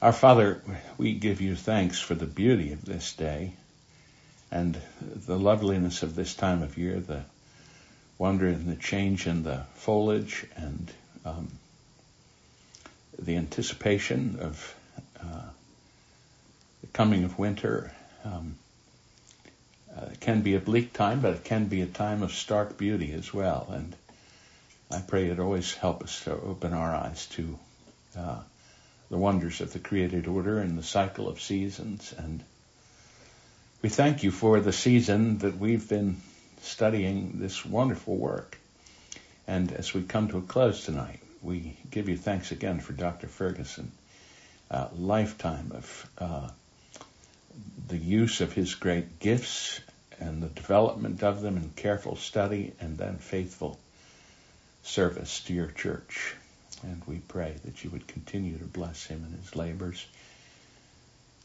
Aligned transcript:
Our 0.00 0.12
Father, 0.12 0.62
we 0.96 1.14
give 1.14 1.40
you 1.40 1.56
thanks 1.56 1.98
for 1.98 2.14
the 2.14 2.24
beauty 2.24 2.70
of 2.70 2.84
this 2.84 3.14
day 3.14 3.54
and 4.48 4.80
the 5.00 5.36
loveliness 5.36 6.04
of 6.04 6.14
this 6.14 6.34
time 6.34 6.62
of 6.62 6.78
year, 6.78 7.00
the 7.00 7.24
wonder 8.16 8.46
and 8.46 8.68
the 8.68 8.76
change 8.76 9.26
in 9.26 9.42
the 9.42 9.64
foliage 9.74 10.46
and 10.54 10.92
um, 11.24 11.48
the 13.18 13.34
anticipation 13.34 14.38
of 14.40 14.74
uh, 15.20 15.48
the 16.80 16.86
coming 16.92 17.24
of 17.24 17.36
winter. 17.36 17.92
Um, 18.24 18.54
uh, 19.96 20.10
it 20.12 20.20
can 20.20 20.42
be 20.42 20.54
a 20.54 20.60
bleak 20.60 20.92
time, 20.92 21.20
but 21.20 21.34
it 21.34 21.42
can 21.42 21.64
be 21.64 21.82
a 21.82 21.86
time 21.86 22.22
of 22.22 22.30
stark 22.30 22.78
beauty 22.78 23.12
as 23.14 23.34
well. 23.34 23.66
And 23.72 23.96
I 24.92 25.00
pray 25.00 25.26
it 25.26 25.40
always 25.40 25.74
help 25.74 26.04
us 26.04 26.22
to 26.22 26.34
open 26.34 26.72
our 26.72 26.94
eyes 26.94 27.26
to 27.32 27.58
uh, 28.16 28.40
the 29.10 29.18
wonders 29.18 29.60
of 29.60 29.72
the 29.72 29.78
created 29.78 30.26
order 30.26 30.58
and 30.58 30.76
the 30.76 30.82
cycle 30.82 31.28
of 31.28 31.40
seasons. 31.40 32.14
And 32.16 32.42
we 33.82 33.88
thank 33.88 34.22
you 34.22 34.30
for 34.30 34.60
the 34.60 34.72
season 34.72 35.38
that 35.38 35.56
we've 35.56 35.88
been 35.88 36.20
studying 36.62 37.38
this 37.38 37.64
wonderful 37.64 38.16
work. 38.16 38.58
And 39.46 39.72
as 39.72 39.94
we 39.94 40.02
come 40.02 40.28
to 40.28 40.38
a 40.38 40.42
close 40.42 40.84
tonight, 40.84 41.20
we 41.42 41.76
give 41.90 42.08
you 42.08 42.16
thanks 42.16 42.52
again 42.52 42.80
for 42.80 42.92
Dr. 42.92 43.28
Ferguson, 43.28 43.92
a 44.70 44.88
lifetime 44.96 45.72
of 45.74 46.10
uh, 46.18 46.48
the 47.88 47.96
use 47.96 48.40
of 48.40 48.52
his 48.52 48.74
great 48.74 49.20
gifts 49.20 49.80
and 50.20 50.42
the 50.42 50.48
development 50.48 51.22
of 51.22 51.40
them 51.40 51.56
in 51.56 51.70
careful 51.76 52.16
study 52.16 52.72
and 52.80 52.98
then 52.98 53.18
faithful 53.18 53.78
service 54.82 55.40
to 55.40 55.54
your 55.54 55.68
church. 55.68 56.34
And 56.82 57.02
we 57.06 57.18
pray 57.18 57.54
that 57.64 57.82
you 57.82 57.90
would 57.90 58.06
continue 58.06 58.56
to 58.58 58.64
bless 58.64 59.04
him 59.04 59.26
in 59.28 59.38
his 59.38 59.56
labors. 59.56 60.06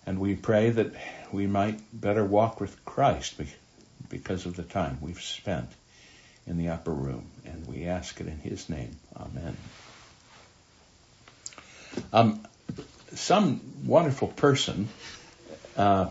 And 0.05 0.19
we 0.19 0.35
pray 0.35 0.69
that 0.69 0.93
we 1.31 1.47
might 1.47 1.79
better 1.93 2.23
walk 2.23 2.59
with 2.59 2.83
Christ 2.85 3.39
because 4.09 4.45
of 4.45 4.55
the 4.55 4.63
time 4.63 4.97
we've 5.01 5.21
spent 5.21 5.69
in 6.45 6.57
the 6.57 6.69
upper 6.69 6.91
room. 6.91 7.25
And 7.45 7.65
we 7.65 7.85
ask 7.85 8.19
it 8.19 8.27
in 8.27 8.37
his 8.37 8.69
name. 8.69 8.95
Amen. 9.15 9.57
Um, 12.11 12.45
some 13.13 13.61
wonderful 13.85 14.27
person, 14.27 14.89
uh, 15.77 16.09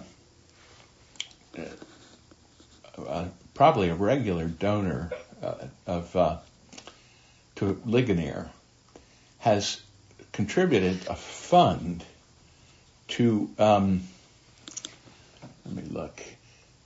uh, 2.99 3.25
probably 3.55 3.89
a 3.89 3.95
regular 3.95 4.47
donor 4.47 5.11
uh, 5.43 5.55
of 5.87 6.15
uh, 6.17 6.39
to 7.57 7.81
Ligonier, 7.85 8.51
has 9.43 9.81
contributed 10.31 11.05
a 11.09 11.17
fund 11.17 12.05
to, 13.09 13.51
um, 13.59 14.03
let 15.67 15.75
me 15.75 15.83
look, 15.91 16.23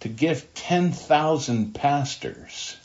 to 0.00 0.08
give 0.08 0.54
10,000 0.54 1.74
pastors 1.74 2.76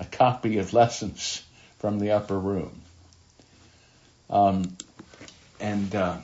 a 0.00 0.04
copy 0.04 0.58
of 0.58 0.72
lessons 0.72 1.44
from 1.78 2.00
the 2.00 2.10
upper 2.10 2.36
room. 2.36 2.82
Um, 4.28 4.76
and 5.60 5.94
uh, 5.94 6.16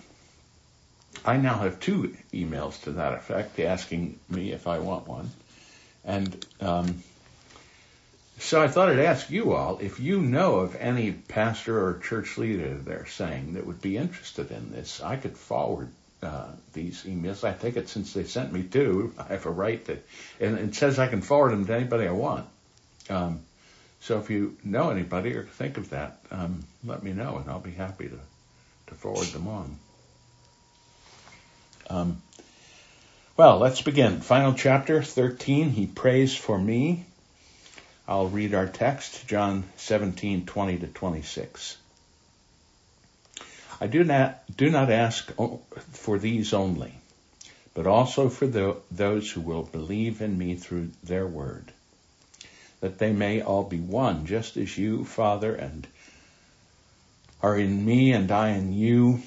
I 1.25 1.37
now 1.37 1.59
have 1.59 1.79
two 1.79 2.17
emails 2.33 2.83
to 2.83 2.93
that 2.93 3.13
effect 3.15 3.61
asking 3.61 4.19
me 4.29 4.51
if 4.51 4.67
I 4.67 4.81
want 4.81 5.07
one. 5.07 5.31
And 6.05 6.45
um, 6.61 7.05
so 8.39 8.61
I 8.61 8.69
thought 8.69 8.89
I'd 8.89 8.99
ask 8.99 9.31
you 9.31 9.53
all 9.55 9.79
if 9.79 9.99
you 9.99 10.21
know 10.21 10.57
of 10.57 10.77
any 10.77 11.13
pastor 11.13 11.87
or 11.87 11.99
church 11.99 12.37
leader 12.37 12.75
they're 12.75 13.07
saying 13.07 13.55
that 13.55 13.67
would 13.67 13.81
be 13.81 13.97
interested 13.97 14.51
in 14.51 14.73
this. 14.73 15.01
I 15.01 15.17
could 15.17 15.37
forward 15.37 15.89
uh, 16.23 16.49
these 16.73 17.05
emails. 17.05 17.45
I 17.45 17.53
take 17.53 17.77
it 17.77 17.89
since 17.89 18.13
they 18.13 18.25
sent 18.25 18.53
me 18.53 18.63
two, 18.63 19.15
I 19.19 19.33
have 19.33 19.47
a 19.47 19.51
right 19.51 19.85
to, 19.87 19.99
and 20.41 20.59
it 20.59 20.75
says 20.75 20.99
I 20.99 21.09
can 21.09 21.23
forward 21.23 21.53
them 21.53 21.67
to 21.67 21.75
anybody 21.75 22.07
I 22.07 22.13
want. 22.13 22.47
Um, 23.09 23.41
so 24.01 24.19
if 24.19 24.31
you 24.31 24.57
know 24.63 24.91
anybody 24.91 25.35
or 25.35 25.45
think 25.45 25.79
of 25.79 25.91
that, 25.91 26.19
um, 26.31 26.65
let 26.85 27.03
me 27.03 27.13
know, 27.13 27.39
and 27.39 27.51
I'll 27.51 27.61
be 27.61 27.73
happy 27.73 28.09
to 28.09 28.19
to 28.89 28.95
forward 28.95 29.27
them 29.29 29.49
on. 29.49 29.79
Um, 31.91 32.23
well, 33.37 33.59
let's 33.59 33.83
begin. 33.83 34.21
Final 34.21 34.55
chapter 34.55 35.03
13. 35.03 35.71
He 35.71 35.87
prays 35.87 36.35
for 36.37 36.59
me. 36.59 37.05
I'll 38.09 38.29
read 38.29 38.55
our 38.55 38.69
text, 38.69 39.27
John 39.27 39.65
17, 39.77 40.47
20 40.47 40.79
to 40.79 40.87
26. 40.87 41.77
I 43.81 43.89
do 43.89 44.05
not, 44.05 44.43
do 44.57 44.71
not 44.71 44.91
ask 44.91 45.33
for 45.91 46.19
these 46.19 46.55
only, 46.55 46.95
but 47.75 47.87
also 47.87 48.29
for 48.29 48.47
the, 48.47 48.77
those 48.91 49.31
who 49.31 49.41
will 49.41 49.65
believe 49.65 50.23
in 50.23 50.39
me 50.39 50.55
through 50.55 50.93
their 51.03 51.27
word, 51.27 51.73
that 52.81 52.99
they 52.99 53.13
may 53.13 53.43
all 53.43 53.65
be 53.65 53.81
one, 53.81 54.27
just 54.27 54.57
as 54.57 54.79
you, 54.79 55.05
Father, 55.05 55.55
and 55.55 55.87
are 57.43 57.59
in 57.59 57.85
me 57.85 58.13
and 58.13 58.31
I 58.31 58.51
in 58.51 58.73
you, 58.73 59.21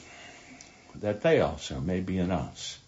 that 0.96 1.22
they 1.22 1.42
also 1.42 1.80
may 1.80 2.00
be 2.00 2.18
in 2.18 2.32
us, 2.32 2.80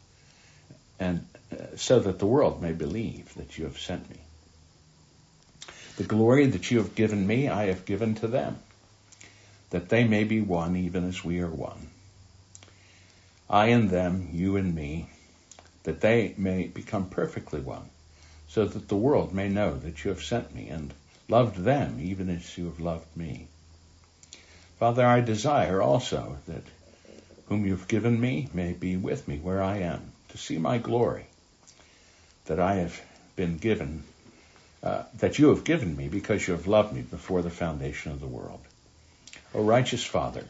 and 0.99 1.25
uh, 1.51 1.75
so 1.75 1.99
that 1.99 2.19
the 2.19 2.25
world 2.25 2.61
may 2.61 2.71
believe 2.71 3.33
that 3.35 3.57
you 3.57 3.65
have 3.65 3.77
sent 3.77 4.09
me. 4.09 4.17
The 6.01 6.07
glory 6.07 6.47
that 6.47 6.71
you 6.71 6.79
have 6.79 6.95
given 6.95 7.27
me, 7.27 7.47
I 7.47 7.67
have 7.67 7.85
given 7.85 8.15
to 8.15 8.27
them, 8.27 8.57
that 9.69 9.89
they 9.89 10.03
may 10.03 10.23
be 10.23 10.41
one 10.41 10.75
even 10.75 11.07
as 11.07 11.23
we 11.23 11.41
are 11.41 11.47
one. 11.47 11.89
I 13.47 13.67
and 13.67 13.87
them, 13.91 14.29
you 14.33 14.57
and 14.57 14.73
me, 14.73 15.11
that 15.83 16.01
they 16.01 16.33
may 16.39 16.63
become 16.65 17.07
perfectly 17.07 17.61
one, 17.61 17.87
so 18.47 18.65
that 18.65 18.87
the 18.87 18.95
world 18.95 19.31
may 19.31 19.47
know 19.47 19.77
that 19.77 20.03
you 20.03 20.09
have 20.09 20.23
sent 20.23 20.55
me 20.55 20.69
and 20.69 20.91
loved 21.29 21.57
them 21.57 21.99
even 22.01 22.31
as 22.31 22.57
you 22.57 22.65
have 22.65 22.79
loved 22.79 23.15
me. 23.15 23.45
Father, 24.79 25.05
I 25.05 25.21
desire 25.21 25.83
also 25.83 26.39
that 26.47 26.63
whom 27.45 27.63
you've 27.63 27.87
given 27.87 28.19
me 28.19 28.49
may 28.55 28.73
be 28.73 28.97
with 28.97 29.27
me 29.27 29.37
where 29.37 29.61
I 29.61 29.77
am, 29.77 30.13
to 30.29 30.39
see 30.39 30.57
my 30.57 30.79
glory 30.79 31.27
that 32.45 32.59
I 32.59 32.77
have 32.77 32.99
been 33.35 33.59
given 33.59 34.01
uh, 34.83 35.03
that 35.19 35.37
you 35.37 35.49
have 35.49 35.63
given 35.63 35.95
me 35.95 36.07
because 36.07 36.47
you 36.47 36.53
have 36.53 36.67
loved 36.67 36.93
me 36.93 37.01
before 37.01 37.41
the 37.41 37.49
foundation 37.49 38.11
of 38.11 38.19
the 38.19 38.27
world. 38.27 38.61
O 39.53 39.63
righteous 39.63 40.03
Father, 40.03 40.45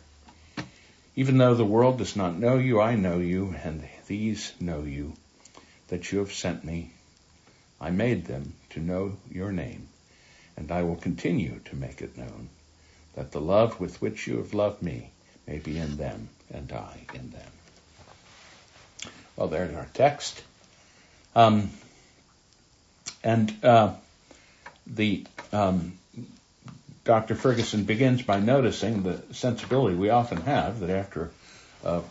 even 1.16 1.38
though 1.38 1.56
the 1.56 1.66
world 1.66 1.98
does 1.98 2.16
not 2.16 2.38
know 2.38 2.58
you, 2.58 2.80
I 2.80 2.96
know 2.96 3.20
you, 3.20 3.54
and 3.64 3.84
these 4.08 4.54
know 4.60 4.84
you, 4.84 5.14
that 5.90 6.12
you 6.12 6.20
have 6.20 6.32
sent 6.32 6.64
me. 6.64 6.92
I 7.80 7.90
made 7.90 8.26
them 8.26 8.54
to 8.72 8.80
know 8.80 9.18
your 9.30 9.52
name, 9.52 9.90
and 10.56 10.72
I 10.72 10.84
will 10.84 10.96
continue 10.96 11.60
to 11.66 11.76
make 11.76 12.02
it 12.02 12.18
known, 12.18 12.50
that 13.16 13.32
the 13.32 13.42
love 13.42 13.80
with 13.80 14.02
which 14.02 14.28
you 14.28 14.38
have 14.38 14.54
loved 14.54 14.82
me 14.82 15.12
may 15.48 15.58
be 15.58 15.78
in 15.78 15.98
them, 15.98 16.30
and 16.54 16.72
I 16.72 17.06
in 17.14 17.32
them. 17.32 17.52
Well, 19.36 19.48
there's 19.48 19.76
our 19.76 19.88
text. 19.94 20.42
Um, 21.36 21.72
and 23.24 23.54
uh, 23.64 23.94
the 24.94 25.26
um, 25.54 25.94
Dr. 27.04 27.36
Ferguson 27.36 27.86
begins 27.86 28.22
by 28.22 28.40
noticing 28.40 29.04
the 29.04 29.22
sensibility 29.34 29.96
we 29.96 30.10
often 30.10 30.42
have 30.42 30.82
that 30.82 30.90
after 30.90 31.32
a, 31.84 32.02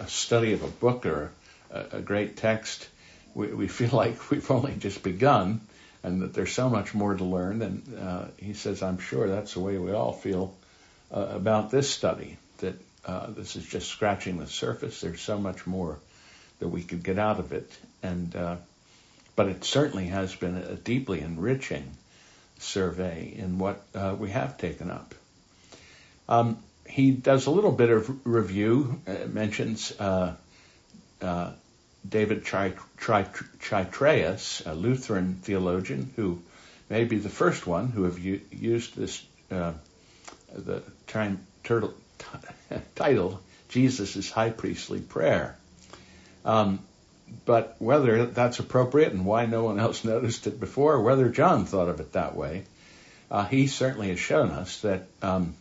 a 0.00 0.08
study 0.08 0.52
of 0.52 0.62
a 0.62 0.68
book 0.68 1.06
or 1.06 1.30
a, 1.70 1.98
a 1.98 2.00
great 2.00 2.36
text, 2.36 2.88
we, 3.34 3.48
we, 3.48 3.68
feel 3.68 3.90
like 3.92 4.30
we've 4.30 4.50
only 4.50 4.74
just 4.74 5.02
begun 5.02 5.60
and 6.02 6.22
that 6.22 6.34
there's 6.34 6.52
so 6.52 6.68
much 6.68 6.94
more 6.94 7.14
to 7.14 7.24
learn. 7.24 7.62
And 7.62 7.98
uh, 7.98 8.24
he 8.36 8.54
says, 8.54 8.82
I'm 8.82 8.98
sure 8.98 9.28
that's 9.28 9.54
the 9.54 9.60
way 9.60 9.78
we 9.78 9.92
all 9.92 10.12
feel 10.12 10.54
uh, 11.14 11.28
about 11.30 11.70
this 11.70 11.88
study, 11.88 12.36
that 12.58 12.74
uh, 13.06 13.28
this 13.28 13.54
is 13.54 13.64
just 13.64 13.88
scratching 13.88 14.38
the 14.38 14.48
surface. 14.48 15.00
There's 15.00 15.20
so 15.20 15.38
much 15.38 15.66
more 15.66 15.98
that 16.58 16.68
we 16.68 16.82
could 16.82 17.04
get 17.04 17.18
out 17.18 17.38
of 17.38 17.52
it. 17.52 17.70
And, 18.02 18.34
uh, 18.34 18.56
but 19.36 19.48
it 19.48 19.64
certainly 19.64 20.06
has 20.06 20.34
been 20.34 20.56
a 20.56 20.74
deeply 20.74 21.20
enriching 21.20 21.88
survey 22.62 23.34
in 23.36 23.58
what 23.58 23.82
uh, 23.94 24.14
we 24.18 24.30
have 24.30 24.58
taken 24.58 24.90
up. 24.90 25.14
Um, 26.28 26.58
he 26.86 27.10
does 27.10 27.46
a 27.46 27.50
little 27.50 27.72
bit 27.72 27.90
of 27.90 28.26
review, 28.26 29.00
uh, 29.06 29.26
mentions 29.26 29.92
uh, 30.00 30.34
uh 31.20 31.52
David 32.08 32.44
Chytraeus, 32.44 34.66
a 34.66 34.74
Lutheran 34.74 35.34
theologian 35.42 36.12
who 36.16 36.42
may 36.90 37.04
be 37.04 37.18
the 37.18 37.28
first 37.28 37.66
one 37.66 37.88
who 37.88 38.04
have 38.04 38.18
u- 38.18 38.40
used 38.50 38.96
this 38.96 39.24
uh, 39.50 39.72
the 40.54 40.82
time, 41.06 41.46
turtle, 41.64 41.94
t- 42.18 42.76
title 42.94 43.40
Jesus' 43.68 44.30
high 44.30 44.50
priestly 44.50 45.00
prayer. 45.00 45.56
Um, 46.44 46.80
but 47.44 47.76
whether 47.78 48.26
that's 48.26 48.58
appropriate 48.58 49.12
and 49.12 49.24
why 49.24 49.46
no 49.46 49.64
one 49.64 49.80
else 49.80 50.04
noticed 50.14 50.46
it 50.46 50.60
before, 50.60 51.00
whether 51.00 51.28
John 51.28 51.64
thought 51.64 51.88
of 51.88 52.00
it 52.00 52.12
that 52.12 52.36
way, 52.36 52.64
uh, 53.30 53.44
he 53.46 53.66
certainly 53.66 54.08
has 54.10 54.20
shown 54.20 54.50
us 54.50 54.80
that 54.82 55.06
um, 55.22 55.54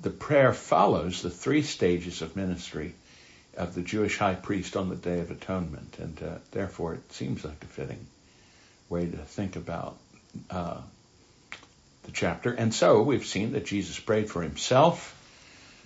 the 0.00 0.10
prayer 0.10 0.52
follows 0.52 1.22
the 1.22 1.30
three 1.30 1.62
stages 1.62 2.22
of 2.22 2.36
ministry 2.36 2.94
of 3.56 3.74
the 3.74 3.82
Jewish 3.82 4.16
high 4.16 4.34
priest 4.34 4.76
on 4.76 4.88
the 4.88 4.96
Day 4.96 5.20
of 5.20 5.30
Atonement, 5.30 5.96
and 5.98 6.22
uh, 6.22 6.38
therefore 6.52 6.94
it 6.94 7.12
seems 7.12 7.44
like 7.44 7.62
a 7.62 7.66
fitting 7.66 8.06
way 8.88 9.06
to 9.06 9.16
think 9.16 9.56
about 9.56 9.96
uh, 10.50 10.78
the 12.04 12.12
chapter. 12.12 12.52
And 12.52 12.72
so 12.72 13.02
we've 13.02 13.26
seen 13.26 13.52
that 13.52 13.66
Jesus 13.66 13.98
prayed 13.98 14.30
for 14.30 14.42
himself. 14.42 15.14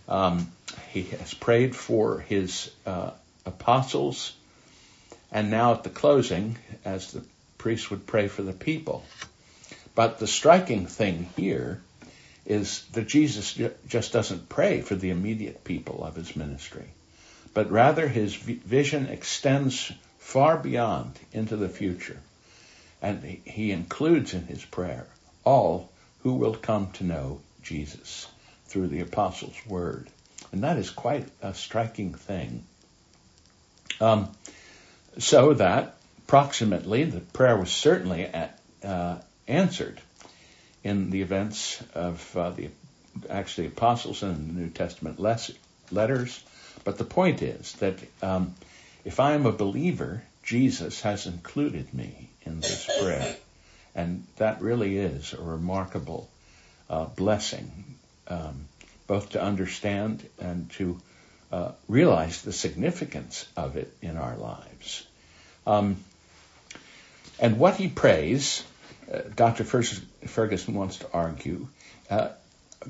Um, 0.08 0.52
he 0.90 1.02
has 1.04 1.34
prayed 1.34 1.74
for 1.74 2.20
his 2.20 2.70
uh, 2.86 3.10
apostles, 3.46 4.34
and 5.32 5.50
now 5.50 5.72
at 5.72 5.82
the 5.82 5.90
closing, 5.90 6.58
as 6.84 7.12
the 7.12 7.24
priest 7.58 7.90
would 7.90 8.06
pray 8.06 8.28
for 8.28 8.42
the 8.42 8.52
people. 8.52 9.02
But 9.94 10.18
the 10.18 10.26
striking 10.26 10.86
thing 10.86 11.28
here 11.36 11.80
is 12.44 12.84
that 12.92 13.08
Jesus 13.08 13.58
just 13.88 14.12
doesn't 14.12 14.48
pray 14.48 14.82
for 14.82 14.94
the 14.94 15.10
immediate 15.10 15.64
people 15.64 16.04
of 16.04 16.16
his 16.16 16.36
ministry, 16.36 16.88
but 17.54 17.70
rather 17.70 18.08
his 18.08 18.34
vision 18.34 19.06
extends 19.06 19.92
far 20.18 20.58
beyond 20.58 21.18
into 21.32 21.56
the 21.56 21.68
future. 21.68 22.20
And 23.00 23.22
he 23.44 23.72
includes 23.72 24.34
in 24.34 24.46
his 24.46 24.64
prayer 24.64 25.06
all 25.44 25.90
who 26.22 26.34
will 26.34 26.54
come 26.54 26.90
to 26.92 27.04
know 27.04 27.40
Jesus 27.62 28.28
through 28.66 28.88
the 28.88 29.00
apostles' 29.00 29.66
word. 29.66 30.08
And 30.52 30.62
that 30.62 30.78
is 30.78 30.90
quite 30.90 31.26
a 31.42 31.54
striking 31.54 32.14
thing. 32.14 32.64
Um, 34.00 34.30
so 35.18 35.54
that 35.54 35.96
approximately 36.24 37.04
the 37.04 37.20
prayer 37.20 37.56
was 37.56 37.70
certainly 37.70 38.24
at, 38.24 38.58
uh, 38.84 39.18
answered 39.46 40.00
in 40.82 41.10
the 41.10 41.22
events 41.22 41.82
of 41.94 42.36
uh, 42.36 42.50
the 42.50 42.70
actually 43.28 43.66
apostles 43.66 44.22
and 44.22 44.56
the 44.56 44.60
New 44.60 44.70
Testament 44.70 45.20
letters. 45.20 46.44
But 46.84 46.98
the 46.98 47.04
point 47.04 47.42
is 47.42 47.72
that 47.74 47.98
um, 48.22 48.54
if 49.04 49.20
I 49.20 49.32
am 49.32 49.46
a 49.46 49.52
believer, 49.52 50.22
Jesus 50.42 51.02
has 51.02 51.26
included 51.26 51.92
me 51.92 52.28
in 52.42 52.60
this 52.60 52.86
prayer. 53.00 53.36
And 53.94 54.26
that 54.36 54.62
really 54.62 54.96
is 54.96 55.34
a 55.34 55.42
remarkable 55.42 56.30
uh, 56.88 57.04
blessing, 57.04 57.70
um, 58.28 58.66
both 59.06 59.30
to 59.30 59.42
understand 59.42 60.26
and 60.40 60.70
to 60.72 61.00
uh, 61.52 61.72
realize 61.88 62.42
the 62.42 62.52
significance 62.52 63.46
of 63.56 63.76
it 63.76 63.92
in 64.02 64.16
our 64.16 64.36
lives. 64.36 65.06
Um, 65.66 65.96
and 67.38 67.58
what 67.58 67.76
he 67.76 67.88
prays 67.88 68.64
uh, 69.12 69.20
Dr. 69.34 69.64
Ferguson 69.64 70.74
wants 70.74 70.98
to 70.98 71.06
argue, 71.12 71.68
uh, 72.08 72.28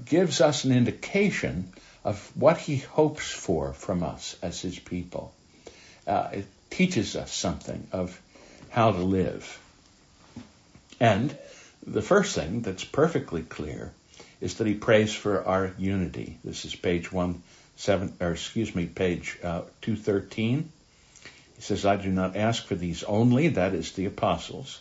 gives 0.05 0.41
us 0.41 0.64
an 0.64 0.73
indication 0.73 1.73
of 2.05 2.31
what 2.37 2.59
he 2.59 2.76
hopes 2.76 3.31
for 3.31 3.73
from 3.73 4.03
us 4.03 4.37
as 4.43 4.61
his 4.61 4.79
people. 4.79 5.32
Uh, 6.06 6.29
it 6.32 6.47
teaches 6.70 7.17
us 7.17 7.32
something 7.32 7.87
of 7.93 8.20
how 8.70 8.93
to 8.93 8.99
live. 8.99 9.61
And 11.00 11.37
the 11.87 12.03
first 12.03 12.35
thing 12.35 12.62
that's 12.62 12.85
perfectly 12.85 13.43
clear 13.43 13.93
is 14.41 14.55
that 14.56 14.67
he 14.67 14.75
prays 14.75 15.15
for 15.15 15.44
our 15.44 15.73
unity. 15.79 16.38
This 16.44 16.65
is 16.65 16.75
page 16.75 17.11
one 17.11 17.43
seven, 17.82 18.14
or 18.20 18.32
excuse 18.32 18.75
me, 18.75 18.87
page 18.87 19.38
uh, 19.43 19.62
two 19.81 19.96
thirteen. 19.96 20.70
He 21.56 21.62
says, 21.62 21.84
"I 21.84 21.96
do 21.96 22.11
not 22.11 22.37
ask 22.37 22.64
for 22.64 22.75
these 22.75 23.02
only, 23.02 23.49
that 23.49 23.75
is 23.75 23.93
the 23.93 24.06
apostles." 24.06 24.81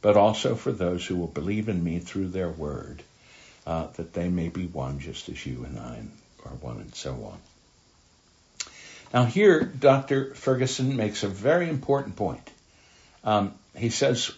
but 0.00 0.16
also 0.16 0.54
for 0.54 0.72
those 0.72 1.04
who 1.04 1.16
will 1.16 1.26
believe 1.26 1.68
in 1.68 1.82
me 1.82 1.98
through 1.98 2.28
their 2.28 2.48
word, 2.48 3.02
uh, 3.66 3.88
that 3.96 4.12
they 4.12 4.28
may 4.28 4.48
be 4.48 4.66
one 4.66 5.00
just 5.00 5.28
as 5.28 5.44
you 5.44 5.64
and 5.64 5.78
I 5.78 6.02
are 6.44 6.54
one, 6.56 6.76
and 6.76 6.94
so 6.94 7.12
on. 7.12 7.38
Now, 9.12 9.24
here, 9.24 9.64
Dr. 9.64 10.34
Ferguson 10.34 10.96
makes 10.96 11.22
a 11.22 11.28
very 11.28 11.68
important 11.68 12.16
point. 12.16 12.48
Um, 13.24 13.54
he 13.76 13.90
says 13.90 14.30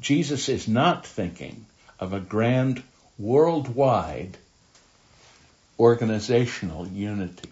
Jesus 0.00 0.48
is 0.48 0.68
not 0.68 1.06
thinking 1.06 1.66
of 1.98 2.12
a 2.12 2.20
grand 2.20 2.82
worldwide 3.18 4.36
organizational 5.78 6.86
unity. 6.88 7.50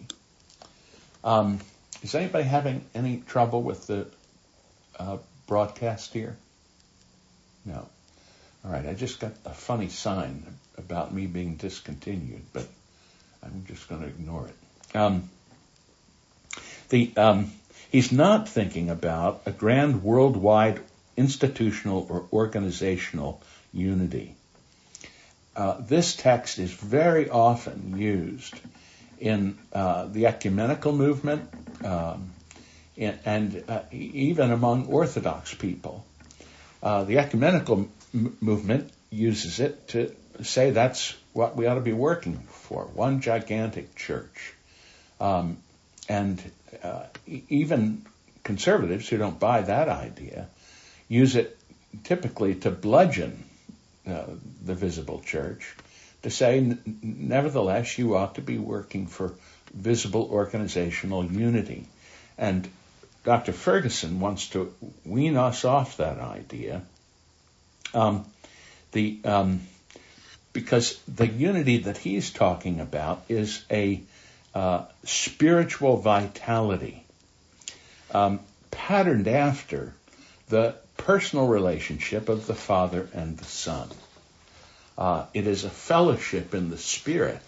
Um, 1.25 1.61
is 2.03 2.15
anybody 2.15 2.45
having 2.45 2.85
any 2.95 3.23
trouble 3.27 3.63
with 3.63 3.87
the 3.87 4.07
uh, 4.99 5.19
broadcast 5.47 6.13
here? 6.13 6.37
No. 7.65 7.89
All 8.65 8.71
right, 8.71 8.87
I 8.87 8.95
just 8.95 9.21
got 9.21 9.33
a 9.45 9.55
funny 9.55 9.89
sign 9.89 10.45
about 10.77 11.13
me 11.13 11.27
being 11.27 11.57
discontinued, 11.57 12.43
but 12.53 12.67
I'm 13.43 13.65
just 13.67 13.89
going 13.89 14.03
to 14.03 14.09
ignore 14.09 14.49
it. 14.49 14.97
Um, 14.97 15.31
the 16.89 17.13
um, 17.17 17.53
he's 17.91 18.13
not 18.13 18.49
thinking 18.49 18.91
about 18.91 19.43
a 19.47 19.53
grand 19.53 20.03
worldwide 20.03 20.81
institutional 21.17 22.07
or 22.11 22.27
organizational 22.33 23.41
unity. 23.73 24.35
Uh, 25.57 25.81
this 25.81 26.15
text 26.15 26.59
is 26.59 26.71
very 26.71 27.31
often 27.31 27.97
used 27.97 28.55
in 29.19 29.57
uh, 29.73 30.07
the 30.07 30.27
ecumenical 30.27 30.93
movement 30.93 31.49
um, 31.83 32.31
and 32.99 33.65
uh, 33.67 33.81
even 33.91 34.53
among 34.53 34.87
Orthodox 34.87 35.55
people. 35.55 36.05
Uh, 36.83 37.05
the 37.05 37.19
ecumenical 37.19 37.89
m- 38.15 38.37
movement 38.43 38.91
uses 39.11 39.59
it 39.59 39.89
to 39.89 40.15
say 40.43 40.71
that's 40.73 41.17
what 41.33 41.57
we 41.57 41.67
ought 41.67 41.75
to 41.75 41.81
be 41.81 41.95
working 41.95 42.37
for 42.49 42.85
one 42.85 43.23
gigantic 43.23 43.95
church. 43.95 44.53
Um, 45.19 45.57
and 46.07 46.43
uh, 46.83 47.05
even 47.49 48.05
conservatives 48.45 49.09
who 49.09 49.17
don't 49.17 49.41
buy 49.41 49.63
that 49.63 49.89
idea 49.89 50.49
use 51.09 51.35
it 51.35 51.59
typically 52.05 52.55
to 52.55 52.71
bludgeon 52.71 53.46
uh, 54.07 54.25
the 54.65 54.75
visible 54.75 55.21
church 55.21 55.75
to 56.23 56.31
say, 56.31 56.77
nevertheless, 57.03 57.99
you 57.99 58.17
ought 58.17 58.35
to 58.35 58.41
be 58.41 58.59
working 58.59 59.07
for 59.07 59.35
visible 59.73 60.29
organizational 60.31 61.25
unity. 61.25 61.87
And 62.39 62.69
Dr. 63.25 63.53
Ferguson 63.53 64.21
wants 64.21 64.49
to 64.51 64.73
wean 65.05 65.37
us 65.37 65.65
off 65.65 65.99
that 65.99 66.19
idea. 66.19 66.83
Um, 67.95 68.25
the 68.93 69.19
um, 69.25 69.61
because 70.53 70.99
the 71.07 71.27
unity 71.27 71.79
that 71.79 71.99
he's 71.99 72.31
talking 72.31 72.81
about 72.81 73.23
is 73.29 73.65
a 73.71 74.01
uh, 74.55 74.85
spiritual 75.05 75.99
vitality 75.99 77.05
um, 78.13 78.41
patterned 78.71 79.29
after 79.29 79.93
the 80.49 80.77
personal 80.97 81.47
relationship 81.47 82.29
of 82.29 82.47
the 82.47 82.55
Father 82.55 83.09
and 83.13 83.37
the 83.37 83.45
Son. 83.45 83.89
Uh, 84.99 85.27
it 85.35 85.47
is 85.47 85.65
a 85.65 85.71
fellowship 85.71 86.55
in 86.55 86.71
the 86.71 86.79
Spirit. 86.79 87.43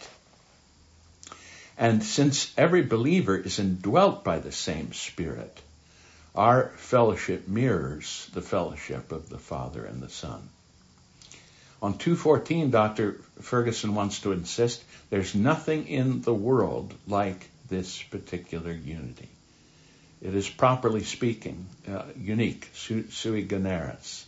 And 1.76 2.02
since 2.02 2.52
every 2.56 2.82
believer 2.82 3.36
is 3.36 3.58
indwelt 3.58 4.24
by 4.24 4.38
the 4.38 4.52
same 4.52 4.92
Spirit, 4.92 5.60
our 6.34 6.68
fellowship 6.76 7.48
mirrors 7.48 8.28
the 8.34 8.42
fellowship 8.42 9.12
of 9.12 9.28
the 9.28 9.38
Father 9.38 9.84
and 9.84 10.02
the 10.02 10.08
Son. 10.08 10.48
On 11.80 11.96
214, 11.96 12.70
Dr. 12.70 13.20
Ferguson 13.40 13.94
wants 13.94 14.20
to 14.20 14.32
insist 14.32 14.82
there's 15.10 15.34
nothing 15.34 15.86
in 15.86 16.22
the 16.22 16.34
world 16.34 16.92
like 17.06 17.48
this 17.68 18.02
particular 18.02 18.72
unity. 18.72 19.28
It 20.20 20.34
is 20.34 20.48
properly 20.48 21.04
speaking 21.04 21.66
uh, 21.88 22.02
unique, 22.16 22.70
sui 22.74 23.44
generis, 23.44 24.26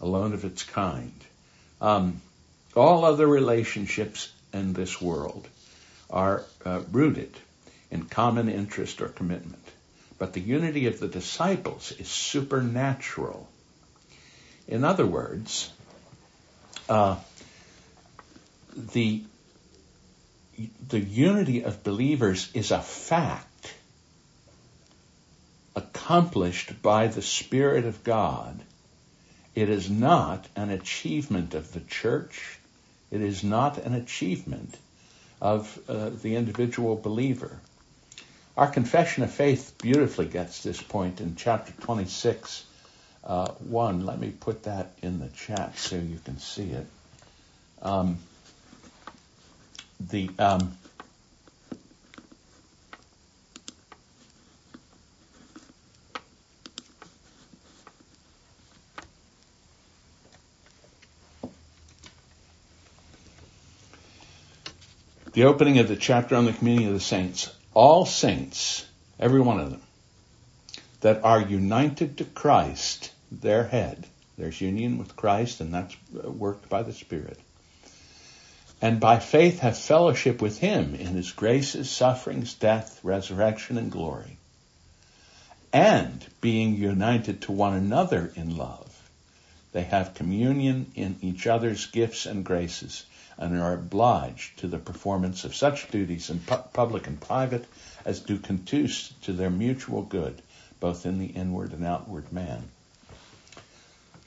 alone 0.00 0.34
of 0.34 0.44
its 0.44 0.62
kind. 0.62 1.14
Um, 1.80 2.20
all 2.74 3.04
other 3.04 3.26
relationships 3.26 4.30
in 4.52 4.74
this 4.74 5.00
world 5.00 5.48
are 6.10 6.44
uh, 6.64 6.82
rooted 6.92 7.34
in 7.90 8.04
common 8.04 8.48
interest 8.48 9.00
or 9.00 9.08
commitment. 9.08 9.62
But 10.18 10.32
the 10.32 10.40
unity 10.40 10.86
of 10.86 10.98
the 10.98 11.08
disciples 11.08 11.92
is 11.92 12.08
supernatural. 12.08 13.48
In 14.68 14.84
other 14.84 15.06
words, 15.06 15.70
uh, 16.88 17.16
the 18.92 19.22
the 20.88 21.00
unity 21.00 21.64
of 21.64 21.84
believers 21.84 22.50
is 22.54 22.70
a 22.70 22.80
fact 22.80 23.45
accomplished 26.06 26.80
by 26.82 27.08
the 27.08 27.20
Spirit 27.20 27.84
of 27.84 28.04
God. 28.04 28.62
It 29.56 29.68
is 29.68 29.90
not 29.90 30.46
an 30.54 30.70
achievement 30.70 31.52
of 31.52 31.72
the 31.72 31.80
church. 31.80 32.60
It 33.10 33.20
is 33.20 33.42
not 33.42 33.78
an 33.78 33.92
achievement 33.92 34.78
of 35.42 35.76
uh, 35.88 36.10
the 36.10 36.36
individual 36.36 36.94
believer. 36.94 37.58
Our 38.56 38.68
confession 38.68 39.24
of 39.24 39.32
faith 39.32 39.74
beautifully 39.82 40.26
gets 40.26 40.62
this 40.62 40.80
point 40.80 41.20
in 41.20 41.34
chapter 41.34 41.72
26, 41.80 42.64
uh, 43.24 43.48
1. 43.48 44.06
Let 44.06 44.20
me 44.20 44.30
put 44.30 44.62
that 44.62 44.92
in 45.02 45.18
the 45.18 45.28
chat 45.30 45.76
so 45.76 45.96
you 45.96 46.20
can 46.24 46.38
see 46.38 46.70
it. 46.70 46.86
Um, 47.82 48.18
the 49.98 50.30
um, 50.38 50.78
the 65.36 65.44
opening 65.44 65.78
of 65.78 65.86
the 65.86 65.96
chapter 65.96 66.34
on 66.34 66.46
the 66.46 66.52
communion 66.54 66.88
of 66.88 66.94
the 66.94 67.00
saints. 67.00 67.54
All 67.74 68.06
saints, 68.06 68.86
every 69.20 69.42
one 69.42 69.60
of 69.60 69.70
them, 69.70 69.82
that 71.02 71.24
are 71.24 71.42
united 71.42 72.16
to 72.16 72.24
Christ, 72.24 73.12
their 73.30 73.64
head. 73.64 74.06
There's 74.38 74.58
union 74.62 74.96
with 74.96 75.14
Christ, 75.14 75.60
and 75.60 75.74
that's 75.74 75.94
worked 76.10 76.70
by 76.70 76.84
the 76.84 76.94
Spirit. 76.94 77.38
And 78.80 78.98
by 78.98 79.18
faith 79.18 79.58
have 79.58 79.76
fellowship 79.76 80.40
with 80.40 80.58
Him 80.58 80.94
in 80.94 81.08
His 81.08 81.32
graces, 81.32 81.90
sufferings, 81.90 82.54
death, 82.54 82.98
resurrection, 83.02 83.76
and 83.76 83.92
glory. 83.92 84.38
And 85.70 86.24
being 86.40 86.76
united 86.76 87.42
to 87.42 87.52
one 87.52 87.74
another 87.74 88.32
in 88.36 88.56
love, 88.56 88.90
they 89.72 89.82
have 89.82 90.14
communion 90.14 90.92
in 90.94 91.18
each 91.20 91.46
other's 91.46 91.84
gifts 91.84 92.24
and 92.24 92.42
graces 92.42 93.04
and 93.38 93.58
are 93.60 93.74
obliged 93.74 94.58
to 94.58 94.66
the 94.66 94.78
performance 94.78 95.44
of 95.44 95.54
such 95.54 95.90
duties 95.90 96.30
in 96.30 96.40
pu- 96.40 96.56
public 96.72 97.06
and 97.06 97.20
private 97.20 97.64
as 98.04 98.20
do 98.20 98.38
conduce 98.38 99.12
to 99.22 99.32
their 99.32 99.50
mutual 99.50 100.02
good, 100.02 100.40
both 100.80 101.06
in 101.06 101.18
the 101.18 101.26
inward 101.26 101.72
and 101.72 101.84
outward 101.84 102.32
man. 102.32 102.68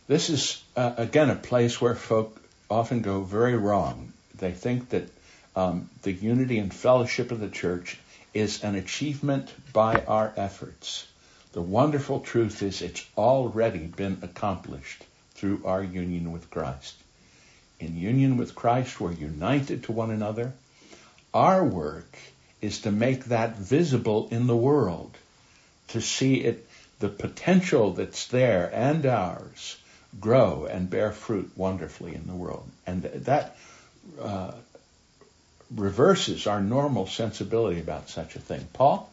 This 0.08 0.30
is, 0.30 0.64
uh, 0.76 0.94
again, 0.98 1.30
a 1.30 1.36
place 1.36 1.80
where 1.80 1.96
folk 1.96 2.42
often 2.70 3.02
go 3.02 3.22
very 3.22 3.56
wrong. 3.56 4.14
They 4.36 4.52
think 4.52 4.90
that 4.90 5.10
um, 5.56 5.90
the 6.04 6.12
unity 6.12 6.60
and 6.60 6.74
fellowship 6.74 7.32
of 7.32 7.40
the 7.40 7.50
church 7.50 7.98
is 8.34 8.64
an 8.64 8.76
achievement 8.76 9.54
by 9.74 10.04
our 10.08 10.32
efforts. 10.36 11.08
The 11.52 11.62
wonderful 11.62 12.20
truth 12.20 12.62
is 12.62 12.82
it's 12.82 13.06
already 13.18 13.88
been 13.88 14.20
accomplished 14.22 15.04
through 15.34 15.62
our 15.66 15.84
union 15.84 16.32
with 16.32 16.50
Christ. 16.50 16.96
In 17.80 17.98
union 17.98 18.38
with 18.38 18.56
Christ, 18.56 19.00
we're 19.00 19.12
united 19.12 19.84
to 19.84 19.92
one 19.92 20.12
another. 20.12 20.54
Our 21.34 21.64
work 21.64 22.18
is 22.62 22.82
to 22.82 22.92
make 22.92 23.26
that 23.26 23.56
visible 23.56 24.28
in 24.32 24.48
the 24.48 24.56
world, 24.56 25.16
to 25.90 26.02
see 26.02 26.36
it, 26.36 26.68
the 27.00 27.10
potential 27.10 27.94
that's 27.94 28.28
there 28.28 28.70
and 28.74 29.06
ours 29.06 29.78
grow 30.20 30.66
and 30.66 30.90
bear 30.90 31.12
fruit 31.12 31.52
wonderfully 31.56 32.16
in 32.16 32.28
the 32.28 32.34
world. 32.34 32.68
And 32.86 33.04
that 33.04 33.56
uh, 34.20 34.52
reverses 35.74 36.48
our 36.48 36.62
normal 36.62 37.08
sensibility 37.08 37.80
about 37.80 38.10
such 38.10 38.36
a 38.36 38.40
thing. 38.40 38.68
Paul? 38.74 39.10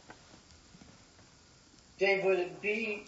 Dave, 1.98 2.24
would 2.24 2.38
it 2.38 2.60
be 2.60 3.04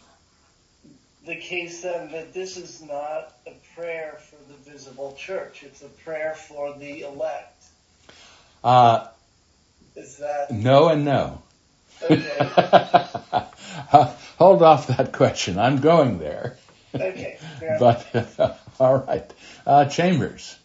the 1.28 1.36
case 1.36 1.82
then 1.82 2.10
that 2.10 2.32
this 2.32 2.56
is 2.56 2.82
not 2.82 3.34
a 3.46 3.52
prayer 3.76 4.18
for 4.18 4.36
the 4.50 4.70
visible 4.70 5.14
church? 5.18 5.62
It's 5.62 5.82
a 5.82 5.88
prayer 5.88 6.34
for 6.34 6.76
the 6.76 7.02
elect? 7.02 7.64
Uh, 8.64 9.06
is 9.94 10.16
that. 10.16 10.50
No 10.50 10.88
and 10.88 11.04
no. 11.04 11.42
Okay. 12.02 12.38
Hold 14.38 14.62
off 14.62 14.86
that 14.86 15.12
question. 15.12 15.58
I'm 15.58 15.80
going 15.80 16.18
there. 16.18 16.56
Okay. 16.94 17.38
but, 17.78 18.58
all 18.80 18.98
right. 18.98 19.30
Uh, 19.66 19.84
Chambers. 19.84 20.56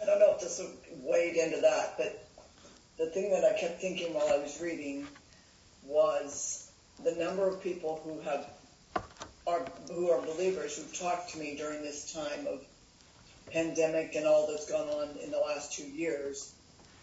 I 0.00 0.06
don't 0.06 0.20
know 0.20 0.34
if 0.34 0.40
this 0.40 0.60
will 0.60 0.70
wade 1.02 1.34
into 1.36 1.60
that, 1.62 1.94
but 1.98 2.28
the 2.96 3.06
thing 3.06 3.32
that 3.32 3.44
I 3.44 3.58
kept 3.58 3.80
thinking 3.80 4.14
while 4.14 4.28
I 4.28 4.38
was 4.38 4.60
reading 4.60 5.06
was 5.84 6.65
the 7.04 7.12
number 7.12 7.46
of 7.48 7.62
people 7.62 8.00
who 8.04 8.20
have 8.20 8.48
are 9.46 9.64
who 9.92 10.10
are 10.10 10.20
believers 10.22 10.76
who've 10.76 10.98
talked 10.98 11.30
to 11.30 11.38
me 11.38 11.56
during 11.56 11.82
this 11.82 12.12
time 12.12 12.46
of 12.46 12.64
pandemic 13.52 14.14
and 14.14 14.26
all 14.26 14.48
that's 14.48 14.68
gone 14.68 14.88
on 14.88 15.08
in 15.22 15.30
the 15.30 15.38
last 15.38 15.72
two 15.72 15.86
years 15.86 16.52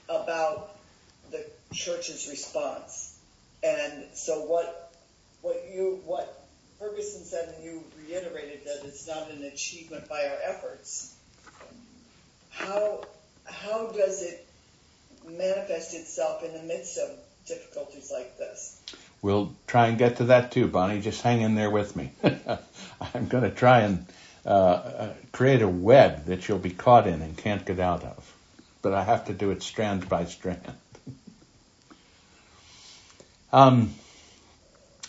about 0.09 0.75
the 1.31 1.45
church's 1.73 2.27
response. 2.29 3.17
And 3.63 4.05
so 4.13 4.41
what 4.41 4.93
what 5.41 5.63
you 5.73 6.01
what 6.05 6.45
Ferguson 6.79 7.23
said 7.23 7.55
and 7.55 7.63
you 7.63 7.83
reiterated 8.07 8.65
that 8.65 8.81
it's 8.83 9.07
not 9.07 9.31
an 9.31 9.43
achievement 9.43 10.09
by 10.09 10.25
our 10.25 10.37
efforts. 10.43 11.15
How 12.49 13.03
how 13.45 13.87
does 13.87 14.21
it 14.21 14.45
manifest 15.25 15.93
itself 15.93 16.43
in 16.43 16.53
the 16.53 16.63
midst 16.63 16.97
of 16.97 17.09
difficulties 17.47 18.11
like 18.11 18.37
this? 18.37 18.81
We'll 19.23 19.55
try 19.67 19.87
and 19.87 19.97
get 19.97 20.17
to 20.17 20.25
that 20.25 20.51
too, 20.51 20.67
Bonnie. 20.67 20.99
Just 20.99 21.21
hang 21.21 21.41
in 21.41 21.55
there 21.55 21.69
with 21.69 21.95
me. 21.95 22.11
I'm 22.23 23.27
going 23.29 23.45
to 23.45 23.51
try 23.51 23.79
and 23.79 24.05
uh, 24.45 24.49
uh, 24.49 25.13
create 25.31 25.61
a 25.61 25.67
web 25.67 26.25
that 26.25 26.47
you'll 26.47 26.59
be 26.59 26.71
caught 26.71 27.07
in 27.07 27.21
and 27.21 27.37
can't 27.37 27.65
get 27.65 27.79
out 27.79 28.03
of. 28.03 28.33
But 28.81 28.93
I 28.93 29.01
have 29.01 29.27
to 29.27 29.33
do 29.33 29.51
it 29.51 29.63
strand 29.63 30.09
by 30.09 30.25
strand. 30.25 30.73
um, 33.53 33.93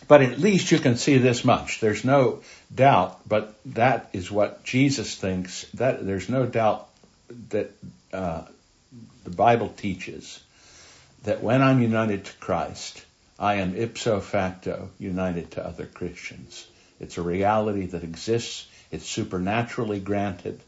but 0.07 0.23
at 0.23 0.39
least 0.39 0.71
you 0.71 0.79
can 0.79 0.97
see 0.97 1.19
this 1.19 1.45
much. 1.45 1.81
There's 1.81 2.05
no 2.05 2.41
doubt, 2.73 3.29
but 3.29 3.57
that 3.67 4.11
is 4.13 4.31
what 4.31 4.63
Jesus 4.63 5.17
thinks. 5.17 5.65
That 5.75 6.07
there's 6.07 6.29
no 6.29 6.47
doubt 6.47 6.89
that 7.51 7.73
uh, 8.13 8.43
the 9.25 9.31
Bible 9.31 9.71
teaches 9.71 10.41
that 11.25 11.43
when 11.43 11.63
I'm 11.63 11.83
united 11.83 12.27
to 12.27 12.33
Christ, 12.35 13.05
I 13.39 13.55
am 13.55 13.77
ipso 13.77 14.21
facto 14.21 14.91
united 14.99 15.53
to 15.53 15.67
other 15.67 15.87
Christians. 15.87 16.67
It's 17.01 17.19
a 17.19 17.23
reality 17.23 17.87
that 17.87 18.05
exists. 18.05 18.67
It's 18.91 19.09
supernaturally 19.09 20.01
granted. 20.01 20.61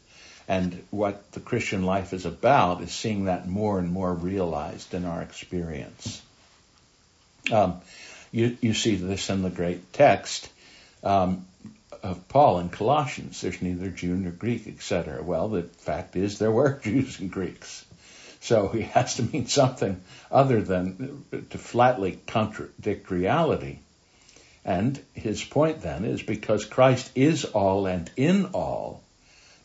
And 0.47 0.83
what 0.91 1.31
the 1.31 1.39
Christian 1.39 1.83
life 1.83 2.13
is 2.13 2.25
about 2.25 2.81
is 2.81 2.91
seeing 2.91 3.25
that 3.25 3.47
more 3.47 3.79
and 3.79 3.91
more 3.91 4.13
realized 4.13 4.93
in 4.93 5.05
our 5.05 5.21
experience. 5.21 6.21
Um, 7.51 7.81
you, 8.31 8.57
you 8.61 8.73
see 8.73 8.95
this 8.95 9.29
in 9.29 9.41
the 9.41 9.49
great 9.49 9.93
text 9.93 10.49
um, 11.03 11.45
of 12.03 12.27
Paul 12.27 12.59
in 12.59 12.69
Colossians. 12.69 13.41
There's 13.41 13.61
neither 13.61 13.89
Jew 13.89 14.15
nor 14.15 14.31
Greek, 14.31 14.67
etc. 14.67 15.21
Well, 15.23 15.49
the 15.49 15.63
fact 15.63 16.15
is 16.15 16.39
there 16.39 16.51
were 16.51 16.79
Jews 16.83 17.19
and 17.19 17.31
Greeks. 17.31 17.85
So 18.41 18.67
he 18.69 18.81
has 18.93 19.15
to 19.15 19.23
mean 19.23 19.47
something 19.47 20.01
other 20.31 20.61
than 20.61 21.25
to 21.49 21.57
flatly 21.57 22.19
contradict 22.27 23.09
reality. 23.11 23.79
And 24.65 24.99
his 25.13 25.43
point 25.43 25.81
then 25.81 26.03
is 26.03 26.21
because 26.21 26.65
Christ 26.65 27.09
is 27.15 27.45
all 27.45 27.85
and 27.85 28.11
in 28.17 28.47
all, 28.47 29.01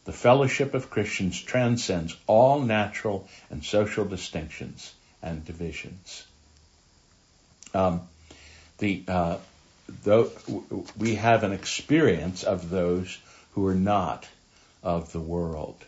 the 0.04 0.12
fellowship 0.12 0.74
of 0.74 0.90
Christians 0.90 1.40
transcends 1.40 2.16
all 2.26 2.60
natural 2.60 3.28
and 3.50 3.64
social 3.64 4.04
distinctions 4.04 4.92
and 5.22 5.44
divisions. 5.44 6.24
Um, 7.74 8.02
the 8.78 9.02
uh, 9.06 9.38
we 10.96 11.16
have 11.16 11.44
an 11.44 11.52
experience 11.52 12.42
of 12.42 12.70
those 12.70 13.18
who 13.52 13.66
are 13.66 13.74
not 13.74 14.26
of 14.82 15.12
the 15.12 15.20
world. 15.20 15.84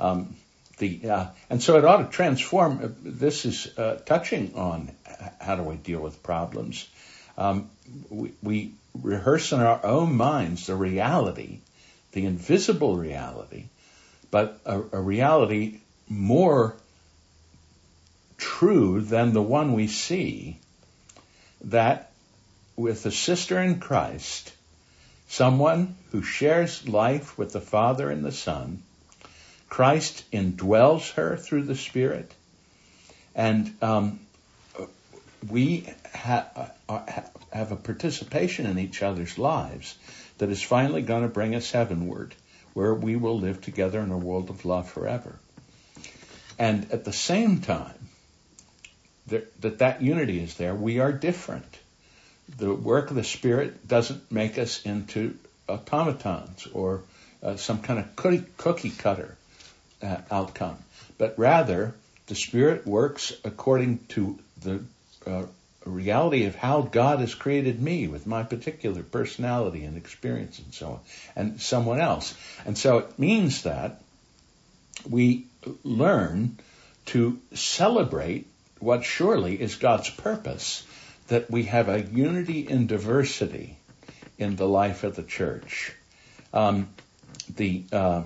Um, 0.00 0.36
the 0.78 1.08
uh, 1.08 1.26
and 1.48 1.62
so 1.62 1.78
it 1.78 1.84
ought 1.84 1.98
to 1.98 2.08
transform. 2.08 2.96
This 3.02 3.44
is 3.44 3.78
uh, 3.78 3.98
touching 4.04 4.54
on 4.54 4.92
how 5.40 5.56
do 5.56 5.62
we 5.62 5.76
deal 5.76 6.00
with 6.00 6.22
problems. 6.22 6.88
Um, 7.38 7.70
we, 8.10 8.32
we, 8.42 8.72
rehearse 9.02 9.52
in 9.52 9.60
our 9.60 9.84
own 9.84 10.16
minds 10.16 10.66
the 10.66 10.74
reality, 10.74 11.58
the 12.12 12.24
invisible 12.24 12.96
reality, 12.96 13.66
but 14.30 14.58
a, 14.64 14.80
a 14.92 15.00
reality 15.00 15.80
more 16.08 16.74
true 18.38 19.02
than 19.02 19.34
the 19.34 19.42
one 19.42 19.74
we 19.74 19.86
see. 19.86 20.58
That 21.62 22.10
with 22.74 23.04
a 23.04 23.10
sister 23.10 23.60
in 23.60 23.80
Christ, 23.80 24.52
someone 25.28 25.96
who 26.12 26.22
shares 26.22 26.88
life 26.88 27.36
with 27.36 27.52
the 27.52 27.60
Father 27.60 28.10
and 28.10 28.24
the 28.24 28.32
Son, 28.32 28.82
Christ 29.68 30.24
indwells 30.30 31.12
her 31.14 31.36
through 31.36 31.64
the 31.64 31.74
Spirit, 31.74 32.32
and 33.34 33.76
um, 33.82 34.20
we 35.48 35.88
ha- 36.14 36.70
uh, 36.88 37.20
have 37.52 37.72
a 37.72 37.76
participation 37.76 38.66
in 38.66 38.78
each 38.78 39.02
other's 39.02 39.38
lives 39.38 39.96
that 40.38 40.50
is 40.50 40.62
finally 40.62 41.02
going 41.02 41.22
to 41.22 41.28
bring 41.28 41.54
us 41.54 41.70
heavenward, 41.70 42.34
where 42.74 42.94
we 42.94 43.16
will 43.16 43.38
live 43.38 43.60
together 43.60 44.00
in 44.00 44.10
a 44.10 44.18
world 44.18 44.50
of 44.50 44.64
love 44.64 44.88
forever. 44.88 45.38
And 46.58 46.90
at 46.92 47.04
the 47.04 47.12
same 47.12 47.60
time, 47.60 48.08
that 49.26 49.78
that 49.78 50.02
unity 50.02 50.40
is 50.40 50.54
there, 50.54 50.74
we 50.74 51.00
are 51.00 51.12
different. 51.12 51.78
The 52.56 52.72
work 52.72 53.10
of 53.10 53.16
the 53.16 53.24
Spirit 53.24 53.86
doesn't 53.86 54.30
make 54.30 54.56
us 54.56 54.82
into 54.86 55.36
automatons 55.68 56.66
or 56.72 57.02
uh, 57.42 57.56
some 57.56 57.82
kind 57.82 57.98
of 57.98 58.14
cookie, 58.14 58.44
cookie 58.56 58.90
cutter 58.90 59.36
uh, 60.02 60.18
outcome, 60.30 60.78
but 61.18 61.38
rather 61.38 61.94
the 62.26 62.34
Spirit 62.34 62.86
works 62.86 63.32
according 63.44 63.98
to 64.08 64.38
the 64.62 64.82
uh, 65.26 65.44
reality 65.84 66.44
of 66.46 66.56
how 66.56 66.82
God 66.82 67.20
has 67.20 67.34
created 67.34 67.80
me 67.80 68.08
with 68.08 68.26
my 68.26 68.42
particular 68.42 69.02
personality 69.02 69.84
and 69.84 69.96
experience 69.96 70.58
and 70.58 70.74
so 70.74 70.86
on, 70.88 71.00
and 71.36 71.60
someone 71.60 72.00
else. 72.00 72.34
And 72.64 72.76
so 72.76 72.98
it 72.98 73.18
means 73.18 73.62
that 73.62 74.02
we 75.08 75.46
learn 75.84 76.58
to 77.06 77.38
celebrate 77.54 78.46
what 78.80 79.04
surely 79.04 79.60
is 79.60 79.76
God's 79.76 80.10
purpose, 80.10 80.84
that 81.28 81.50
we 81.50 81.64
have 81.64 81.88
a 81.88 82.02
unity 82.02 82.60
in 82.60 82.86
diversity 82.86 83.76
in 84.38 84.56
the 84.56 84.68
life 84.68 85.04
of 85.04 85.16
the 85.16 85.22
church. 85.22 85.92
Um, 86.52 86.88
the 87.54 87.84
uh, 87.92 88.22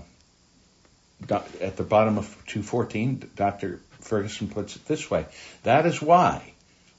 at 1.28 1.76
the 1.76 1.82
bottom 1.82 2.18
of 2.18 2.26
214, 2.46 3.30
Dr. 3.36 3.80
Ferguson 4.00 4.48
puts 4.48 4.76
it 4.76 4.86
this 4.86 5.10
way: 5.10 5.26
That 5.62 5.86
is 5.86 6.00
why, 6.00 6.52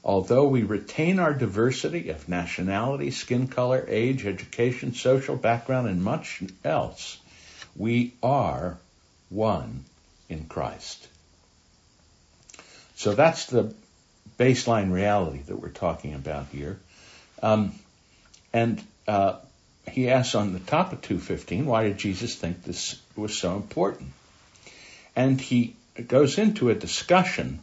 although 0.04 0.46
we 0.46 0.62
retain 0.62 1.18
our 1.18 1.34
diversity 1.34 2.10
of 2.10 2.28
nationality, 2.28 3.10
skin 3.10 3.48
color, 3.48 3.84
age, 3.88 4.26
education, 4.26 4.94
social 4.94 5.36
background, 5.36 5.88
and 5.88 6.02
much 6.02 6.42
else, 6.64 7.18
we 7.76 8.14
are 8.22 8.78
one 9.28 9.84
in 10.28 10.44
Christ. 10.44 11.08
So 12.96 13.14
that's 13.14 13.46
the 13.46 13.74
baseline 14.38 14.92
reality 14.92 15.42
that 15.42 15.56
we're 15.56 15.70
talking 15.70 16.14
about 16.14 16.46
here. 16.48 16.78
Um, 17.42 17.72
and 18.52 18.82
uh, 19.08 19.36
he 19.90 20.08
asks 20.08 20.34
on 20.34 20.52
the 20.52 20.60
top 20.60 20.92
of 20.92 21.02
215, 21.02 21.66
why 21.66 21.84
did 21.84 21.98
Jesus 21.98 22.36
think 22.36 22.62
this 22.62 23.00
was 23.16 23.36
so 23.36 23.56
important? 23.56 24.12
And 25.16 25.40
he 25.40 25.74
goes 26.06 26.38
into 26.38 26.70
a 26.70 26.74
discussion. 26.74 27.60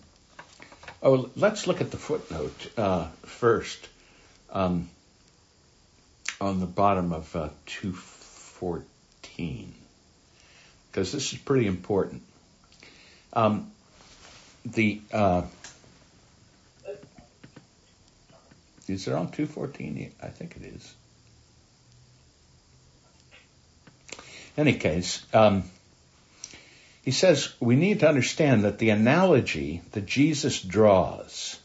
Oh, 1.02 1.30
let's 1.36 1.66
look 1.66 1.82
at 1.82 1.92
the 1.92 1.98
footnote 1.98 2.72
uh, 2.78 3.08
first 3.24 3.88
um, 4.52 4.90
on 6.42 6.60
the 6.60 6.66
bottom 6.66 7.14
of 7.14 7.34
uh, 7.36 7.50
214, 7.68 9.74
because 10.92 11.12
this 11.12 11.34
is 11.34 11.40
pretty 11.40 11.68
important. 11.68 12.22
Um, 13.32 13.72
the 14.66 15.02
uh, 15.14 15.44
is 18.88 19.08
it 19.08 19.14
on 19.14 19.32
214? 19.32 20.12
I 20.22 20.28
think 20.28 20.58
it 20.58 20.66
is. 20.66 20.94
Any 24.60 24.74
case, 24.74 25.26
um, 25.34 25.64
he 27.04 27.12
says 27.12 27.54
we 27.60 27.76
need 27.76 28.02
to 28.02 28.10
understand 28.10 28.64
that 28.64 28.78
the 28.78 28.90
analogy 28.90 29.82
that 29.92 30.06
Jesus 30.06 30.62
draws 30.62 31.58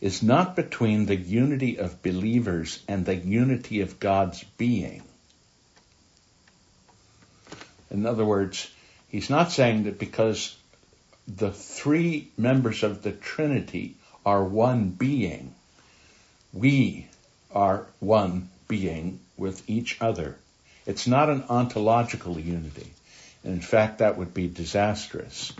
is 0.00 0.22
not 0.22 0.56
between 0.56 1.06
the 1.06 1.16
unity 1.16 1.78
of 1.78 2.02
believers 2.02 2.82
and 2.88 3.04
the 3.04 3.16
unity 3.16 3.80
of 3.80 4.00
God's 4.00 4.42
being. 4.56 5.02
In 7.90 8.06
other 8.06 8.24
words, 8.24 8.70
he's 9.08 9.28
not 9.28 9.50
saying 9.50 9.84
that 9.84 9.98
because 9.98 10.56
the 11.26 11.52
three 11.52 12.28
members 12.36 12.82
of 12.82 13.02
the 13.02 13.12
Trinity 13.12 13.96
are 14.24 14.44
one 14.44 14.90
being, 14.90 15.54
we 16.52 17.08
are 17.52 17.86
one 17.98 18.48
being 18.68 19.20
with 19.36 19.68
each 19.68 20.00
other. 20.00 20.36
It's 20.86 21.06
not 21.06 21.28
an 21.28 21.44
ontological 21.48 22.38
unity. 22.38 22.90
And 23.44 23.54
In 23.54 23.60
fact, 23.60 23.98
that 23.98 24.16
would 24.16 24.34
be 24.34 24.48
disastrous. 24.48 25.52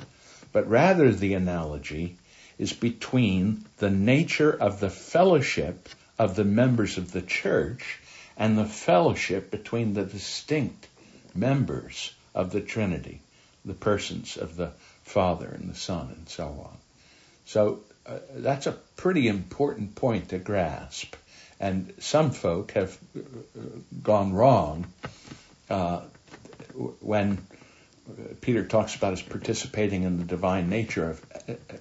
But 0.52 0.68
rather, 0.68 1.12
the 1.12 1.34
analogy 1.34 2.16
is 2.58 2.72
between 2.72 3.64
the 3.78 3.90
nature 3.90 4.52
of 4.52 4.80
the 4.80 4.90
fellowship 4.90 5.88
of 6.18 6.36
the 6.36 6.44
members 6.44 6.98
of 6.98 7.12
the 7.12 7.22
church 7.22 7.98
and 8.36 8.58
the 8.58 8.66
fellowship 8.66 9.50
between 9.50 9.94
the 9.94 10.04
distinct 10.04 10.86
members 11.34 12.12
of 12.34 12.52
the 12.52 12.60
Trinity, 12.60 13.20
the 13.64 13.74
persons 13.74 14.36
of 14.36 14.56
the 14.56 14.72
Father 15.04 15.46
and 15.46 15.70
the 15.70 15.78
Son, 15.78 16.12
and 16.16 16.28
so 16.28 16.44
on. 16.44 16.76
So 17.46 17.80
uh, 18.06 18.18
that's 18.34 18.66
a 18.66 18.72
pretty 18.96 19.28
important 19.28 19.94
point 19.94 20.30
to 20.30 20.38
grasp. 20.38 21.16
And 21.60 21.92
some 21.98 22.30
folk 22.30 22.72
have 22.72 22.98
uh, 23.16 23.20
gone 24.02 24.32
wrong 24.32 24.86
uh, 25.68 26.00
when 27.00 27.38
Peter 28.40 28.64
talks 28.64 28.94
about 28.96 29.12
us 29.12 29.22
participating 29.22 30.02
in 30.02 30.18
the 30.18 30.24
divine 30.24 30.68
nature 30.68 31.10
of 31.10 31.24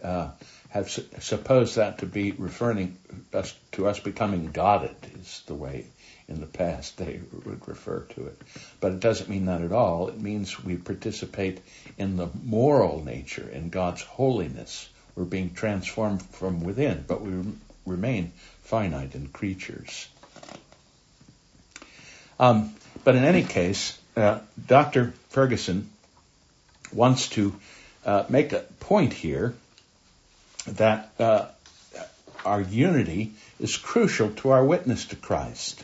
uh, 0.04 0.30
have 0.70 0.90
su- 0.90 1.06
supposed 1.20 1.78
that 1.78 2.00
to 2.00 2.06
be 2.06 2.32
referring 2.32 2.98
us 3.34 3.56
to 3.72 3.88
us 3.88 4.00
becoming 4.00 4.52
godded 4.52 4.96
is 5.20 5.42
the 5.48 5.56
way 5.56 5.86
in 6.28 6.40
the 6.40 6.46
past 6.46 6.98
they 6.98 7.20
would 7.46 7.68
refer 7.68 8.02
to 8.02 8.28
it. 8.28 8.40
But 8.80 8.92
it 8.92 9.00
doesn't 9.00 9.30
mean 9.30 9.46
that 9.46 9.62
at 9.62 9.72
all. 9.72 10.10
It 10.10 10.20
means 10.20 10.64
we 10.64 10.76
participate 10.78 11.60
in 11.98 12.18
the 12.18 12.30
moral 12.44 13.04
nature, 13.04 13.50
in 13.50 13.70
God's 13.70 14.04
holiness. 14.04 14.88
We're 15.16 15.26
being 15.26 15.54
transformed 15.54 16.22
from 16.22 16.64
within, 16.64 17.04
but 17.08 17.22
we 17.22 17.32
remain 17.86 18.32
finite 18.70 19.16
in 19.16 19.28
creatures. 19.28 20.08
Um, 22.40 22.76
but 23.04 23.16
in 23.16 23.24
any 23.24 23.44
case, 23.44 23.98
uh, 24.16 24.42
Dr. 24.68 25.14
Ferguson 25.30 25.90
wants 26.94 27.30
to 27.30 27.56
uh, 28.06 28.26
make 28.30 28.54
a 28.54 28.60
point 28.80 29.14
here 29.14 29.56
that 30.68 31.12
uh, 31.20 31.48
our 32.46 32.62
unity 32.62 33.34
is 33.60 33.76
crucial 33.76 34.30
to 34.36 34.52
our 34.52 34.64
witness 34.64 35.06
to 35.06 35.16
Christ. 35.16 35.84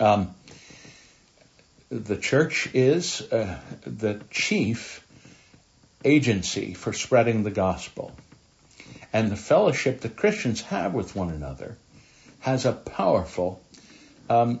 Um, 0.00 0.34
the 1.88 2.16
church 2.16 2.68
is 2.74 3.22
uh, 3.32 3.60
the 3.86 4.20
chief 4.30 5.06
agency 6.04 6.74
for 6.74 6.92
spreading 6.92 7.44
the 7.44 7.52
gospel 7.52 8.12
and 9.18 9.32
the 9.32 9.36
fellowship 9.36 10.02
that 10.02 10.14
Christians 10.14 10.60
have 10.60 10.94
with 10.94 11.16
one 11.16 11.30
another 11.30 11.76
has 12.38 12.64
a 12.64 12.72
powerful 12.72 13.60
um, 14.30 14.60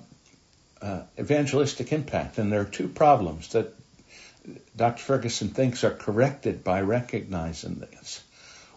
uh, 0.82 1.02
evangelistic 1.16 1.92
impact. 1.92 2.38
And 2.38 2.52
there 2.52 2.62
are 2.62 2.64
two 2.64 2.88
problems 2.88 3.50
that 3.50 3.72
Dr. 4.76 5.00
Ferguson 5.00 5.50
thinks 5.50 5.84
are 5.84 5.92
corrected 5.92 6.64
by 6.64 6.80
recognizing 6.80 7.76
this. 7.76 8.20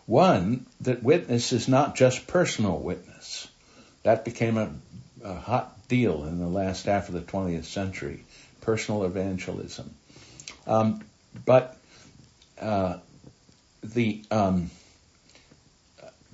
One, 0.06 0.68
that 0.82 1.02
witness 1.02 1.52
is 1.52 1.68
not 1.68 1.96
just 1.96 2.28
personal 2.28 2.78
witness. 2.78 3.48
That 4.04 4.24
became 4.24 4.60
a, 4.60 4.70
a 5.24 5.34
hot 5.34 5.88
deal 5.88 6.26
in 6.26 6.38
the 6.38 6.48
last 6.48 6.86
half 6.86 7.08
of 7.08 7.16
the 7.16 7.22
20th 7.22 7.66
century, 7.66 8.24
personal 8.62 9.04
evangelism. 9.04 9.90
Um, 10.68 11.04
but 11.44 11.76
uh, 12.60 13.00
the 13.82 14.24
um, 14.30 14.70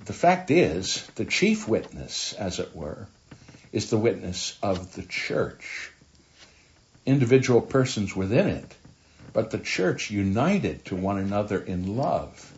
the 0.04 0.12
fact 0.12 0.50
is, 0.50 1.06
the 1.16 1.24
chief 1.24 1.68
witness, 1.68 2.32
as 2.34 2.58
it 2.58 2.74
were, 2.74 3.06
is 3.72 3.90
the 3.90 3.98
witness 3.98 4.56
of 4.62 4.94
the 4.94 5.02
church. 5.02 5.90
Individual 7.04 7.60
persons 7.60 8.14
within 8.14 8.48
it, 8.48 8.74
but 9.32 9.50
the 9.50 9.58
church 9.58 10.10
united 10.10 10.84
to 10.86 10.96
one 10.96 11.18
another 11.18 11.58
in 11.58 11.96
love, 11.96 12.52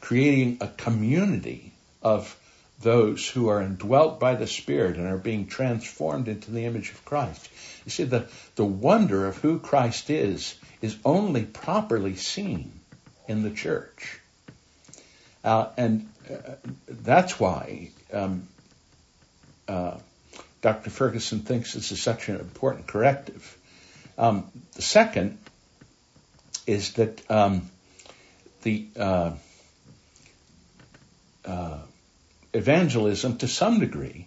creating 0.00 0.58
a 0.60 0.68
community 0.68 1.72
of 2.02 2.36
those 2.80 3.28
who 3.28 3.48
are 3.48 3.62
indwelt 3.62 4.20
by 4.20 4.34
the 4.34 4.46
Spirit 4.46 4.96
and 4.96 5.06
are 5.06 5.16
being 5.16 5.46
transformed 5.46 6.28
into 6.28 6.50
the 6.50 6.64
image 6.64 6.90
of 6.90 7.04
Christ. 7.04 7.48
You 7.84 7.90
see, 7.90 8.04
the, 8.04 8.28
the 8.56 8.64
wonder 8.64 9.26
of 9.26 9.38
who 9.38 9.58
Christ 9.58 10.10
is 10.10 10.54
is 10.82 10.96
only 11.04 11.44
properly 11.44 12.16
seen 12.16 12.72
in 13.26 13.42
the 13.42 13.50
church. 13.50 14.20
Uh, 15.42 15.68
and 15.76 16.08
that's 16.88 17.38
why 17.38 17.90
um, 18.12 18.48
uh, 19.68 19.98
Dr. 20.62 20.90
Ferguson 20.90 21.40
thinks 21.40 21.74
this 21.74 21.92
is 21.92 22.02
such 22.02 22.28
an 22.28 22.36
important 22.36 22.86
corrective. 22.86 23.58
Um, 24.16 24.50
the 24.74 24.82
second 24.82 25.38
is 26.66 26.94
that 26.94 27.30
um, 27.30 27.70
the 28.62 28.86
uh, 28.96 29.32
uh, 31.44 31.78
evangelism, 32.52 33.38
to 33.38 33.48
some 33.48 33.80
degree, 33.80 34.26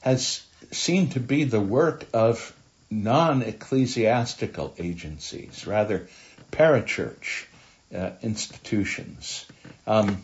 has 0.00 0.42
seemed 0.70 1.12
to 1.12 1.20
be 1.20 1.44
the 1.44 1.60
work 1.60 2.06
of 2.12 2.54
non-ecclesiastical 2.90 4.74
agencies, 4.78 5.66
rather 5.66 6.08
parachurch 6.52 7.46
uh, 7.94 8.10
institutions. 8.22 9.46
Um, 9.86 10.22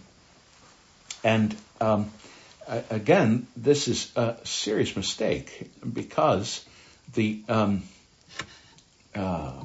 and 1.24 1.56
um, 1.80 2.10
again, 2.90 3.46
this 3.56 3.88
is 3.88 4.12
a 4.16 4.36
serious 4.44 4.94
mistake 4.96 5.70
because 5.90 6.64
the 7.14 7.42
um, 7.48 7.82
uh, 9.14 9.64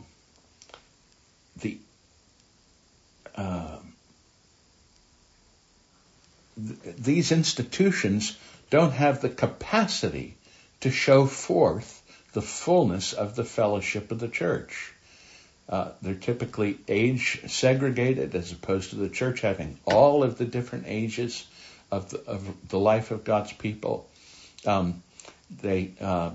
the 1.58 1.78
uh, 3.36 3.78
th- 6.56 6.96
these 6.98 7.32
institutions 7.32 8.38
don't 8.70 8.94
have 8.94 9.22
the 9.22 9.30
capacity 9.30 10.36
to 10.82 10.92
show 10.92 11.26
forth 11.26 12.02
the 12.34 12.42
fullness 12.42 13.14
of 13.14 13.36
the 13.36 13.46
fellowship 13.46 14.12
of 14.12 14.20
the 14.20 14.28
church. 14.28 14.93
Uh, 15.70 15.92
they're 16.02 16.14
typically 16.14 16.78
age 16.88 17.42
segregated 17.48 18.36
as 18.36 18.52
opposed 18.52 18.90
to 18.90 18.98
the 18.98 19.10
church 19.10 19.42
having 19.42 19.80
all 19.86 20.24
of 20.24 20.38
the 20.38 20.46
different 20.46 20.86
ages 20.88 21.46
of 21.92 22.10
the, 22.10 22.20
of 22.26 22.70
the 22.70 22.80
life 22.80 23.12
of 23.12 23.24
God's 23.24 23.54
people. 23.54 24.10
Um, 24.66 25.04
they 25.62 25.92
uh, 26.02 26.32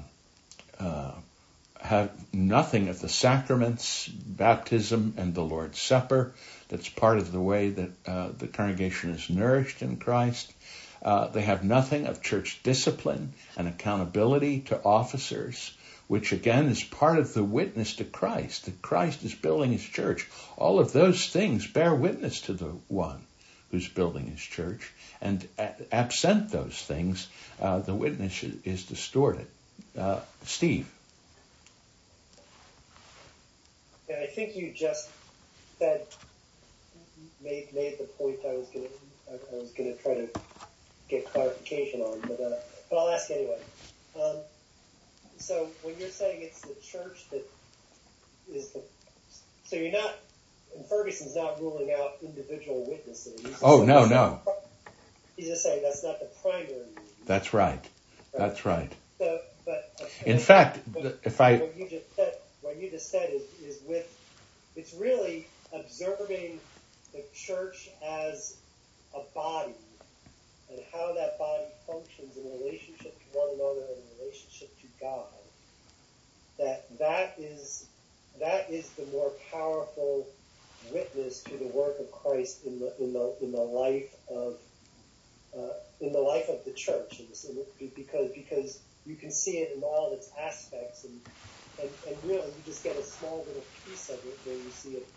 uh, 0.79 1.13
have 1.81 2.11
nothing 2.33 2.89
of 2.89 3.01
the 3.01 3.09
sacraments, 3.09 4.09
baptism, 4.09 5.15
and 5.17 5.35
the 5.35 5.43
Lord's 5.43 5.81
Supper. 5.81 6.33
That's 6.69 6.89
part 6.89 7.19
of 7.19 7.33
the 7.33 7.41
way 7.41 7.71
that 7.71 7.91
uh, 8.07 8.29
the 8.37 8.49
congregation 8.49 9.11
is 9.11 9.31
nourished 9.31 9.83
in 9.83 9.97
Christ. 9.97 10.53
Uh, 11.03 11.29
they 11.29 11.43
have 11.43 11.63
nothing 11.63 12.07
of 12.07 12.23
church 12.23 12.61
discipline 12.63 13.33
and 13.57 13.69
accountability 13.69 14.61
to 14.61 14.83
officers, 14.83 15.77
which 16.09 16.33
again 16.33 16.67
is 16.67 16.83
part 16.83 17.19
of 17.19 17.35
the 17.35 17.45
witness 17.45 17.97
to 17.97 18.05
Christ, 18.05 18.65
that 18.65 18.83
Christ 18.83 19.23
is 19.25 19.35
building 19.35 19.73
his 19.73 19.85
church. 19.85 20.29
All 20.57 20.81
of 20.81 20.93
those 20.93 21.27
things 21.29 21.67
bear 21.67 21.95
witness 21.95 22.41
to 22.43 22.55
the 22.55 22.73
one 22.89 23.21
who's 23.71 23.89
building 23.89 24.27
his 24.27 24.41
church. 24.41 24.91
And 25.21 25.47
absent 25.93 26.51
those 26.51 26.77
things, 26.81 27.29
uh, 27.61 27.81
the 27.81 27.95
witness 27.95 28.43
is 28.43 28.85
distorted. 28.85 29.47
Uh, 29.97 30.21
Steve. 30.45 30.91
Yeah, 34.09 34.21
I 34.23 34.27
think 34.27 34.57
you 34.57 34.73
just 34.73 35.11
said 35.79 36.07
made 37.43 37.73
made 37.75 37.99
the 37.99 38.05
point 38.05 38.39
I 38.45 38.55
was 38.55 38.69
gonna 38.69 38.87
I, 39.31 39.55
was 39.55 39.71
gonna 39.73 39.95
try 39.95 40.15
to 40.15 40.29
get 41.09 41.27
clarification 41.27 42.01
on, 42.01 42.21
but 42.21 42.41
uh, 42.41 42.57
but 42.89 42.97
I'll 42.97 43.11
ask 43.11 43.31
anyway. 43.31 43.59
Um, 44.17 44.37
so 45.41 45.69
when 45.83 45.99
you're 45.99 46.09
saying 46.09 46.43
it's 46.43 46.61
the 46.61 46.75
church 46.83 47.29
that 47.31 47.49
is 48.53 48.71
the 48.71 48.83
so 49.65 49.77
you're 49.77 49.93
not 49.93 50.15
and 50.77 50.85
Ferguson's 50.87 51.35
not 51.35 51.61
ruling 51.61 51.93
out 51.93 52.19
individual 52.23 52.85
witnesses. 52.89 53.41
oh 53.63 53.85
no 53.85 54.07
no. 54.07 54.41
He's 55.37 55.47
just 55.47 55.63
saying 55.63 55.83
that's 55.83 56.03
not 56.03 56.19
the 56.19 56.27
primary. 56.43 56.67
Reason. 56.69 57.03
That's 57.27 57.55
right. 57.55 57.85
That's 58.37 58.65
right. 58.65 58.93
So, 59.19 59.41
but 59.65 59.93
in 60.27 60.39
fact, 60.39 60.81
but, 60.93 61.21
if 61.25 61.41
I 61.41 61.57
what 61.59 61.77
you 61.77 61.89
just 61.89 62.15
said, 62.17 62.35
what 62.61 62.77
you 62.77 62.91
just 62.91 63.11
said 63.11 63.31
is 63.33 63.43
is 63.63 63.81
with 63.87 64.07
it's 64.77 64.95
really 64.95 65.47
observing 65.73 66.61
the 67.13 67.23
church 67.35 67.91
as 68.05 68.57
a 69.15 69.21
body 69.35 69.75
and 70.71 70.81
how 70.93 71.15
that 71.15 71.39
body 71.39 71.65
functions 71.87 72.37
in 72.37 72.45
relationship 72.61 73.19
to 73.19 73.39
one 73.39 73.49
another 73.55 73.87
and 73.89 73.99
in 73.99 74.19
relationship 74.21 74.78
God, 75.01 75.27
that 76.59 76.87
that 76.99 77.35
is 77.39 77.89
that 78.41 78.71
is 78.71 78.91
the 78.91 79.07
more 79.07 79.33
powerful 79.53 80.29
witness 80.83 81.43
to 81.43 81.57
the 81.57 81.67
work 81.67 81.99
of 82.01 82.11
Christ 82.11 82.65
in 82.65 82.79
the 82.79 82.95
in 83.01 83.13
the 83.13 83.37
in 83.43 83.53
the 83.53 83.61
life 83.61 84.13
of 84.31 84.59
uh, 85.57 85.73
in 86.01 86.13
the 86.13 86.21
life 86.21 86.49
of 86.49 86.65
the 86.65 86.73
church, 86.73 87.21
because 87.81 88.31
because 88.35 88.83
you 89.05 89.17
can 89.17 89.31
see 89.31 89.59
it 89.59 89.77
in 89.77 89.83
all 89.83 90.13
of 90.13 90.19
its 90.19 90.31
aspects, 90.41 91.05
and, 91.05 91.21
and 91.79 91.91
and 92.07 92.17
really 92.25 92.53
you 92.57 92.63
just 92.65 92.85
get 92.85 92.97
a 92.97 93.03
small 93.03 93.45
little 93.47 93.67
piece 93.85 94.09
of 94.11 94.19
it 94.19 94.39
where 94.45 94.57
you 94.57 94.71
see 94.71 94.91
it 94.91 95.09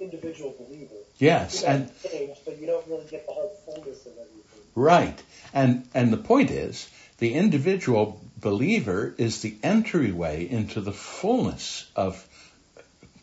individual 0.00 0.54
believer. 0.58 0.94
Yes, 1.18 1.62
and 1.62 1.90
change, 2.02 2.38
but 2.44 2.58
you 2.60 2.66
don't 2.66 2.86
really 2.88 3.06
get 3.08 3.26
the 3.26 3.32
whole 3.32 3.56
fullness 3.64 4.06
of 4.06 4.12
everything. 4.12 4.60
Right, 4.74 5.22
and 5.52 5.88
and 5.94 6.12
the 6.12 6.16
point 6.16 6.50
is, 6.50 6.88
the 7.18 7.34
individual 7.34 8.20
believer 8.40 9.14
is 9.18 9.40
the 9.40 9.56
entryway 9.62 10.48
into 10.48 10.80
the 10.80 10.92
fullness 10.92 11.88
of 11.94 12.26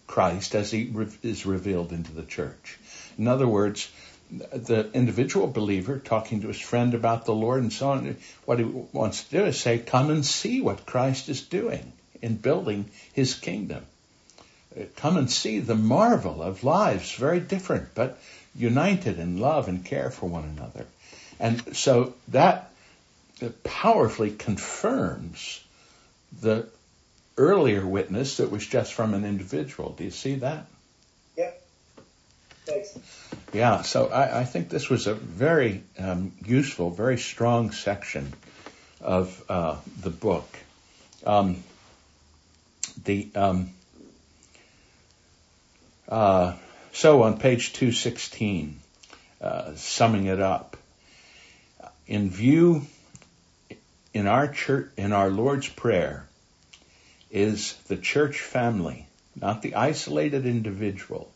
Christ 0.07 0.55
as 0.55 0.71
he 0.71 0.91
is 1.23 1.45
revealed 1.45 1.91
into 1.91 2.11
the 2.11 2.23
church. 2.23 2.77
In 3.17 3.27
other 3.27 3.47
words, 3.47 3.91
the 4.29 4.89
individual 4.93 5.47
believer 5.47 5.99
talking 5.99 6.41
to 6.41 6.47
his 6.47 6.59
friend 6.59 6.93
about 6.93 7.25
the 7.25 7.35
Lord 7.35 7.61
and 7.61 7.71
so 7.71 7.91
on, 7.91 8.17
what 8.45 8.59
he 8.59 8.65
wants 8.65 9.23
to 9.25 9.31
do 9.31 9.45
is 9.45 9.59
say, 9.59 9.77
come 9.77 10.09
and 10.09 10.25
see 10.25 10.61
what 10.61 10.85
Christ 10.85 11.29
is 11.29 11.41
doing 11.41 11.91
in 12.21 12.35
building 12.35 12.89
his 13.13 13.33
kingdom 13.33 13.85
come 14.95 15.17
and 15.17 15.29
see 15.29 15.59
the 15.59 15.75
marvel 15.75 16.41
of 16.41 16.63
lives 16.63 17.13
very 17.13 17.39
different, 17.39 17.93
but 17.93 18.19
united 18.55 19.19
in 19.19 19.39
love 19.39 19.67
and 19.67 19.83
care 19.83 20.09
for 20.09 20.27
one 20.27 20.43
another. 20.43 20.85
And 21.39 21.75
so 21.75 22.13
that 22.29 22.70
powerfully 23.49 24.31
confirms 24.31 25.63
the 26.41 26.67
earlier 27.37 27.85
witness 27.85 28.37
that 28.37 28.51
was 28.51 28.65
just 28.65 28.93
from 28.93 29.13
an 29.13 29.25
individual. 29.25 29.91
Do 29.91 30.03
you 30.03 30.11
see 30.11 30.35
that? 30.35 30.65
Yeah. 31.37 31.51
Thanks. 32.65 32.97
Yeah, 33.53 33.81
so 33.81 34.07
I, 34.07 34.41
I 34.41 34.43
think 34.43 34.69
this 34.69 34.89
was 34.89 35.07
a 35.07 35.13
very 35.13 35.83
um, 35.97 36.31
useful, 36.45 36.91
very 36.91 37.17
strong 37.17 37.71
section 37.71 38.33
of 39.01 39.43
uh, 39.49 39.77
the 40.01 40.09
book. 40.09 40.47
Um, 41.25 41.63
the 43.03 43.29
um, 43.35 43.71
uh, 46.07 46.55
so 46.93 47.23
on 47.23 47.39
page 47.39 47.73
216, 47.73 48.79
uh, 49.41 49.75
summing 49.75 50.25
it 50.25 50.41
up, 50.41 50.77
in 52.05 52.29
view 52.29 52.85
in 54.13 54.27
our 54.27 54.47
church, 54.47 54.91
in 54.97 55.13
our 55.13 55.29
Lord's 55.29 55.69
prayer, 55.69 56.27
is 57.29 57.73
the 57.87 57.97
church 57.97 58.39
family, 58.39 59.07
not 59.35 59.61
the 59.61 59.75
isolated 59.75 60.45
individual, 60.45 61.31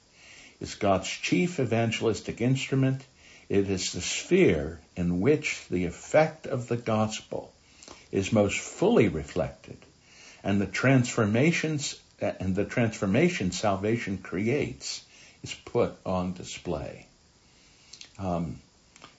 is 0.60 0.76
God's 0.76 1.08
chief 1.08 1.60
evangelistic 1.60 2.42
instrument. 2.42 3.02
It 3.48 3.70
is 3.70 3.92
the 3.92 4.02
sphere 4.02 4.80
in 4.96 5.22
which 5.22 5.66
the 5.70 5.86
effect 5.86 6.48
of 6.48 6.68
the 6.68 6.78
gospel 6.78 7.54
is 8.12 8.32
most 8.32 8.58
fully 8.58 9.08
reflected, 9.08 9.78
and 10.44 10.60
the 10.60 10.66
transformations 10.66 12.00
and 12.20 12.56
the 12.56 12.66
transformation 12.66 13.52
salvation 13.52 14.18
creates 14.18 15.04
is 15.44 15.54
put 15.54 15.94
on 16.06 16.34
display. 16.34 17.06
Um, 18.18 18.60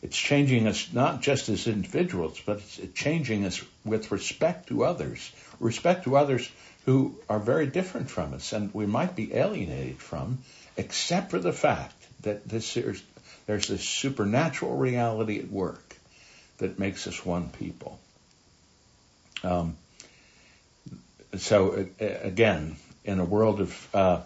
it's 0.07 0.17
changing 0.17 0.69
us 0.69 0.93
not 0.93 1.21
just 1.21 1.49
as 1.49 1.67
individuals, 1.67 2.41
but 2.47 2.59
it's 2.59 2.81
changing 2.95 3.45
us 3.45 3.61
with 3.85 4.13
respect 4.13 4.69
to 4.69 4.85
others, 4.85 5.33
respect 5.59 6.05
to 6.05 6.17
others 6.17 6.49
who 6.85 7.17
are 7.29 7.41
very 7.41 7.67
different 7.67 8.09
from 8.09 8.33
us 8.33 8.53
and 8.53 8.73
we 8.73 8.87
might 8.87 9.17
be 9.17 9.35
alienated 9.35 9.99
from, 9.99 10.39
except 10.77 11.33
for 11.33 11.41
the 11.41 11.53
fact 11.53 11.93
that 12.23 12.49
this, 12.49 12.75
there's, 12.75 13.03
there's 13.47 13.67
this 13.67 13.83
supernatural 13.83 14.77
reality 14.77 15.41
at 15.41 15.51
work 15.51 15.97
that 16.59 16.79
makes 16.79 17.09
us 17.09 17.27
one 17.27 17.49
people. 17.49 17.99
Um, 19.43 19.77
so 21.37 21.89
again, 21.99 22.77
in 23.05 23.19
a 23.19 23.25
world 23.25 23.61
of 23.61 23.89
uh, 23.93 24.21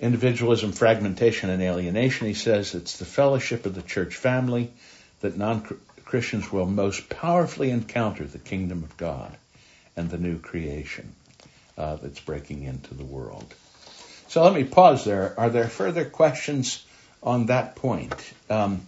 individualism, 0.00 0.72
fragmentation, 0.72 1.48
and 1.48 1.62
alienation, 1.62 2.26
he 2.26 2.34
says 2.34 2.74
it's 2.74 2.98
the 2.98 3.06
fellowship 3.06 3.64
of 3.64 3.74
the 3.74 3.80
church 3.80 4.14
family 4.14 4.70
that 5.20 5.36
non-Christians 5.36 6.52
will 6.52 6.66
most 6.66 7.08
powerfully 7.08 7.70
encounter 7.70 8.24
the 8.24 8.38
kingdom 8.38 8.84
of 8.84 8.96
God 8.96 9.36
and 9.96 10.10
the 10.10 10.18
new 10.18 10.38
creation 10.38 11.14
uh, 11.76 11.96
that's 11.96 12.20
breaking 12.20 12.62
into 12.64 12.94
the 12.94 13.04
world. 13.04 13.52
So 14.28 14.42
let 14.44 14.52
me 14.52 14.64
pause 14.64 15.04
there. 15.04 15.34
Are 15.38 15.50
there 15.50 15.68
further 15.68 16.04
questions 16.04 16.84
on 17.22 17.46
that 17.46 17.76
point, 17.76 18.14
um, 18.50 18.86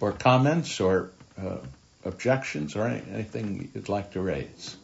or 0.00 0.12
comments, 0.12 0.80
or 0.80 1.10
uh, 1.40 1.58
objections, 2.04 2.76
or 2.76 2.86
anything 2.86 3.70
you'd 3.74 3.88
like 3.88 4.12
to 4.12 4.20
raise? 4.20 4.76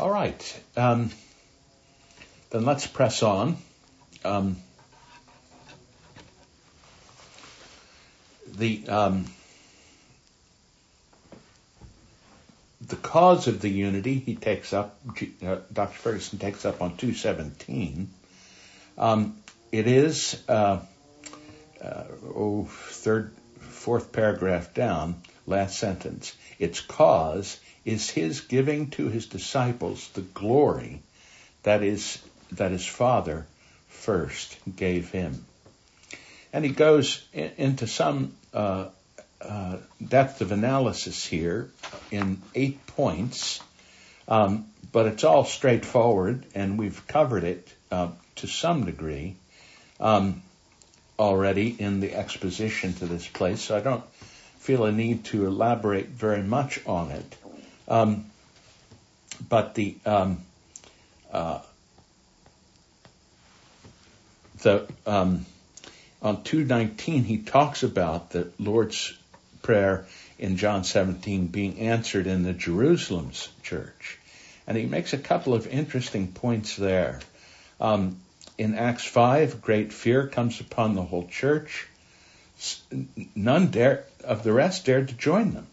All 0.00 0.10
right. 0.10 0.62
Um, 0.76 1.10
then 2.50 2.64
let's 2.64 2.86
press 2.86 3.22
on. 3.22 3.56
Um, 4.24 4.56
the 8.56 8.88
um, 8.88 9.26
the 12.80 12.96
cause 12.96 13.48
of 13.48 13.60
the 13.60 13.68
unity 13.68 14.18
he 14.18 14.34
takes 14.34 14.72
up, 14.72 14.98
uh, 15.44 15.56
Dr. 15.72 15.98
Ferguson 15.98 16.38
takes 16.38 16.64
up 16.64 16.82
on 16.82 16.96
217. 16.96 18.10
Um, 18.98 19.36
it 19.72 19.86
is 19.86 20.42
uh, 20.48 20.80
uh, 21.82 22.04
oh, 22.34 22.68
third, 22.70 23.32
fourth 23.58 24.12
paragraph 24.12 24.74
down, 24.74 25.20
last 25.46 25.78
sentence. 25.78 26.34
Its 26.58 26.80
cause 26.80 27.58
is 27.84 28.08
his 28.08 28.40
giving 28.40 28.90
to 28.90 29.08
his 29.08 29.26
disciples 29.26 30.08
the 30.14 30.22
glory 30.22 31.02
that 31.64 31.82
is 31.82 32.18
that 32.52 32.70
his 32.70 32.86
father 32.86 33.46
first 33.88 34.56
gave 34.76 35.10
him. 35.10 35.44
And 36.54 36.64
he 36.64 36.70
goes 36.70 37.20
in, 37.32 37.50
into 37.58 37.86
some 37.88 38.32
uh, 38.54 38.86
uh, 39.40 39.76
depth 40.06 40.40
of 40.40 40.52
analysis 40.52 41.26
here 41.26 41.68
in 42.12 42.40
eight 42.54 42.86
points. 42.86 43.60
Um, 44.28 44.66
but 44.92 45.06
it's 45.06 45.24
all 45.24 45.44
straightforward, 45.44 46.46
and 46.54 46.78
we've 46.78 47.04
covered 47.08 47.42
it 47.42 47.68
uh, 47.90 48.10
to 48.36 48.46
some 48.46 48.84
degree 48.84 49.34
um, 49.98 50.42
already 51.18 51.68
in 51.68 51.98
the 51.98 52.14
exposition 52.14 52.94
to 52.94 53.06
this 53.06 53.26
place, 53.26 53.60
so 53.60 53.76
I 53.76 53.80
don't 53.80 54.04
feel 54.60 54.84
a 54.84 54.92
need 54.92 55.24
to 55.26 55.46
elaborate 55.46 56.06
very 56.06 56.42
much 56.42 56.78
on 56.86 57.10
it. 57.10 57.36
Um, 57.88 58.26
but 59.48 59.74
the 59.74 59.96
um, 60.06 60.42
uh, 61.32 61.58
the 64.62 64.86
um, 65.06 65.44
on 66.24 66.42
219 66.42 67.22
he 67.24 67.38
talks 67.38 67.82
about 67.82 68.30
the 68.30 68.50
Lord's 68.58 69.16
prayer 69.62 70.06
in 70.38 70.56
John 70.56 70.82
17 70.82 71.48
being 71.48 71.78
answered 71.78 72.26
in 72.26 72.42
the 72.42 72.54
Jerusalem's 72.54 73.48
church, 73.62 74.18
and 74.66 74.76
he 74.76 74.86
makes 74.86 75.12
a 75.12 75.18
couple 75.18 75.54
of 75.54 75.66
interesting 75.66 76.28
points 76.28 76.76
there. 76.76 77.20
Um, 77.80 78.16
in 78.56 78.74
Acts 78.74 79.04
5, 79.04 79.60
great 79.60 79.92
fear 79.92 80.26
comes 80.26 80.60
upon 80.60 80.94
the 80.94 81.02
whole 81.02 81.26
church. 81.26 81.86
None 83.34 83.68
dare, 83.68 84.04
of 84.22 84.42
the 84.44 84.52
rest 84.52 84.86
dared 84.86 85.08
to 85.08 85.14
join 85.14 85.52
them, 85.52 85.66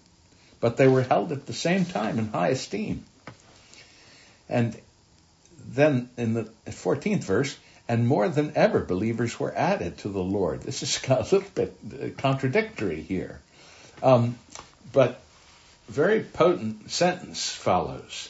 but 0.60 0.78
they 0.78 0.88
were 0.88 1.04
held 1.04 1.32
at 1.32 1.46
the 1.46 1.54
same 1.54 1.86
time 1.86 2.20
in 2.20 2.28
high 2.28 2.50
esteem. 2.50 3.06
And 4.50 4.78
then 5.66 6.10
in 6.18 6.34
the 6.34 6.50
14th 6.68 7.24
verse, 7.24 7.56
and 7.92 8.08
more 8.08 8.30
than 8.30 8.54
ever, 8.56 8.80
believers 8.80 9.38
were 9.38 9.54
added 9.54 9.98
to 9.98 10.08
the 10.08 10.24
Lord. 10.24 10.62
This 10.62 10.82
is 10.82 10.98
a 11.10 11.24
little 11.24 11.44
bit 11.54 11.76
uh, 11.94 12.08
contradictory 12.18 13.02
here. 13.02 13.42
Um, 14.02 14.40
but 14.94 15.20
very 15.90 16.22
potent 16.22 16.90
sentence 16.90 17.50
follows. 17.50 18.30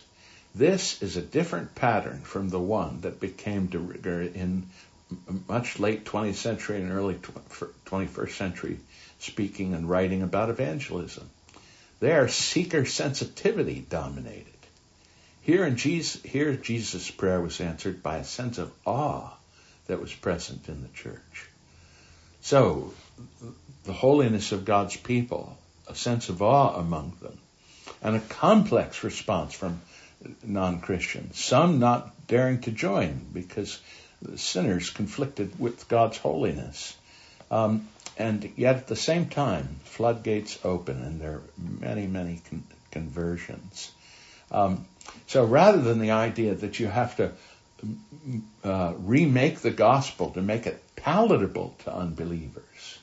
This 0.55 1.03
is 1.03 1.15
a 1.15 1.21
different 1.21 1.75
pattern 1.75 2.21
from 2.21 2.49
the 2.49 2.59
one 2.59 3.01
that 3.01 3.19
became 3.19 3.67
de 3.67 3.77
rigueur 3.77 4.23
in 4.23 4.65
much 5.47 5.77
late 5.77 6.05
20th 6.05 6.35
century 6.37 6.81
and 6.81 6.91
early 6.91 7.13
21st 7.13 8.31
century 8.31 8.79
speaking 9.19 9.75
and 9.75 9.87
writing 9.87 10.23
about 10.23 10.49
evangelism. 10.49 11.29
There, 11.99 12.27
seeker 12.29 12.83
sensitivity 12.83 13.85
dominated. 13.87 14.47
Here 15.43 15.63
in 15.63 15.75
Jesus, 15.75 16.19
here 16.23 16.55
Jesus' 16.55 17.11
prayer 17.11 17.39
was 17.39 17.61
answered 17.61 18.01
by 18.01 18.17
a 18.17 18.23
sense 18.23 18.57
of 18.57 18.71
awe 18.87 19.33
that 19.87 20.01
was 20.01 20.13
present 20.13 20.67
in 20.69 20.81
the 20.81 20.89
church. 20.89 21.49
So, 22.41 22.93
the 23.83 23.93
holiness 23.93 24.51
of 24.51 24.65
God's 24.65 24.97
people, 24.97 25.57
a 25.87 25.95
sense 25.95 26.29
of 26.29 26.41
awe 26.41 26.75
among 26.75 27.13
them, 27.21 27.37
and 28.01 28.15
a 28.15 28.19
complex 28.19 29.03
response 29.03 29.53
from 29.53 29.81
non-Christians. 30.43 31.37
Some 31.37 31.79
not 31.79 32.27
daring 32.27 32.61
to 32.61 32.71
join 32.71 33.25
because 33.33 33.79
sinners 34.35 34.89
conflicted 34.89 35.59
with 35.59 35.87
God's 35.87 36.17
holiness. 36.17 36.95
Um, 37.49 37.87
and 38.17 38.51
yet 38.55 38.75
at 38.75 38.87
the 38.87 38.95
same 38.95 39.27
time, 39.29 39.79
floodgates 39.83 40.59
open 40.63 41.01
and 41.01 41.19
there 41.19 41.33
are 41.33 41.41
many, 41.57 42.07
many 42.07 42.41
con- 42.49 42.63
conversions. 42.91 43.91
Um, 44.51 44.85
so 45.27 45.45
rather 45.45 45.81
than 45.81 45.99
the 45.99 46.11
idea 46.11 46.55
that 46.55 46.79
you 46.79 46.87
have 46.87 47.15
to 47.17 47.31
uh, 48.63 48.93
remake 48.99 49.59
the 49.59 49.71
gospel 49.71 50.31
to 50.31 50.41
make 50.41 50.67
it 50.67 50.81
palatable 50.95 51.75
to 51.83 51.93
unbelievers, 51.93 52.99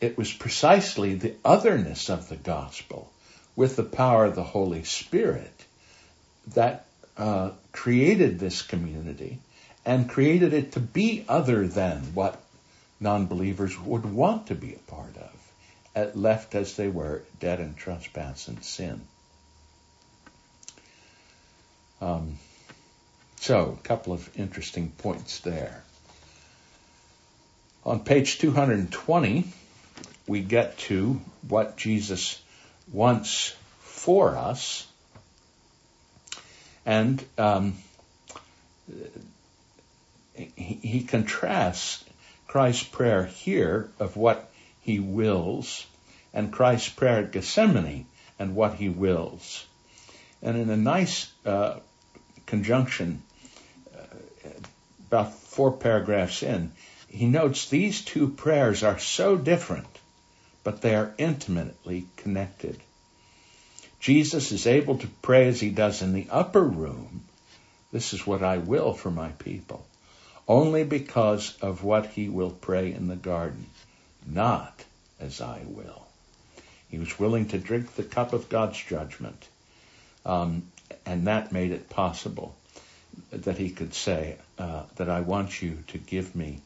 it 0.00 0.16
was 0.16 0.32
precisely 0.32 1.14
the 1.14 1.34
otherness 1.44 2.08
of 2.08 2.28
the 2.28 2.36
gospel 2.36 3.10
with 3.56 3.76
the 3.76 3.82
power 3.82 4.24
of 4.24 4.34
the 4.34 4.44
Holy 4.44 4.84
Spirit 4.84 5.52
that 6.54 6.86
uh, 7.16 7.50
created 7.72 8.38
this 8.38 8.62
community 8.62 9.38
and 9.84 10.08
created 10.08 10.52
it 10.52 10.72
to 10.72 10.80
be 10.80 11.24
other 11.28 11.66
than 11.66 12.14
what 12.14 12.40
non-believers 13.00 13.78
would 13.78 14.04
want 14.04 14.46
to 14.48 14.54
be 14.54 14.74
a 14.74 14.90
part 14.90 15.14
of, 15.16 16.16
left 16.16 16.54
as 16.54 16.76
they 16.76 16.88
were, 16.88 17.22
dead 17.40 17.60
in 17.60 17.74
trespass 17.74 18.48
and 18.48 18.62
sin. 18.62 19.00
Um, 22.00 22.38
so, 23.40 23.78
a 23.82 23.88
couple 23.88 24.12
of 24.12 24.28
interesting 24.38 24.90
points 24.90 25.40
there. 25.40 25.82
On 27.86 28.00
page 28.00 28.38
220, 28.38 29.44
we 30.26 30.42
get 30.42 30.76
to 30.76 31.18
what 31.48 31.78
Jesus 31.78 32.38
wants 32.92 33.56
for 33.78 34.36
us. 34.36 34.86
And 36.84 37.24
um, 37.38 37.78
he, 40.34 40.74
he 40.82 41.04
contrasts 41.04 42.04
Christ's 42.46 42.84
prayer 42.84 43.24
here 43.24 43.88
of 43.98 44.18
what 44.18 44.52
he 44.82 45.00
wills 45.00 45.86
and 46.34 46.52
Christ's 46.52 46.90
prayer 46.90 47.20
at 47.20 47.32
Gethsemane 47.32 48.04
and 48.38 48.54
what 48.54 48.74
he 48.74 48.90
wills. 48.90 49.64
And 50.42 50.58
in 50.58 50.68
a 50.68 50.76
nice 50.76 51.32
uh, 51.46 51.78
conjunction, 52.44 53.22
about 55.10 55.34
four 55.34 55.72
paragraphs 55.72 56.42
in, 56.42 56.70
he 57.08 57.26
notes 57.26 57.68
these 57.68 58.02
two 58.02 58.28
prayers 58.28 58.84
are 58.84 58.98
so 58.98 59.36
different, 59.36 59.98
but 60.62 60.80
they 60.80 60.94
are 60.94 61.12
intimately 61.18 62.06
connected. 62.16 62.78
Jesus 63.98 64.52
is 64.52 64.68
able 64.68 64.98
to 64.98 65.08
pray 65.20 65.48
as 65.48 65.60
he 65.60 65.70
does 65.70 66.00
in 66.00 66.12
the 66.12 66.28
upper 66.30 66.62
room. 66.62 67.24
This 67.90 68.12
is 68.12 68.24
what 68.24 68.42
I 68.42 68.58
will 68.58 68.92
for 68.94 69.10
my 69.10 69.30
people 69.30 69.84
only 70.50 70.82
because 70.82 71.56
of 71.62 71.84
what 71.84 72.06
he 72.06 72.28
will 72.28 72.50
pray 72.50 72.92
in 72.92 73.06
the 73.06 73.14
garden, 73.14 73.66
not 74.26 74.84
as 75.20 75.40
I 75.40 75.60
will. 75.64 76.08
He 76.88 76.98
was 76.98 77.20
willing 77.20 77.46
to 77.50 77.58
drink 77.58 77.94
the 77.94 78.02
cup 78.02 78.32
of 78.32 78.48
God's 78.48 78.82
judgment, 78.82 79.46
um, 80.26 80.64
and 81.06 81.28
that 81.28 81.52
made 81.52 81.70
it 81.70 81.88
possible 81.88 82.56
that 83.30 83.58
he 83.58 83.70
could 83.70 83.94
say 83.94 84.36
uh, 84.58 84.84
that 84.96 85.08
I 85.08 85.20
want 85.20 85.60
you 85.60 85.82
to 85.88 85.98
give 85.98 86.34
me, 86.34 86.60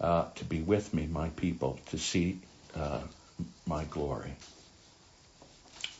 uh, 0.00 0.26
to 0.36 0.44
be 0.44 0.60
with 0.60 0.92
me, 0.94 1.06
my 1.06 1.28
people, 1.30 1.78
to 1.90 1.98
see 1.98 2.40
uh, 2.74 3.00
my 3.66 3.84
glory. 3.84 4.34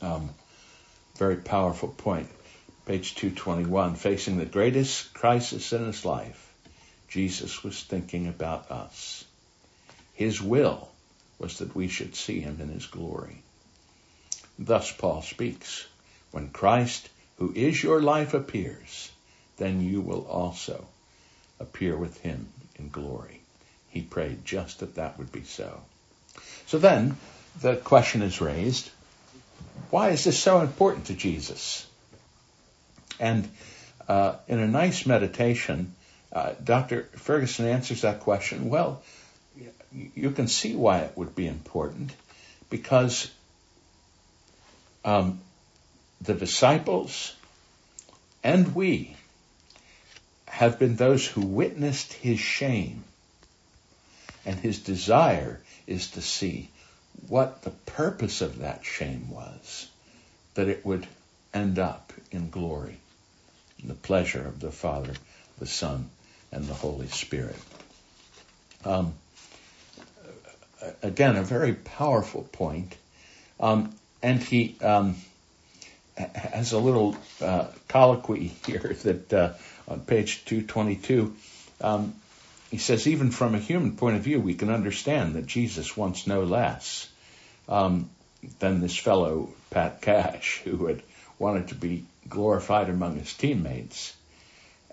Um, 0.02 0.30
very 1.16 1.36
powerful 1.36 1.88
point. 1.88 2.28
Page 2.86 3.14
221, 3.14 3.94
facing 3.94 4.38
the 4.38 4.46
greatest 4.46 5.12
crisis 5.14 5.72
in 5.72 5.86
his 5.86 6.04
life, 6.04 6.52
Jesus 7.08 7.62
was 7.62 7.82
thinking 7.82 8.26
about 8.26 8.70
us. 8.70 9.24
His 10.14 10.40
will 10.40 10.88
was 11.38 11.58
that 11.58 11.74
we 11.74 11.88
should 11.88 12.14
see 12.14 12.40
him 12.40 12.58
in 12.60 12.68
his 12.68 12.86
glory. 12.86 13.42
Thus 14.58 14.92
Paul 14.92 15.22
speaks, 15.22 15.86
when 16.30 16.50
Christ, 16.50 17.08
who 17.36 17.52
is 17.54 17.82
your 17.82 18.02
life, 18.02 18.34
appears, 18.34 19.10
then 19.60 19.82
you 19.82 20.00
will 20.00 20.26
also 20.26 20.86
appear 21.60 21.94
with 21.94 22.18
him 22.22 22.48
in 22.76 22.88
glory. 22.88 23.42
He 23.90 24.00
prayed 24.00 24.44
just 24.44 24.80
that 24.80 24.94
that 24.94 25.18
would 25.18 25.30
be 25.30 25.44
so. 25.44 25.82
So 26.66 26.78
then 26.78 27.18
the 27.60 27.76
question 27.76 28.22
is 28.22 28.40
raised, 28.40 28.88
why 29.90 30.10
is 30.10 30.24
this 30.24 30.38
so 30.38 30.62
important 30.62 31.06
to 31.06 31.14
Jesus? 31.14 31.86
And 33.18 33.50
uh, 34.08 34.36
in 34.48 34.60
a 34.60 34.66
nice 34.66 35.04
meditation, 35.04 35.94
uh, 36.32 36.54
Dr. 36.64 37.02
Ferguson 37.16 37.66
answers 37.66 38.00
that 38.00 38.20
question. 38.20 38.70
Well, 38.70 39.02
you 39.92 40.30
can 40.30 40.48
see 40.48 40.74
why 40.74 41.00
it 41.00 41.12
would 41.16 41.34
be 41.34 41.46
important 41.46 42.12
because 42.70 43.30
um, 45.04 45.40
the 46.22 46.32
disciples 46.32 47.34
and 48.42 48.74
we 48.74 49.16
have 50.60 50.78
been 50.78 50.94
those 50.94 51.26
who 51.26 51.40
witnessed 51.40 52.12
his 52.12 52.38
shame. 52.38 53.02
And 54.44 54.60
his 54.60 54.78
desire 54.78 55.58
is 55.86 56.10
to 56.10 56.20
see 56.20 56.68
what 57.28 57.62
the 57.62 57.70
purpose 57.70 58.42
of 58.42 58.58
that 58.58 58.84
shame 58.84 59.30
was, 59.30 59.88
that 60.52 60.68
it 60.68 60.84
would 60.84 61.06
end 61.54 61.78
up 61.78 62.12
in 62.30 62.50
glory, 62.50 62.98
in 63.80 63.88
the 63.88 63.94
pleasure 63.94 64.46
of 64.46 64.60
the 64.60 64.70
Father, 64.70 65.14
the 65.58 65.66
Son, 65.66 66.10
and 66.52 66.66
the 66.66 66.74
Holy 66.74 67.08
Spirit. 67.08 67.56
Um, 68.84 69.14
again, 71.02 71.36
a 71.36 71.42
very 71.42 71.72
powerful 71.72 72.42
point. 72.52 72.94
Um, 73.58 73.94
and 74.22 74.42
he 74.42 74.76
um, 74.82 75.16
has 76.18 76.72
a 76.72 76.78
little 76.78 77.16
uh, 77.40 77.68
colloquy 77.88 78.48
here 78.66 78.94
that 79.04 79.32
uh, 79.32 79.52
on 79.90 80.00
page 80.00 80.44
222. 80.44 81.34
Um, 81.82 82.14
he 82.70 82.78
says, 82.78 83.08
even 83.08 83.32
from 83.32 83.54
a 83.54 83.58
human 83.58 83.96
point 83.96 84.16
of 84.16 84.22
view, 84.22 84.40
we 84.40 84.54
can 84.54 84.70
understand 84.70 85.34
that 85.34 85.46
Jesus 85.46 85.96
wants 85.96 86.26
no 86.26 86.44
less 86.44 87.08
um, 87.68 88.08
than 88.60 88.80
this 88.80 88.96
fellow 88.96 89.50
Pat 89.70 90.00
Cash, 90.00 90.60
who 90.64 90.86
had 90.86 91.02
wanted 91.38 91.68
to 91.68 91.74
be 91.74 92.04
glorified 92.28 92.88
among 92.88 93.16
his 93.16 93.34
teammates. 93.34 94.14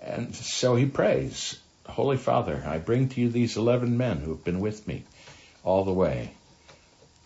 And 0.00 0.34
so 0.34 0.74
he 0.74 0.86
prays, 0.86 1.58
Holy 1.86 2.16
Father, 2.16 2.64
I 2.66 2.78
bring 2.78 3.08
to 3.10 3.20
you 3.20 3.28
these 3.28 3.56
11 3.56 3.96
men 3.96 4.18
who 4.18 4.30
have 4.30 4.44
been 4.44 4.60
with 4.60 4.86
me 4.88 5.04
all 5.62 5.84
the 5.84 5.92
way. 5.92 6.32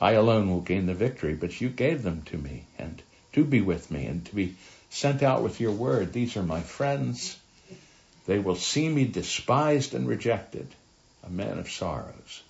I 0.01 0.13
alone 0.13 0.51
will 0.51 0.61
gain 0.61 0.87
the 0.87 0.95
victory, 0.95 1.35
but 1.35 1.61
you 1.61 1.69
gave 1.69 2.03
them 2.03 2.23
to 2.27 2.37
me 2.37 2.65
and 2.79 3.01
to 3.33 3.45
be 3.45 3.61
with 3.61 3.91
me 3.91 4.07
and 4.07 4.25
to 4.27 4.35
be 4.35 4.57
sent 4.91 5.23
out 5.23 5.43
with 5.43 5.61
your 5.61 5.73
word. 5.73 6.13
These 6.13 6.37
are 6.37 6.43
my 6.43 6.61
friends. 6.61 7.39
They 8.27 8.39
will 8.39 8.57
see 8.57 8.89
me 8.89 9.05
despised 9.05 9.95
and 9.95 10.07
rejected, 10.07 10.69
a 11.25 11.31
man 11.31 11.59
of 11.59 11.71
sorrows, 11.71 12.43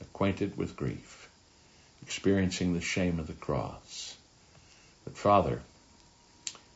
acquainted 0.00 0.56
with 0.56 0.76
grief, 0.76 1.28
experiencing 2.02 2.72
the 2.72 2.80
shame 2.80 3.18
of 3.18 3.26
the 3.26 3.32
cross. 3.34 4.16
But 5.04 5.16
Father, 5.16 5.60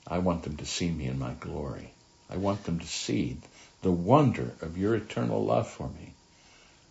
I 0.07 0.19
want 0.19 0.43
them 0.43 0.57
to 0.59 0.67
see 0.67 0.91
me 0.91 1.07
in 1.07 1.19
my 1.19 1.33
glory. 1.35 1.93
I 2.29 2.37
want 2.37 2.65
them 2.65 2.81
to 2.81 2.87
see 2.87 3.39
the 3.83 3.91
wonder 3.93 4.53
of 4.61 4.77
your 4.77 4.95
eternal 4.95 5.45
love 5.45 5.69
for 5.69 5.89
me. 5.89 6.13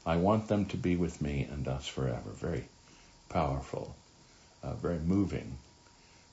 I 0.06 0.18
want 0.18 0.48
them 0.48 0.66
to 0.68 0.78
be 0.78 0.96
with 0.96 1.22
me 1.22 1.48
and 1.50 1.68
us 1.68 1.88
forever. 1.88 2.30
Very 2.32 2.68
powerful, 3.30 3.96
uh, 4.64 4.74
very 4.74 5.00
moving 5.00 5.58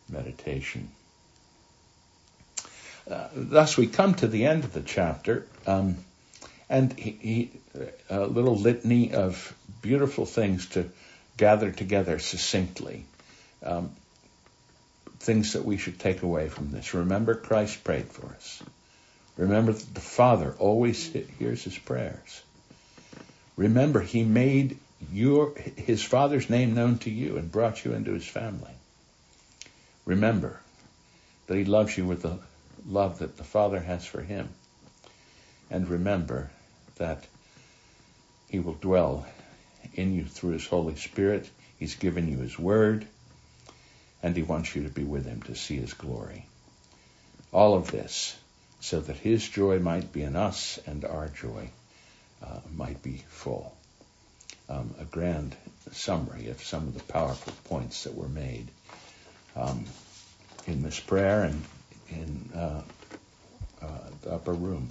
meditation. 0.08 0.90
Uh, 3.10 3.28
thus, 3.34 3.76
we 3.76 3.86
come 3.86 4.14
to 4.14 4.26
the 4.28 4.46
end 4.46 4.64
of 4.64 4.72
the 4.72 4.82
chapter, 4.82 5.46
um, 5.66 5.96
and 6.68 6.92
he, 6.92 7.10
he, 7.10 7.50
a 8.08 8.26
little 8.26 8.56
litany 8.56 9.12
of 9.12 9.54
beautiful 9.80 10.26
things 10.26 10.66
to 10.68 10.88
gather 11.36 11.70
together 11.70 12.18
succinctly. 12.18 13.04
Um, 13.64 13.90
things 15.18 15.52
that 15.52 15.64
we 15.64 15.76
should 15.76 15.98
take 15.98 16.22
away 16.22 16.48
from 16.48 16.70
this. 16.70 16.94
Remember, 16.94 17.34
Christ 17.34 17.84
prayed 17.84 18.08
for 18.08 18.26
us. 18.26 18.62
Remember 19.36 19.72
that 19.72 19.94
the 19.94 20.00
Father 20.00 20.54
always 20.58 21.12
hears 21.38 21.64
his 21.64 21.78
prayers. 21.78 22.42
Remember, 23.56 24.00
he 24.00 24.24
made 24.24 24.78
your 25.12 25.54
his 25.76 26.02
Father's 26.02 26.50
name 26.50 26.74
known 26.74 26.98
to 26.98 27.10
you 27.10 27.36
and 27.36 27.50
brought 27.50 27.84
you 27.84 27.92
into 27.92 28.12
his 28.12 28.26
family. 28.26 28.70
Remember 30.04 30.60
that 31.46 31.56
he 31.56 31.64
loves 31.64 31.96
you 31.96 32.04
with 32.04 32.22
the 32.22 32.38
love 32.86 33.18
that 33.20 33.36
the 33.36 33.44
Father 33.44 33.80
has 33.80 34.04
for 34.04 34.22
him. 34.22 34.48
And 35.70 35.88
remember 35.88 36.50
that 36.96 37.24
he 38.48 38.60
will 38.60 38.74
dwell 38.74 39.26
in 39.94 40.14
you 40.14 40.24
through 40.24 40.52
his 40.52 40.66
Holy 40.66 40.96
Spirit. 40.96 41.48
He's 41.78 41.94
given 41.94 42.28
you 42.28 42.38
his 42.38 42.58
word, 42.58 43.06
and 44.22 44.36
he 44.36 44.42
wants 44.42 44.74
you 44.76 44.84
to 44.84 44.90
be 44.90 45.04
with 45.04 45.26
him 45.26 45.42
to 45.42 45.54
see 45.54 45.76
his 45.76 45.94
glory. 45.94 46.46
All 47.52 47.74
of 47.74 47.90
this 47.90 48.36
so 48.82 49.00
that 49.00 49.16
his 49.16 49.48
joy 49.48 49.78
might 49.78 50.12
be 50.12 50.22
in 50.22 50.34
us 50.34 50.78
and 50.86 51.04
our 51.04 51.28
joy 51.28 51.70
uh, 52.42 52.58
might 52.74 53.00
be 53.02 53.24
full. 53.28 53.74
Um, 54.68 54.94
a 55.00 55.04
grand 55.04 55.54
summary 55.92 56.48
of 56.48 56.62
some 56.62 56.88
of 56.88 56.94
the 56.94 57.12
powerful 57.12 57.52
points 57.64 58.04
that 58.04 58.14
were 58.14 58.28
made 58.28 58.68
um, 59.54 59.84
in 60.66 60.82
this 60.82 60.98
prayer 60.98 61.44
and 61.44 61.62
in 62.12 62.58
uh, 62.58 62.82
uh, 63.82 63.86
the 64.22 64.32
upper 64.32 64.52
room. 64.52 64.88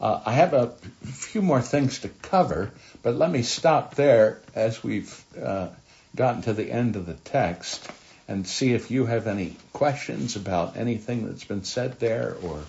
Uh, 0.00 0.20
I 0.26 0.32
have 0.32 0.52
a 0.52 0.74
few 1.04 1.40
more 1.40 1.62
things 1.62 2.00
to 2.00 2.08
cover, 2.08 2.70
but 3.02 3.14
let 3.14 3.30
me 3.30 3.42
stop 3.42 3.94
there 3.94 4.40
as 4.54 4.84
we've 4.84 5.24
uh, 5.40 5.68
gotten 6.14 6.42
to 6.42 6.52
the 6.52 6.70
end 6.70 6.96
of 6.96 7.06
the 7.06 7.14
text 7.14 7.88
and 8.28 8.46
see 8.46 8.74
if 8.74 8.90
you 8.90 9.06
have 9.06 9.26
any 9.26 9.56
questions 9.72 10.36
about 10.36 10.76
anything 10.76 11.26
that's 11.26 11.44
been 11.44 11.64
said 11.64 11.98
there 12.00 12.36
or 12.42 12.62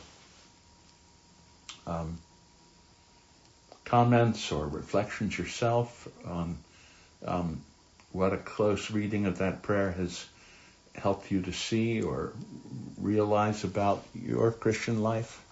um, 1.87 2.17
comments 3.83 4.51
or 4.51 4.67
reflections 4.67 5.37
yourself 5.37 6.07
on 6.25 6.57
um, 7.25 7.61
what 8.11 8.33
a 8.33 8.37
close 8.37 8.91
reading 8.91 9.25
of 9.25 9.39
that 9.39 9.63
prayer 9.63 9.91
has 9.91 10.25
helped 10.97 11.31
you 11.31 11.41
to 11.43 11.53
see 11.53 12.01
or 12.01 12.33
realize 12.99 13.63
about 13.63 14.03
your 14.13 14.51
Christian 14.51 15.01
life? 15.01 15.43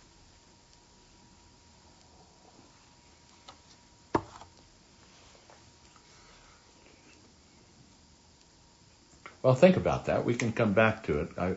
Well, 9.45 9.53
think 9.53 9.77
about 9.77 10.05
that. 10.05 10.25
We 10.25 10.33
can 10.33 10.53
come 10.53 10.73
back 10.73 11.03
to 11.03 11.19
it. 11.19 11.29
I, 11.37 11.53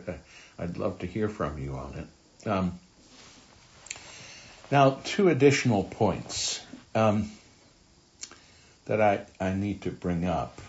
would 0.58 0.76
love 0.76 0.98
to 0.98 1.06
hear 1.06 1.26
from 1.30 1.56
you 1.56 1.72
on 1.76 1.94
it. 1.94 2.46
Um, 2.46 2.78
now, 4.70 4.98
two 5.04 5.30
additional 5.30 5.84
points 5.84 6.60
um, 6.94 7.30
that 8.84 9.00
I, 9.00 9.24
I 9.40 9.54
need 9.54 9.82
to 9.82 9.90
bring 9.90 10.26
up. 10.26 10.60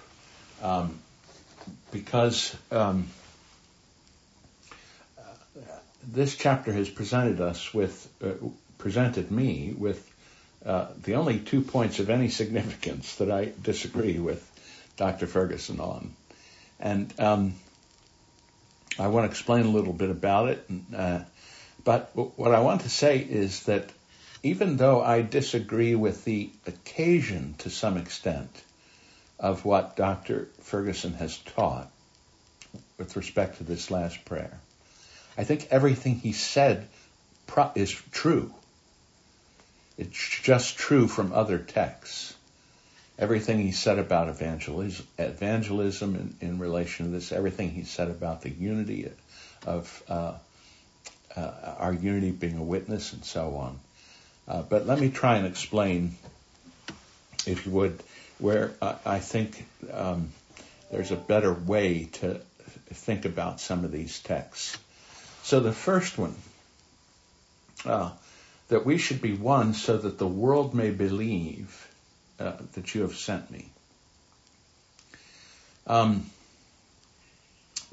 Um, 0.64 0.98
because 1.92 2.56
um, 2.72 3.08
this 6.08 6.36
chapter 6.36 6.72
has 6.72 6.90
presented 6.90 7.42
us 7.42 7.74
with, 7.74 8.10
uh, 8.24 8.48
presented 8.78 9.32
me 9.32 9.74
with 9.78 10.06
uh, 10.66 10.88
the 11.04 11.16
only 11.16 11.40
two 11.40 11.62
points 11.62 12.00
of 12.00 12.10
any 12.10 12.30
significance 12.30 13.16
that 13.16 13.32
I 13.32 13.52
disagree 13.62 14.20
with 14.20 14.46
Dr. 14.98 15.28
Ferguson 15.28 15.80
on. 15.80 16.14
And 16.80 17.14
um, 17.20 17.54
I 18.98 19.08
want 19.08 19.26
to 19.26 19.30
explain 19.30 19.66
a 19.66 19.70
little 19.70 19.94
bit 19.94 20.10
about 20.10 20.50
it. 20.50 20.66
And, 20.70 20.86
uh, 20.96 21.20
but 21.84 22.12
what 22.14 22.54
I 22.54 22.60
want 22.60 22.82
to 22.82 22.90
say 22.90 23.20
is 23.20 23.64
that 23.64 23.90
even 24.44 24.78
though 24.78 25.02
I 25.02 25.22
disagree 25.22 25.96
with 25.96 26.24
the 26.26 26.50
occasion 26.66 27.56
to 27.60 27.70
some 27.70 27.98
extent 27.98 28.50
of 29.40 29.66
what 29.66 29.96
Dr. 29.96 30.48
Ferguson 30.62 31.14
has 31.14 31.38
taught 31.38 31.90
with 32.98 33.16
respect 33.16 33.58
to 33.58 33.64
this 33.64 33.90
last 33.90 34.26
prayer, 34.26 34.60
I 35.38 35.44
think 35.44 35.68
everything 35.72 36.16
he 36.16 36.34
said 36.34 36.88
is 37.76 37.92
true. 38.12 38.54
It's 39.98 40.42
just 40.44 40.78
true 40.78 41.08
from 41.08 41.34
other 41.34 41.58
texts. 41.58 42.36
Everything 43.18 43.60
he 43.60 43.72
said 43.72 44.00
about 44.00 44.30
evangelism, 44.30 45.06
evangelism 45.18 46.16
in, 46.16 46.48
in 46.48 46.60
relation 46.60 47.08
to 47.08 47.12
this, 47.12 47.34
everything 47.34 47.72
he 47.72 47.84
said 47.84 48.10
about 48.10 48.42
the 48.42 48.50
unity 48.50 49.10
of 49.66 50.04
uh, 50.08 50.34
uh, 51.36 51.52
our 51.78 51.94
unity 51.94 52.32
being 52.32 52.58
a 52.58 52.64
witness 52.64 53.14
and 53.14 53.26
so 53.26 53.56
on. 53.56 53.80
Uh, 54.48 54.62
but 54.62 54.88
let 54.88 55.00
me 55.00 55.10
try 55.10 55.36
and 55.38 55.46
explain, 55.46 56.16
if 57.46 57.66
you 57.66 57.72
would, 57.74 58.02
where 58.40 58.72
I, 58.82 59.20
think 59.20 59.66
um, 59.92 60.32
there's 60.92 61.12
a 61.12 61.18
better 61.18 61.54
way 61.54 62.06
to 62.14 62.42
think 62.92 63.26
about 63.26 63.60
some 63.60 63.84
of 63.84 63.92
these 63.92 64.20
texts. 64.20 64.78
So 65.44 65.60
the 65.60 65.74
first 65.74 66.18
one, 66.18 66.36
uh, 67.86 68.12
that 68.70 68.86
we 68.86 68.98
should 68.98 69.22
be 69.22 69.34
one 69.34 69.74
so 69.74 69.98
that 69.98 70.18
the 70.18 70.28
world 70.28 70.74
may 70.74 70.92
believe 70.92 71.88
uh, 72.40 72.54
that 72.74 72.96
you 72.96 73.02
have 73.02 73.16
sent 73.16 73.50
me. 73.52 73.70
Um, 75.88 76.30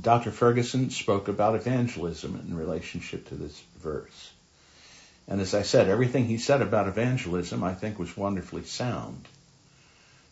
Dr. 0.01 0.31
Ferguson 0.31 0.91
spoke 0.91 1.29
about 1.29 1.55
evangelism 1.55 2.41
in 2.47 2.57
relationship 2.57 3.29
to 3.31 3.35
this 3.35 3.61
verse. 3.79 4.31
And 5.27 5.41
as 5.41 5.55
I 5.55 5.63
said, 5.63 5.89
everything 5.89 6.27
he 6.27 6.39
said 6.39 6.63
about 6.63 6.87
evangelism 6.87 7.65
I 7.65 7.75
think 7.75 7.99
was 7.99 8.17
wonderfully 8.17 8.65
sound. 8.65 9.27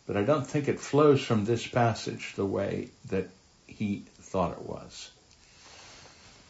But 0.07 0.17
I 0.17 0.23
don't 0.23 0.45
think 0.45 0.67
it 0.67 0.79
flows 0.79 1.21
from 1.21 1.45
this 1.45 1.65
passage 1.65 2.33
the 2.35 2.45
way 2.45 2.89
that 3.09 3.29
he 3.67 4.03
thought 4.21 4.51
it 4.51 4.61
was. 4.61 5.09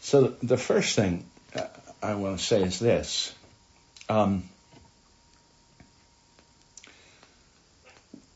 So 0.01 0.35
the 0.43 0.57
first 0.57 0.95
thing 0.95 1.25
uh, 1.55 1.67
I 2.01 2.15
want 2.15 2.37
to 2.37 2.43
say 2.43 2.61
is 2.61 2.79
this. 2.79 3.33
Um, 4.09 4.43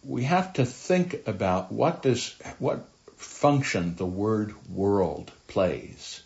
we 0.04 0.24
have 0.24 0.54
to 0.54 0.66
think 0.66 1.28
about 1.28 1.72
what 1.72 2.02
does 2.02 2.36
what 2.58 2.88
function 3.18 3.96
the 3.96 4.06
word 4.06 4.56
world 4.70 5.32
plays 5.48 6.24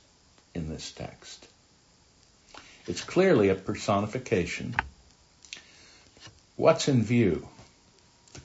in 0.54 0.70
this 0.70 0.92
text. 0.92 1.48
It's 2.88 3.04
clearly 3.04 3.50
a 3.50 3.56
personification. 3.56 4.76
What's 6.56 6.88
in 6.88 7.04
view? 7.04 7.48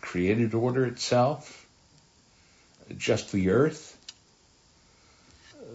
Created 0.00 0.54
order 0.54 0.86
itself? 0.86 1.66
Just 2.96 3.32
the 3.32 3.50
earth? 3.50 3.96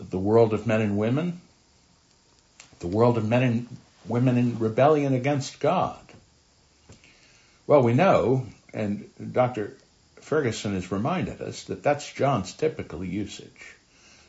The 0.09 0.19
world 0.19 0.53
of 0.53 0.65
men 0.65 0.81
and 0.81 0.97
women? 0.97 1.41
The 2.79 2.87
world 2.87 3.17
of 3.17 3.27
men 3.27 3.43
and 3.43 3.77
women 4.07 4.37
in 4.37 4.59
rebellion 4.59 5.13
against 5.13 5.59
God? 5.59 5.99
Well, 7.67 7.83
we 7.83 7.93
know, 7.93 8.45
and 8.73 9.09
Dr. 9.31 9.77
Ferguson 10.17 10.73
has 10.73 10.91
reminded 10.91 11.41
us, 11.41 11.65
that 11.65 11.83
that's 11.83 12.11
John's 12.11 12.53
typical 12.53 13.03
usage. 13.03 13.75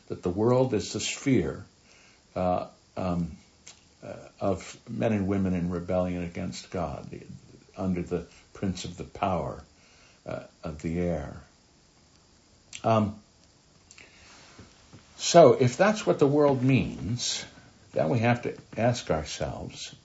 That 0.07 0.21
the 0.21 0.29
world 0.29 0.73
is 0.73 0.93
the 0.93 0.99
sphere 0.99 1.65
uh, 2.35 2.67
um, 2.95 3.31
uh, 4.03 4.13
of 4.39 4.77
men 4.89 5.13
and 5.13 5.27
women 5.27 5.53
in 5.53 5.69
rebellion 5.69 6.23
against 6.23 6.69
God 6.69 7.09
under 7.75 8.01
the 8.01 8.25
prince 8.53 8.85
of 8.85 8.97
the 8.97 9.03
power 9.03 9.63
uh, 10.25 10.43
of 10.63 10.81
the 10.81 10.99
air. 10.99 11.37
Um, 12.83 13.15
so, 15.17 15.53
if 15.53 15.77
that's 15.77 16.05
what 16.05 16.19
the 16.19 16.27
world 16.27 16.61
means, 16.61 17.43
then 17.93 18.09
we 18.09 18.19
have 18.19 18.43
to 18.43 18.55
ask 18.77 19.09
ourselves 19.09 19.95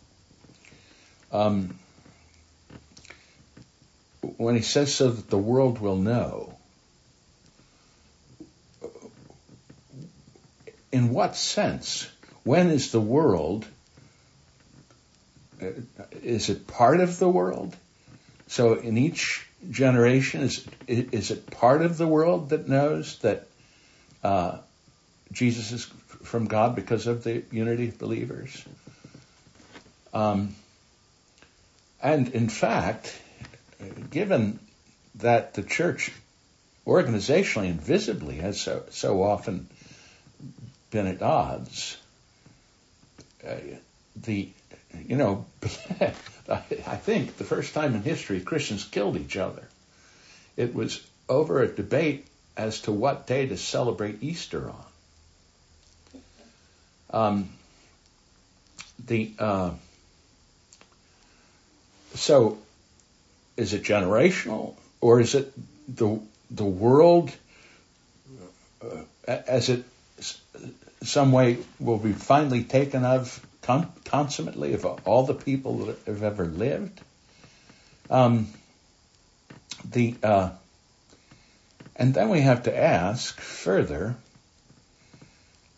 um, 1.33 1.79
when 4.37 4.55
he 4.55 4.63
says 4.63 4.95
so 4.95 5.11
that 5.11 5.29
the 5.31 5.39
world 5.39 5.81
will 5.81 5.97
know, 5.97 6.57
in 10.93 11.11
what 11.11 11.37
sense? 11.37 12.11
When 12.43 12.71
is 12.71 12.91
the 12.91 13.01
world? 13.01 13.67
Uh, 15.63 15.67
is 16.23 16.49
it 16.49 16.67
part 16.67 17.01
of 17.01 17.19
the 17.19 17.29
world? 17.29 17.77
So 18.49 18.75
in 18.75 18.97
each 18.99 19.47
generation, 19.69 20.43
is 20.43 20.67
is 20.87 21.31
it 21.31 21.51
part 21.51 21.83
of 21.83 21.99
the 21.99 22.07
world 22.07 22.51
that 22.51 22.69
knows 22.69 23.19
that 23.19 23.47
uh, 24.23 24.59
Jesus 25.33 25.73
is 25.73 25.85
from 26.23 26.47
God 26.47 26.75
because 26.75 27.07
of 27.07 27.25
the 27.25 27.43
unity 27.51 27.89
of 27.89 27.99
believers? 27.99 28.65
Um, 30.13 30.55
and 32.03 32.29
in 32.29 32.49
fact, 32.49 33.17
given 34.11 34.59
that 35.17 35.55
the 35.55 35.63
church 35.63 36.13
organizationally 36.87 37.71
and 37.71 37.81
visibly 37.81 38.37
has 38.37 38.61
so, 38.61 38.85
so 38.91 39.23
often 39.23 39.69
been 40.91 41.07
at 41.07 41.23
odds, 41.23 41.97
uh, 43.47 43.55
the, 44.17 44.49
you 45.07 45.17
know, 45.17 45.47
I 46.51 46.97
think 46.97 47.37
the 47.37 47.45
first 47.45 47.75
time 47.75 47.95
in 47.95 48.03
history 48.03 48.41
Christians 48.41 48.85
killed 48.85 49.17
each 49.17 49.37
other. 49.37 49.69
It 50.57 50.75
was 50.75 51.05
over 51.29 51.63
a 51.63 51.69
debate 51.69 52.27
as 52.57 52.81
to 52.83 52.93
what 52.93 53.27
day 53.27 53.47
to 53.47 53.57
celebrate 53.57 54.23
Easter 54.23 54.71
on. 54.71 54.85
Um, 57.13 57.49
the 59.07 59.33
uh, 59.39 59.71
so 62.15 62.59
is 63.57 63.73
it 63.73 63.83
generational 63.83 64.75
or 65.01 65.21
is 65.21 65.35
it 65.35 65.53
the 65.89 66.21
the 66.51 66.65
world 66.65 67.31
uh, 68.83 69.03
as 69.27 69.69
it 69.69 69.85
some 71.03 71.33
way 71.33 71.59
will 71.79 71.99
be 71.99 72.13
finally 72.13 72.65
taken 72.65 73.05
of 73.05 73.45
con- 73.63 73.93
consummately 74.05 74.75
of 74.75 74.85
all 74.85 75.25
the 75.25 75.35
people 75.35 75.79
that 75.87 75.99
have 76.07 76.23
ever 76.23 76.47
lived? 76.47 77.01
Um, 78.09 78.49
the 79.85 80.17
uh, 80.23 80.51
and 81.97 82.15
then 82.15 82.29
we 82.29 82.41
have 82.41 82.65
to 82.65 82.77
ask 82.77 83.39
further. 83.41 84.17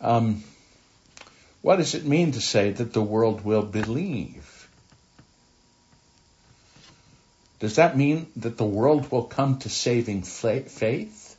Um, 0.01 0.43
what 1.61 1.77
does 1.77 1.95
it 1.95 2.05
mean 2.05 2.33
to 2.33 2.41
say 2.41 2.71
that 2.71 2.93
the 2.93 3.01
world 3.01 3.45
will 3.45 3.61
believe? 3.61 4.67
Does 7.59 7.75
that 7.75 7.95
mean 7.95 8.27
that 8.37 8.57
the 8.57 8.65
world 8.65 9.09
will 9.09 9.23
come 9.23 9.59
to 9.59 9.69
saving 9.69 10.23
faith? 10.23 11.37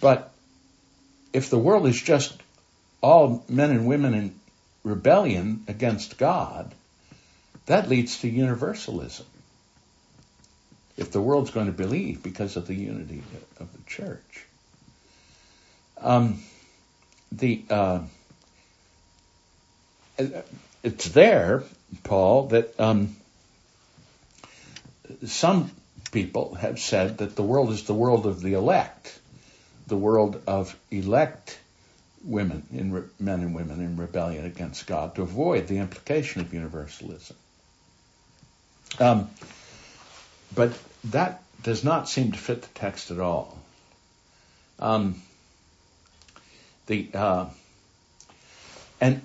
But 0.00 0.32
if 1.34 1.50
the 1.50 1.58
world 1.58 1.86
is 1.86 2.00
just 2.00 2.40
all 3.00 3.44
men 3.48 3.70
and 3.70 3.86
women 3.86 4.14
in 4.14 4.34
rebellion 4.84 5.64
against 5.68 6.18
God, 6.18 6.74
that 7.66 7.88
leads 7.88 8.20
to 8.20 8.28
universalism. 8.28 9.26
If 10.96 11.12
the 11.12 11.20
world's 11.20 11.50
going 11.50 11.66
to 11.66 11.72
believe 11.72 12.22
because 12.22 12.56
of 12.56 12.66
the 12.66 12.74
unity 12.74 13.22
of 13.60 13.70
the 13.72 13.82
church. 13.86 14.46
Um, 16.00 16.42
the 17.32 17.64
uh, 17.68 18.00
it's 20.82 21.08
there, 21.08 21.64
Paul, 22.04 22.48
that 22.48 22.78
um, 22.80 23.16
some 25.26 25.70
people 26.12 26.54
have 26.54 26.78
said 26.78 27.18
that 27.18 27.36
the 27.36 27.42
world 27.42 27.70
is 27.70 27.84
the 27.84 27.94
world 27.94 28.26
of 28.26 28.40
the 28.40 28.54
elect, 28.54 29.18
the 29.86 29.96
world 29.96 30.40
of 30.46 30.74
elect 30.90 31.58
women, 32.24 32.66
in 32.72 32.92
re- 32.92 33.02
men 33.18 33.40
and 33.40 33.54
women 33.54 33.80
in 33.80 33.96
rebellion 33.96 34.44
against 34.44 34.86
God, 34.86 35.14
to 35.16 35.22
avoid 35.22 35.68
the 35.68 35.78
implication 35.78 36.40
of 36.40 36.52
universalism. 36.52 37.36
Um, 38.98 39.30
but 40.54 40.78
that 41.04 41.42
does 41.62 41.84
not 41.84 42.08
seem 42.08 42.32
to 42.32 42.38
fit 42.38 42.62
the 42.62 42.68
text 42.68 43.10
at 43.10 43.18
all. 43.18 43.58
Um, 44.78 45.22
the 46.86 47.08
uh, 47.14 47.46
and 49.00 49.20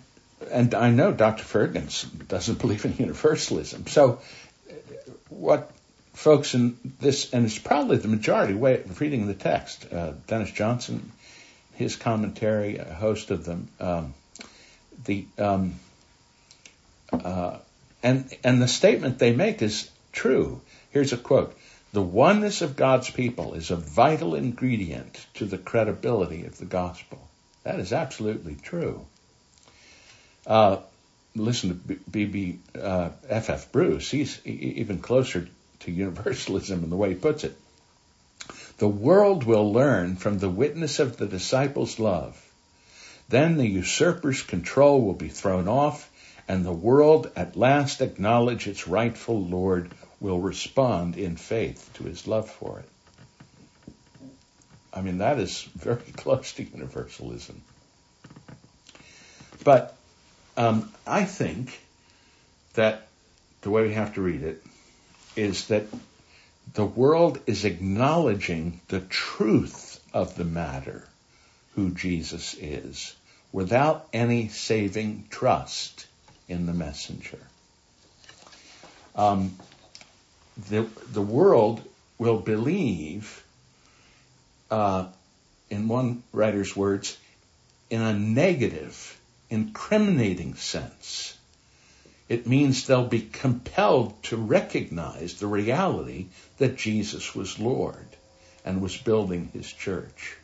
and 0.50 0.74
I 0.74 0.90
know 0.90 1.12
Dr. 1.12 1.44
Fergus 1.44 2.04
doesn't 2.04 2.60
believe 2.62 2.86
in 2.86 2.96
universalism. 2.98 3.88
So 3.88 4.20
what 5.30 5.72
folks 6.14 6.54
in 6.54 6.78
this, 7.00 7.34
and 7.34 7.46
it's 7.46 7.58
probably 7.58 7.98
the 7.98 8.08
majority 8.08 8.54
way 8.54 8.76
of 8.76 9.00
reading 9.00 9.28
the 9.28 9.34
text. 9.34 9.92
Uh, 9.92 10.14
Dennis 10.28 10.52
Johnson, 10.52 11.12
his 11.82 11.96
commentary, 11.96 12.78
a 12.78 12.94
host 12.94 13.32
of 13.32 13.46
them, 13.46 13.68
um, 13.80 14.14
the 15.06 15.26
um, 15.38 15.76
uh, 17.12 17.58
and 18.04 18.34
and 18.44 18.62
the 18.62 18.68
statement 18.68 19.20
they 19.20 19.34
make 19.34 19.62
is 19.62 19.90
true. 20.12 20.62
Here's 20.92 21.14
a 21.14 21.18
quote: 21.18 21.58
"The 21.94 22.02
oneness 22.02 22.62
of 22.62 22.76
God's 22.76 23.10
people 23.10 23.54
is 23.54 23.72
a 23.72 23.76
vital 23.76 24.36
ingredient 24.36 25.26
to 25.36 25.46
the 25.46 25.58
credibility 25.58 26.46
of 26.46 26.58
the 26.58 26.66
gospel." 26.66 27.28
That 27.64 27.80
is 27.80 27.94
absolutely 27.94 28.56
true. 28.56 29.06
Uh, 30.48 30.78
listen 31.36 31.70
to 31.70 31.96
B.B. 32.10 32.60
Uh, 32.80 33.10
F.F. 33.30 33.72
Bruce. 33.72 34.10
He's 34.10 34.46
even 34.46 35.00
closer 35.00 35.48
to 35.82 35.92
universalism 35.92 36.84
in 36.84 36.90
the 36.90 36.96
way 36.96 37.10
he 37.10 37.16
puts 37.16 37.44
it. 37.44 37.56
The 38.82 38.88
world 38.88 39.44
will 39.44 39.72
learn 39.72 40.16
from 40.16 40.40
the 40.40 40.50
witness 40.50 40.98
of 40.98 41.16
the 41.16 41.28
disciples' 41.28 42.00
love. 42.00 42.36
Then 43.30 43.58
the 43.58 43.68
usurper's 43.68 44.42
control 44.42 45.04
will 45.04 45.14
be 45.14 45.30
thrown 45.30 45.68
off, 45.68 46.10
and 46.48 46.66
the 46.66 46.72
world 46.72 47.30
at 47.36 47.56
last 47.56 48.02
acknowledge 48.02 48.66
its 48.66 48.88
rightful 48.88 49.40
Lord 49.40 49.92
will 50.20 50.40
respond 50.40 51.16
in 51.16 51.36
faith 51.36 51.92
to 51.94 52.06
his 52.06 52.26
love 52.26 52.50
for 52.50 52.80
it. 52.80 52.90
I 54.92 55.02
mean, 55.02 55.20
that 55.20 55.38
is 55.38 55.62
very 55.76 56.02
close 56.18 56.52
to 56.54 56.64
universalism. 56.64 57.62
But 59.64 59.96
um, 60.58 60.92
I 61.06 61.26
think 61.26 61.80
that 62.74 63.08
the 63.62 63.70
way 63.70 63.84
we 63.84 63.94
have 63.94 64.16
to 64.16 64.24
read 64.24 64.42
it 64.42 64.64
is 65.36 65.68
that 65.68 65.86
the 66.74 66.86
world 66.86 67.40
is 67.48 67.66
acknowledging 67.66 68.80
the 68.88 69.02
truth 69.02 70.00
of 70.14 70.36
the 70.36 70.46
matter, 70.46 71.08
who 71.76 71.92
Jesus 71.92 72.56
is, 72.56 73.14
without 73.52 74.08
any 74.14 74.48
saving 74.48 75.26
trust 75.30 76.08
in 76.48 76.66
the 76.66 76.74
messenger. 76.74 77.40
Um, 79.16 79.58
the, 80.70 80.88
the 81.12 81.22
world 81.22 81.82
will 82.18 82.38
believe 82.38 83.44
uh, 84.70 85.08
in 85.70 85.88
one 85.88 86.24
writer's 86.32 86.76
words, 86.76 87.18
in 87.90 88.02
a 88.02 88.14
negative, 88.14 89.20
incriminating 89.50 90.56
sense. 90.56 91.38
It 92.32 92.48
means 92.48 92.88
they'll 92.88 93.04
be 93.04 93.28
compelled 93.30 94.24
to 94.24 94.38
recognize 94.38 95.34
the 95.34 95.48
reality 95.48 96.28
that 96.60 96.78
Jesus 96.78 97.36
was 97.36 97.60
Lord 97.60 98.08
and 98.64 98.82
was 98.82 98.96
building 98.96 99.50
his 99.52 99.70
church. 99.70 100.38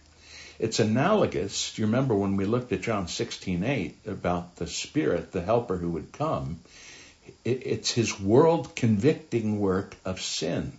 It's 0.60 0.82
analogous. 0.82 1.74
Do 1.74 1.82
you 1.82 1.86
remember 1.86 2.14
when 2.14 2.36
we 2.36 2.44
looked 2.44 2.74
at 2.74 2.82
John 2.82 3.08
16:8 3.08 3.94
about 4.06 4.58
the 4.58 4.68
Spirit, 4.68 5.32
the 5.32 5.42
Helper 5.42 5.78
who 5.78 5.92
would 5.92 6.12
come? 6.12 6.60
It's 7.46 7.92
his 7.92 8.20
world 8.20 8.76
convicting 8.76 9.62
work 9.62 9.96
of 10.04 10.20
sin. 10.22 10.74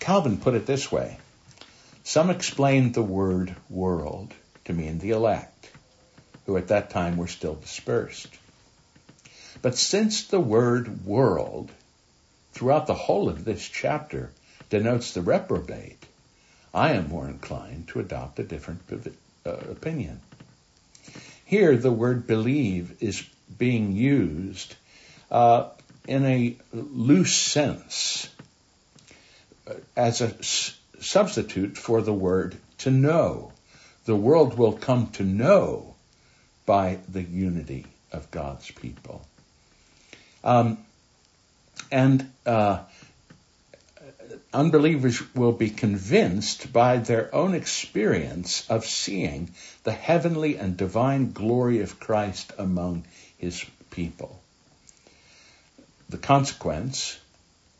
Calvin 0.00 0.38
put 0.38 0.54
it 0.54 0.66
this 0.66 0.90
way 0.90 1.18
Some 2.02 2.30
explained 2.30 2.94
the 2.94 3.02
word 3.02 3.54
world 3.70 4.34
to 4.64 4.72
mean 4.72 4.98
the 4.98 5.10
elect, 5.10 5.51
who 6.46 6.56
at 6.56 6.68
that 6.68 6.90
time 6.90 7.16
were 7.16 7.26
still 7.26 7.54
dispersed. 7.54 8.28
But 9.60 9.76
since 9.76 10.24
the 10.24 10.40
word 10.40 11.04
world 11.04 11.70
throughout 12.52 12.86
the 12.86 12.94
whole 12.94 13.28
of 13.28 13.44
this 13.44 13.66
chapter 13.66 14.30
denotes 14.70 15.12
the 15.12 15.22
reprobate, 15.22 16.04
I 16.74 16.92
am 16.92 17.08
more 17.08 17.28
inclined 17.28 17.88
to 17.88 18.00
adopt 18.00 18.38
a 18.38 18.44
different 18.44 18.80
uh, 19.44 19.50
opinion. 19.50 20.20
Here, 21.44 21.76
the 21.76 21.92
word 21.92 22.26
believe 22.26 22.96
is 23.00 23.22
being 23.58 23.92
used 23.92 24.74
uh, 25.30 25.68
in 26.08 26.24
a 26.24 26.56
loose 26.72 27.36
sense 27.36 28.28
uh, 29.66 29.74
as 29.96 30.22
a 30.22 30.28
s- 30.38 30.78
substitute 31.00 31.76
for 31.76 32.00
the 32.00 32.12
word 32.12 32.56
to 32.78 32.90
know. 32.90 33.52
The 34.06 34.16
world 34.16 34.56
will 34.56 34.72
come 34.72 35.08
to 35.12 35.24
know 35.24 35.91
by 36.66 36.98
the 37.08 37.22
unity 37.22 37.86
of 38.12 38.30
God's 38.30 38.70
people. 38.70 39.26
Um, 40.44 40.78
and 41.90 42.30
uh, 42.46 42.80
unbelievers 44.52 45.22
will 45.34 45.52
be 45.52 45.70
convinced 45.70 46.72
by 46.72 46.98
their 46.98 47.34
own 47.34 47.54
experience 47.54 48.68
of 48.70 48.84
seeing 48.84 49.50
the 49.84 49.92
heavenly 49.92 50.56
and 50.56 50.76
divine 50.76 51.32
glory 51.32 51.80
of 51.80 51.98
Christ 51.98 52.52
among 52.58 53.04
his 53.38 53.64
people. 53.90 54.40
The 56.08 56.18
consequence 56.18 57.18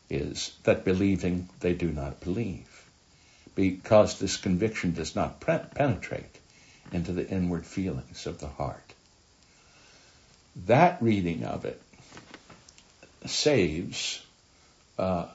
is 0.09 0.51
that 0.63 0.85
believing 0.85 1.49
they 1.59 1.73
do 1.73 1.91
not 1.91 2.19
believe, 2.19 2.67
because 3.55 4.19
this 4.19 4.37
conviction 4.37 4.93
does 4.93 5.15
not 5.15 5.39
penetrate 5.39 6.39
into 6.93 7.11
the 7.11 7.27
inward 7.27 7.65
feelings 7.65 8.25
of 8.25 8.39
the 8.39 8.47
heart. 8.47 8.93
That 10.67 11.01
reading 11.01 11.43
of 11.43 11.65
it 11.65 11.81
saves 13.25 14.23
uh, 14.97 15.25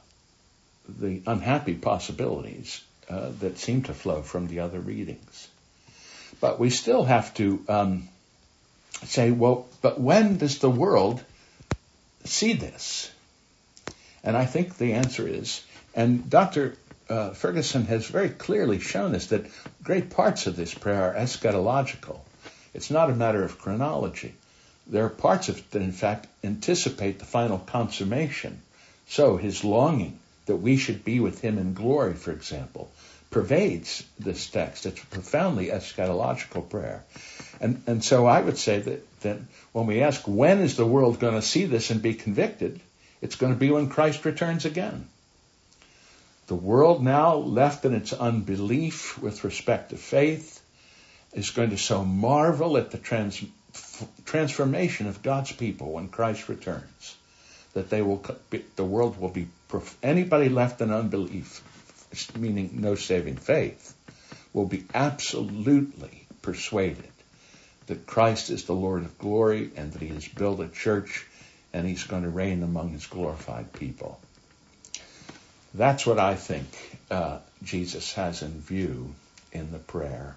the 0.88 1.20
unhappy 1.26 1.74
possibilities 1.74 2.82
uh, 3.08 3.30
that 3.40 3.58
seem 3.58 3.82
to 3.84 3.94
flow 3.94 4.22
from 4.22 4.46
the 4.46 4.60
other 4.60 4.80
readings. 4.80 5.48
But 6.40 6.60
we 6.60 6.70
still 6.70 7.04
have 7.04 7.34
to 7.34 7.64
um, 7.68 8.08
say, 9.04 9.30
well, 9.30 9.66
but 9.82 10.00
when 10.00 10.38
does 10.38 10.58
the 10.58 10.70
world 10.70 11.22
see 12.24 12.52
this? 12.52 13.10
And 14.22 14.36
I 14.36 14.44
think 14.44 14.76
the 14.76 14.92
answer 14.94 15.26
is, 15.26 15.64
and 15.94 16.28
Dr. 16.28 16.76
Uh, 17.08 17.30
Ferguson 17.30 17.86
has 17.86 18.06
very 18.06 18.28
clearly 18.28 18.78
shown 18.80 19.14
us 19.14 19.26
that 19.26 19.46
great 19.82 20.10
parts 20.10 20.46
of 20.46 20.56
this 20.56 20.74
prayer 20.74 21.12
are 21.12 21.14
eschatological. 21.14 22.20
It's 22.74 22.90
not 22.90 23.10
a 23.10 23.14
matter 23.14 23.42
of 23.44 23.58
chronology. 23.58 24.34
There 24.86 25.04
are 25.04 25.10
parts 25.10 25.48
of 25.48 25.58
it 25.58 25.70
that, 25.70 25.82
in 25.82 25.92
fact, 25.92 26.26
anticipate 26.44 27.18
the 27.18 27.24
final 27.24 27.58
consummation. 27.58 28.60
So 29.08 29.36
his 29.36 29.64
longing 29.64 30.18
that 30.46 30.56
we 30.56 30.76
should 30.76 31.04
be 31.04 31.20
with 31.20 31.40
him 31.40 31.58
in 31.58 31.74
glory, 31.74 32.14
for 32.14 32.32
example, 32.32 32.90
pervades 33.30 34.02
this 34.18 34.48
text. 34.48 34.86
It's 34.86 35.02
a 35.02 35.06
profoundly 35.06 35.66
eschatological 35.68 36.68
prayer. 36.68 37.04
And, 37.60 37.82
and 37.86 38.04
so 38.04 38.26
I 38.26 38.40
would 38.40 38.58
say 38.58 38.80
that, 38.80 39.20
that 39.20 39.38
when 39.72 39.86
we 39.86 40.02
ask, 40.02 40.26
when 40.26 40.60
is 40.60 40.76
the 40.76 40.86
world 40.86 41.20
going 41.20 41.34
to 41.34 41.42
see 41.42 41.64
this 41.64 41.90
and 41.90 42.00
be 42.02 42.14
convicted? 42.14 42.80
It's 43.20 43.36
going 43.36 43.52
to 43.52 43.58
be 43.58 43.70
when 43.70 43.88
Christ 43.88 44.24
returns 44.24 44.64
again. 44.64 45.06
The 46.48 46.54
world 46.54 47.04
now 47.04 47.36
left 47.36 47.84
in 47.84 47.94
its 47.94 48.14
unbelief 48.14 49.18
with 49.18 49.44
respect 49.44 49.90
to 49.90 49.98
faith 49.98 50.62
is 51.34 51.50
going 51.50 51.70
to 51.70 51.76
so 51.76 52.02
marvel 52.04 52.78
at 52.78 52.90
the 52.90 52.96
trans, 52.96 53.44
transformation 54.24 55.08
of 55.08 55.22
God's 55.22 55.52
people 55.52 55.92
when 55.92 56.08
Christ 56.08 56.48
returns 56.48 57.16
that 57.74 57.90
they 57.90 58.00
will 58.00 58.24
the 58.76 58.84
world 58.84 59.20
will 59.20 59.28
be 59.28 59.48
anybody 60.02 60.48
left 60.48 60.80
in 60.80 60.90
unbelief, 60.90 61.62
meaning 62.34 62.70
no 62.80 62.94
saving 62.94 63.36
faith, 63.36 63.94
will 64.54 64.64
be 64.64 64.84
absolutely 64.94 66.26
persuaded 66.40 67.12
that 67.88 68.06
Christ 68.06 68.48
is 68.48 68.64
the 68.64 68.74
Lord 68.74 69.02
of 69.02 69.18
glory 69.18 69.70
and 69.76 69.92
that 69.92 70.00
He 70.00 70.08
has 70.08 70.26
built 70.26 70.60
a 70.60 70.68
church 70.68 71.26
and 71.74 71.86
He's 71.86 72.04
going 72.04 72.22
to 72.22 72.30
reign 72.30 72.62
among 72.62 72.88
His 72.88 73.06
glorified 73.06 73.74
people. 73.74 74.18
That's 75.74 76.06
what 76.06 76.18
I 76.18 76.34
think 76.34 76.68
uh, 77.10 77.38
Jesus 77.62 78.12
has 78.14 78.42
in 78.42 78.60
view 78.60 79.14
in 79.52 79.70
the 79.72 79.78
prayer. 79.78 80.36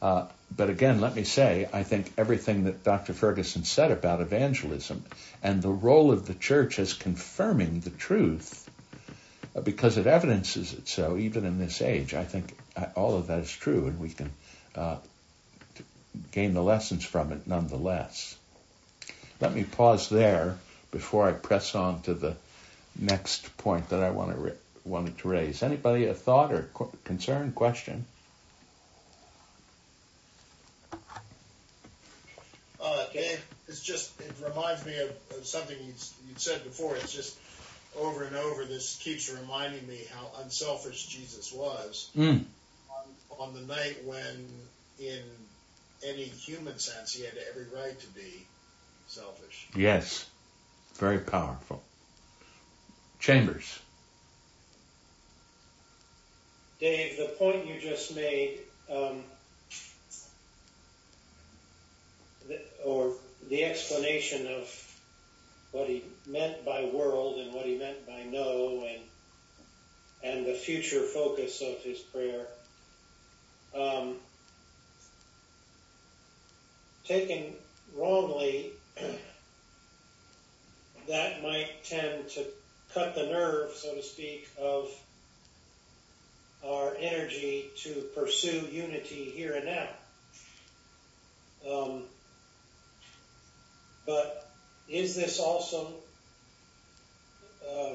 Uh, 0.00 0.26
but 0.54 0.68
again, 0.68 1.00
let 1.00 1.14
me 1.14 1.24
say, 1.24 1.68
I 1.72 1.84
think 1.84 2.12
everything 2.18 2.64
that 2.64 2.82
Dr. 2.82 3.12
Ferguson 3.12 3.64
said 3.64 3.90
about 3.90 4.20
evangelism 4.20 5.04
and 5.42 5.62
the 5.62 5.70
role 5.70 6.10
of 6.10 6.26
the 6.26 6.34
church 6.34 6.78
as 6.78 6.92
confirming 6.92 7.80
the 7.80 7.90
truth, 7.90 8.68
uh, 9.54 9.60
because 9.60 9.98
it 9.98 10.06
evidences 10.06 10.72
it 10.72 10.88
so, 10.88 11.16
even 11.16 11.44
in 11.44 11.58
this 11.58 11.80
age, 11.80 12.14
I 12.14 12.24
think 12.24 12.56
uh, 12.76 12.86
all 12.96 13.16
of 13.16 13.28
that 13.28 13.40
is 13.40 13.50
true, 13.50 13.86
and 13.86 14.00
we 14.00 14.10
can 14.10 14.32
uh, 14.74 14.96
gain 16.32 16.54
the 16.54 16.62
lessons 16.62 17.04
from 17.04 17.32
it 17.32 17.46
nonetheless. 17.46 18.36
Let 19.40 19.54
me 19.54 19.64
pause 19.64 20.08
there 20.08 20.58
before 20.90 21.28
I 21.28 21.32
press 21.32 21.74
on 21.74 22.02
to 22.02 22.14
the 22.14 22.36
next 22.98 23.56
point 23.56 23.88
that 23.90 24.02
I 24.02 24.10
want 24.10 24.36
to 24.36 24.56
wanted 24.84 25.18
to 25.18 25.28
raise. 25.28 25.62
Anybody 25.62 26.06
a 26.06 26.14
thought 26.14 26.52
or 26.52 26.62
qu- 26.74 26.92
concern, 27.04 27.52
question? 27.52 28.04
Uh, 32.82 33.04
Dave, 33.12 33.44
it's 33.68 33.80
just, 33.80 34.20
it 34.20 34.32
reminds 34.44 34.84
me 34.84 34.98
of, 34.98 35.10
of 35.38 35.46
something 35.46 35.76
you'd, 35.78 35.94
you'd 36.28 36.40
said 36.40 36.64
before. 36.64 36.96
It's 36.96 37.12
just 37.12 37.38
over 37.96 38.24
and 38.24 38.34
over, 38.34 38.64
this 38.64 38.96
keeps 38.96 39.32
reminding 39.32 39.86
me 39.86 40.00
how 40.12 40.42
unselfish 40.42 41.06
Jesus 41.06 41.52
was 41.52 42.10
Mm. 42.16 42.44
on, 42.90 43.38
on 43.38 43.54
the 43.54 43.60
night 43.60 44.04
when, 44.04 44.48
in 44.98 45.22
any 46.04 46.24
human 46.24 46.78
sense, 46.78 47.12
he 47.12 47.24
had 47.24 47.34
every 47.50 47.66
right 47.72 47.98
to 48.00 48.06
be 48.08 48.44
selfish. 49.06 49.68
Yes. 49.76 50.26
Very 50.96 51.18
powerful. 51.18 51.82
Chambers. 53.22 53.78
Dave, 56.80 57.16
the 57.16 57.28
point 57.38 57.64
you 57.66 57.80
just 57.80 58.16
made, 58.16 58.58
um, 58.90 59.22
or 62.84 63.12
the 63.48 63.62
explanation 63.62 64.48
of 64.48 64.98
what 65.70 65.88
he 65.88 66.02
meant 66.26 66.64
by 66.64 66.90
world 66.92 67.38
and 67.38 67.54
what 67.54 67.64
he 67.64 67.78
meant 67.78 68.04
by 68.08 68.24
know 68.24 68.84
and 68.90 69.02
and 70.24 70.44
the 70.44 70.54
future 70.54 71.02
focus 71.02 71.62
of 71.62 71.80
his 71.82 72.00
prayer. 72.00 72.46
Um, 73.72 74.16
taken 77.04 77.54
wrongly, 77.94 78.72
that 81.08 81.42
might 81.42 81.84
tend 81.84 82.28
to 82.30 82.44
cut 82.94 83.14
the 83.14 83.26
nerve, 83.26 83.72
so 83.72 83.94
to 83.94 84.02
speak, 84.02 84.48
of 84.60 84.90
our 86.64 86.94
energy 86.98 87.70
to 87.76 87.90
pursue 88.14 88.66
unity 88.70 89.24
here 89.34 89.54
and 89.54 89.66
now. 89.66 89.88
Um, 91.68 92.02
but 94.06 94.50
is 94.88 95.14
this 95.16 95.40
also 95.40 95.92
uh, 97.68 97.94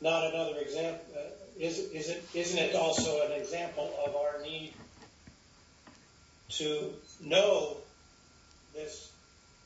not 0.00 0.32
another 0.32 0.58
example? 0.58 1.04
Uh, 1.16 1.30
is, 1.58 1.78
is 1.90 2.08
it, 2.08 2.24
isn't 2.34 2.58
it 2.58 2.74
also 2.74 3.26
an 3.26 3.32
example 3.32 3.92
of 4.06 4.16
our 4.16 4.42
need 4.42 4.72
to 6.48 6.92
know 7.22 7.76
this 8.74 9.10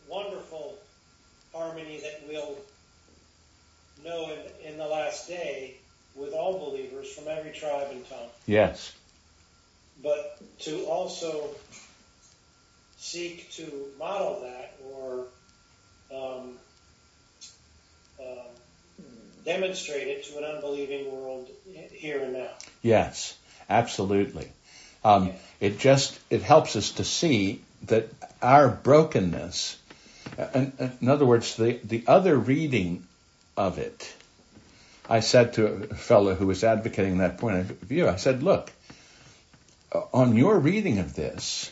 wonderful 0.09 0.77
harmony 1.53 2.01
that 2.01 2.23
we'll 2.29 2.57
know 4.05 4.31
in, 4.31 4.73
in 4.73 4.79
the 4.79 4.87
last 4.87 5.29
day 5.29 5.75
with 6.15 6.33
all 6.33 6.59
believers 6.59 7.13
from 7.13 7.29
every 7.29 7.53
tribe 7.53 7.89
and 7.91 8.09
tongue? 8.09 8.29
Yes. 8.47 8.95
But 10.03 10.39
to 10.61 10.85
also 10.85 11.51
seek 12.99 13.51
to 13.53 13.93
model 13.99 14.41
that 14.43 14.77
or 14.93 15.27
um, 16.13 16.59
um, 18.21 18.47
demonstrate 19.45 20.09
it 20.09 20.25
to 20.25 20.39
an 20.39 20.45
unbelieving 20.45 21.11
world 21.11 21.49
here 21.93 22.23
and 22.23 22.35
now. 22.35 22.51
Yes, 22.83 23.37
absolutely. 23.69 24.51
Um, 25.05 25.33
it 25.61 25.79
just 25.79 26.19
it 26.31 26.43
helps 26.43 26.75
us 26.77 26.93
to 26.93 27.05
see 27.05 27.63
that 27.85 28.09
our 28.43 28.69
brokenness. 28.69 29.79
In, 30.55 30.73
in 31.01 31.09
other 31.09 31.25
words, 31.25 31.57
the 31.57 31.79
the 31.85 32.03
other 32.07 32.37
reading 32.37 33.07
of 33.57 33.79
it. 33.79 34.13
I 35.09 35.21
said 35.21 35.55
to 35.55 35.67
a 35.67 35.95
fellow 35.95 36.35
who 36.35 36.47
was 36.47 36.65
advocating 36.65 37.19
that 37.19 37.39
point 37.39 37.59
of 37.59 37.67
view, 37.81 38.09
I 38.09 38.17
said, 38.17 38.43
look, 38.43 38.73
on 40.13 40.37
your 40.37 40.59
reading 40.59 40.99
of 40.99 41.15
this, 41.15 41.71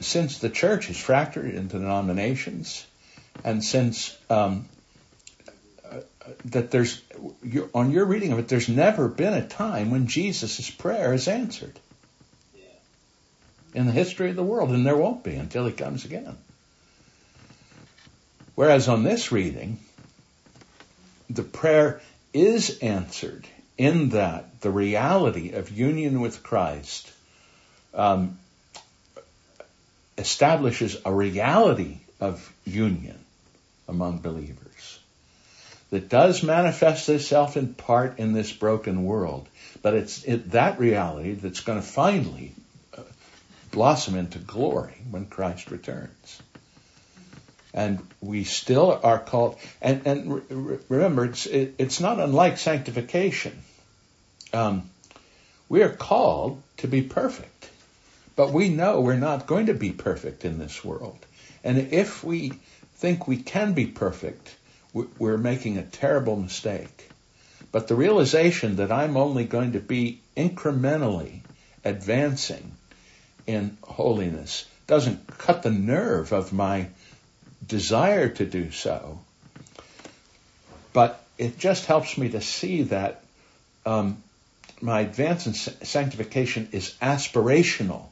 since 0.00 0.38
the 0.38 0.48
church 0.48 0.88
is 0.90 0.98
fractured 0.98 1.54
into 1.54 1.78
denominations, 1.78 2.86
and 3.44 3.62
since 3.62 4.16
um, 4.30 4.68
that 6.46 6.70
there's 6.70 7.02
on 7.74 7.90
your 7.90 8.04
reading 8.04 8.32
of 8.32 8.38
it, 8.38 8.48
there's 8.48 8.68
never 8.68 9.08
been 9.08 9.34
a 9.34 9.46
time 9.46 9.90
when 9.90 10.06
Jesus' 10.06 10.70
prayer 10.70 11.12
is 11.12 11.28
answered 11.28 11.78
in 13.74 13.86
the 13.86 13.92
history 13.92 14.30
of 14.30 14.36
the 14.36 14.42
world, 14.42 14.70
and 14.70 14.86
there 14.86 14.96
won't 14.96 15.22
be 15.22 15.34
until 15.34 15.66
he 15.66 15.72
comes 15.72 16.04
again. 16.04 16.36
Whereas 18.54 18.88
on 18.88 19.04
this 19.04 19.30
reading, 19.30 19.78
the 21.30 21.42
prayer 21.42 22.00
is 22.34 22.78
answered 22.80 23.46
in 23.78 24.10
that 24.10 24.60
the 24.60 24.70
reality 24.70 25.52
of 25.52 25.70
union 25.70 26.20
with 26.20 26.42
Christ 26.42 27.10
um, 27.94 28.38
establishes 30.18 30.98
a 31.04 31.14
reality 31.14 31.98
of 32.20 32.52
union 32.64 33.18
among 33.88 34.18
believers 34.18 34.98
that 35.90 36.08
does 36.08 36.42
manifest 36.42 37.08
itself 37.08 37.56
in 37.56 37.74
part 37.74 38.18
in 38.18 38.32
this 38.32 38.52
broken 38.52 39.04
world, 39.04 39.48
but 39.82 39.94
it's 39.94 40.24
it, 40.24 40.50
that 40.50 40.78
reality 40.78 41.34
that's 41.34 41.60
going 41.60 41.80
to 41.80 41.86
finally 41.86 42.52
uh, 42.96 43.02
blossom 43.72 44.16
into 44.16 44.38
glory 44.38 44.94
when 45.10 45.26
Christ 45.26 45.70
returns. 45.70 46.42
And 47.72 48.00
we 48.20 48.44
still 48.44 48.98
are 49.02 49.18
called, 49.18 49.56
and, 49.80 50.06
and 50.06 50.42
re- 50.50 50.78
remember, 50.88 51.26
it's, 51.26 51.46
it, 51.46 51.74
it's 51.78 52.00
not 52.00 52.18
unlike 52.18 52.58
sanctification. 52.58 53.62
Um, 54.52 54.90
we 55.68 55.82
are 55.82 55.88
called 55.88 56.60
to 56.78 56.88
be 56.88 57.02
perfect, 57.02 57.70
but 58.34 58.52
we 58.52 58.68
know 58.68 59.00
we're 59.00 59.16
not 59.16 59.46
going 59.46 59.66
to 59.66 59.74
be 59.74 59.92
perfect 59.92 60.44
in 60.44 60.58
this 60.58 60.84
world. 60.84 61.18
And 61.62 61.92
if 61.92 62.24
we 62.24 62.52
think 62.96 63.28
we 63.28 63.36
can 63.36 63.72
be 63.72 63.86
perfect, 63.86 64.54
we're 64.92 65.38
making 65.38 65.78
a 65.78 65.82
terrible 65.82 66.36
mistake. 66.36 67.08
But 67.72 67.86
the 67.86 67.94
realization 67.94 68.76
that 68.76 68.90
I'm 68.90 69.16
only 69.16 69.44
going 69.44 69.72
to 69.72 69.80
be 69.80 70.20
incrementally 70.36 71.40
advancing 71.84 72.72
in 73.46 73.76
holiness 73.82 74.66
doesn't 74.86 75.26
cut 75.38 75.62
the 75.62 75.70
nerve 75.70 76.32
of 76.32 76.52
my 76.52 76.88
desire 77.66 78.28
to 78.28 78.44
do 78.44 78.70
so. 78.70 79.20
But 80.92 81.22
it 81.38 81.58
just 81.58 81.86
helps 81.86 82.18
me 82.18 82.30
to 82.30 82.40
see 82.40 82.82
that 82.84 83.22
um, 83.86 84.22
my 84.80 85.00
advance 85.00 85.46
in 85.46 85.54
sanctification 85.54 86.68
is 86.72 86.94
aspirational, 87.00 88.06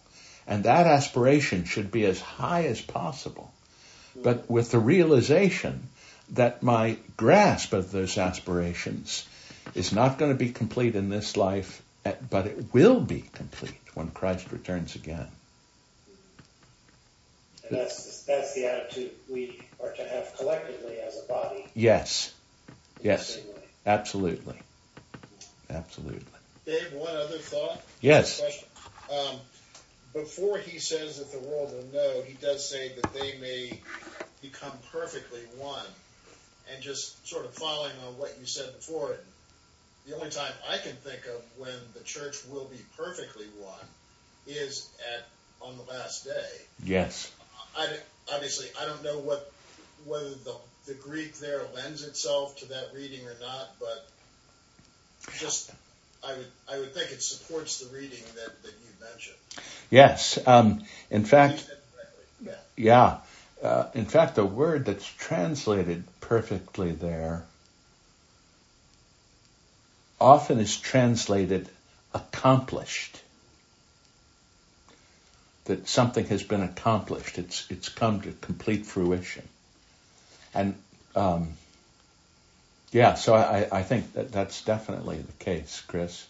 and 0.46 0.64
that 0.64 0.86
aspiration 0.86 1.64
should 1.64 1.90
be 1.90 2.04
as 2.04 2.20
high 2.20 2.64
as 2.64 2.80
possible. 2.80 3.52
But 4.22 4.50
with 4.50 4.70
the 4.70 4.78
realization 4.78 5.88
that 6.30 6.62
my 6.62 6.96
grasp 7.16 7.72
of 7.72 7.90
those 7.90 8.18
aspirations 8.18 9.26
is 9.74 9.92
not 9.92 10.18
going 10.18 10.32
to 10.32 10.36
be 10.36 10.50
complete 10.50 10.94
in 10.94 11.08
this 11.08 11.36
life, 11.36 11.82
eh, 12.04 12.14
but 12.28 12.46
it 12.46 12.72
will 12.72 13.00
be 13.00 13.24
complete 13.32 13.74
when 13.94 14.10
Christ 14.10 14.50
returns 14.50 14.94
again. 14.94 15.28
And 18.28 18.38
that's 18.38 18.54
that's 18.54 18.54
the 18.54 18.66
attitude 18.66 19.10
we 19.28 19.60
are 19.82 19.92
to 19.92 20.04
have 20.04 20.34
collectively 20.36 20.98
as 21.00 21.18
a 21.18 21.26
body. 21.26 21.66
Yes. 21.74 22.32
Yes. 23.02 23.38
Absolutely. 23.86 24.60
Absolutely. 25.70 26.24
Dave, 26.66 26.92
one 26.92 27.16
other 27.16 27.38
thought. 27.38 27.80
Yes. 28.00 28.42
Um, 29.10 29.36
before 30.12 30.58
he 30.58 30.78
says 30.78 31.18
that 31.18 31.32
the 31.32 31.48
world 31.48 31.72
will 31.72 31.92
know, 31.92 32.22
he 32.22 32.34
does 32.34 32.68
say 32.68 32.92
that 33.00 33.14
they 33.14 33.38
may 33.38 33.80
become 34.42 34.72
perfectly 34.92 35.40
one. 35.56 35.86
And 36.72 36.82
just 36.82 37.26
sort 37.26 37.46
of 37.46 37.54
following 37.54 37.92
on 38.06 38.18
what 38.18 38.36
you 38.38 38.44
said 38.44 38.74
before, 38.76 39.16
the 40.06 40.14
only 40.14 40.28
time 40.28 40.52
I 40.68 40.76
can 40.76 40.92
think 40.96 41.20
of 41.26 41.42
when 41.56 41.72
the 41.94 42.00
church 42.04 42.36
will 42.50 42.66
be 42.66 42.76
perfectly 42.96 43.46
one 43.58 43.86
is 44.46 44.88
at 45.16 45.26
on 45.60 45.76
the 45.78 45.82
last 45.90 46.24
day. 46.24 46.50
Yes. 46.84 47.32
I, 47.76 47.88
obviously, 48.32 48.66
I 48.80 48.86
don't 48.86 49.02
know 49.02 49.18
what 49.18 49.50
whether 50.04 50.30
the 50.30 50.54
the 50.86 50.94
Greek 50.94 51.34
there 51.38 51.62
lends 51.74 52.02
itself 52.02 52.56
to 52.58 52.66
that 52.66 52.88
reading 52.94 53.26
or 53.26 53.36
not, 53.40 53.68
but 53.78 54.06
just 55.38 55.70
I 56.24 56.34
would 56.34 56.46
I 56.70 56.78
would 56.78 56.94
think 56.94 57.10
it 57.12 57.22
supports 57.22 57.78
the 57.80 57.94
reading 57.94 58.22
that, 58.36 58.62
that 58.62 58.72
you 58.72 59.06
mentioned. 59.12 59.36
Yes. 59.90 60.38
Um, 60.46 60.84
in 61.10 61.24
fact, 61.24 61.68
yeah. 62.44 62.52
yeah. 62.76 63.18
Uh, 63.62 63.88
in 63.94 64.04
fact, 64.04 64.36
the 64.36 64.44
word 64.44 64.84
that's 64.84 65.06
translated 65.06 66.04
perfectly 66.20 66.92
there 66.92 67.44
often 70.20 70.58
is 70.58 70.76
translated 70.76 71.68
accomplished. 72.14 73.20
That 75.68 75.86
something 75.86 76.26
has 76.26 76.42
been 76.42 76.62
accomplished. 76.62 77.38
It's 77.38 77.66
it's 77.70 77.88
come 77.88 78.22
to 78.22 78.32
complete 78.40 78.86
fruition. 78.86 79.46
And 80.54 80.74
um, 81.14 81.52
yeah, 82.90 83.14
so 83.14 83.34
I, 83.34 83.68
I 83.70 83.82
think 83.82 84.14
that 84.14 84.32
that's 84.32 84.62
definitely 84.62 85.18
the 85.18 85.44
case, 85.44 85.82
Chris. 85.86 86.26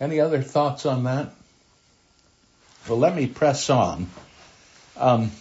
Any 0.00 0.20
other 0.20 0.42
thoughts 0.42 0.86
on 0.86 1.04
that? 1.04 1.32
Well, 2.88 2.98
let 2.98 3.16
me 3.16 3.26
press 3.26 3.68
on. 3.68 4.06
Um, 4.96 5.32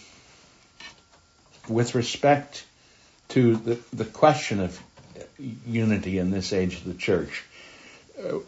with 1.69 1.93
respect 1.93 2.65
to 3.30 3.55
the, 3.55 3.80
the 3.93 4.05
question 4.05 4.61
of 4.61 4.82
unity 5.65 6.17
in 6.17 6.32
this 6.32 6.53
age 6.53 6.75
of 6.78 6.86
the 6.86 6.95
church, 6.95 7.43
uh, 8.19 8.39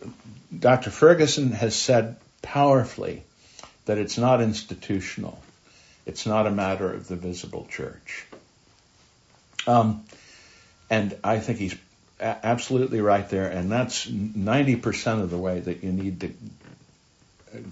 Dr. 0.58 0.90
Ferguson 0.90 1.52
has 1.52 1.76
said 1.76 2.16
powerfully 2.42 3.24
that 3.86 3.98
it's 3.98 4.18
not 4.18 4.42
institutional. 4.42 5.42
It's 6.06 6.26
not 6.26 6.48
a 6.48 6.52
matter 6.52 6.92
of 6.92 7.08
the 7.08 7.16
visible 7.16 7.68
church. 7.70 8.26
Um, 9.68 10.04
and 10.90 11.16
I 11.24 11.40
think 11.40 11.60
he's 11.60 11.76
a- 12.20 12.46
absolutely 12.46 13.02
right 13.02 13.28
there, 13.30 13.48
and 13.48 13.72
that's 13.72 14.08
90% 14.08 15.22
of 15.22 15.30
the 15.30 15.38
way 15.38 15.60
that 15.60 15.84
you 15.84 15.92
need 15.92 16.22
to 16.22 16.34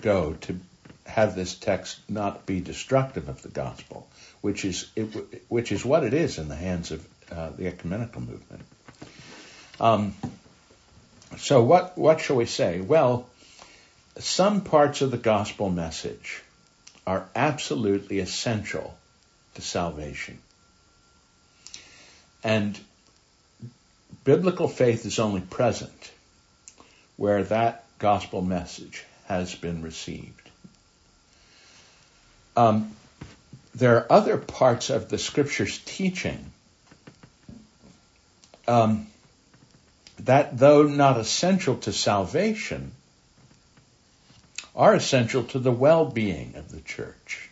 go 0.01 0.33
to 0.33 0.59
have 1.05 1.35
this 1.35 1.55
text 1.55 1.99
not 2.09 2.45
be 2.45 2.59
destructive 2.59 3.29
of 3.29 3.41
the 3.41 3.49
gospel, 3.49 4.07
which 4.41 4.65
is 4.65 4.89
it, 4.95 5.07
which 5.47 5.71
is 5.71 5.85
what 5.85 6.03
it 6.03 6.13
is 6.13 6.37
in 6.37 6.49
the 6.49 6.55
hands 6.55 6.91
of 6.91 7.07
uh, 7.31 7.49
the 7.51 7.67
ecumenical 7.67 8.21
movement. 8.21 8.63
Um, 9.79 10.15
so 11.37 11.63
what 11.63 11.97
what 11.97 12.19
shall 12.19 12.35
we 12.35 12.45
say? 12.45 12.81
Well, 12.81 13.27
some 14.19 14.61
parts 14.61 15.01
of 15.01 15.11
the 15.11 15.17
gospel 15.17 15.69
message 15.69 16.41
are 17.05 17.27
absolutely 17.35 18.19
essential 18.19 18.97
to 19.55 19.61
salvation, 19.61 20.39
and 22.43 22.79
biblical 24.23 24.67
faith 24.67 25.05
is 25.05 25.19
only 25.19 25.41
present 25.41 26.11
where 27.15 27.43
that 27.43 27.83
gospel 27.99 28.41
message 28.41 29.03
has 29.27 29.55
been 29.55 29.81
received. 29.81 30.49
Um, 32.55 32.95
there 33.75 33.97
are 33.97 34.11
other 34.11 34.37
parts 34.37 34.89
of 34.89 35.09
the 35.09 35.17
scripture's 35.17 35.77
teaching 35.79 36.51
um, 38.67 39.07
that, 40.19 40.57
though 40.57 40.83
not 40.83 41.17
essential 41.17 41.77
to 41.77 41.93
salvation, 41.93 42.91
are 44.77 44.93
essential 44.93 45.43
to 45.43 45.59
the 45.59 45.71
well-being 45.71 46.55
of 46.55 46.71
the 46.71 46.81
church. 46.81 47.49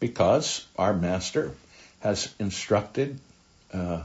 Because 0.00 0.66
our 0.78 0.94
master 0.94 1.52
has 2.00 2.34
instructed 2.38 3.20
uh, 3.72 4.02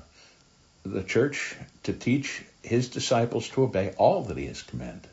the 0.84 1.04
church 1.04 1.56
to 1.84 1.94
teach 1.94 2.44
his 2.62 2.90
disciples 2.90 3.48
to 3.50 3.64
obey 3.64 3.94
all 3.98 4.24
that 4.24 4.38
he 4.38 4.48
has 4.48 4.62
commanded. 4.62 5.10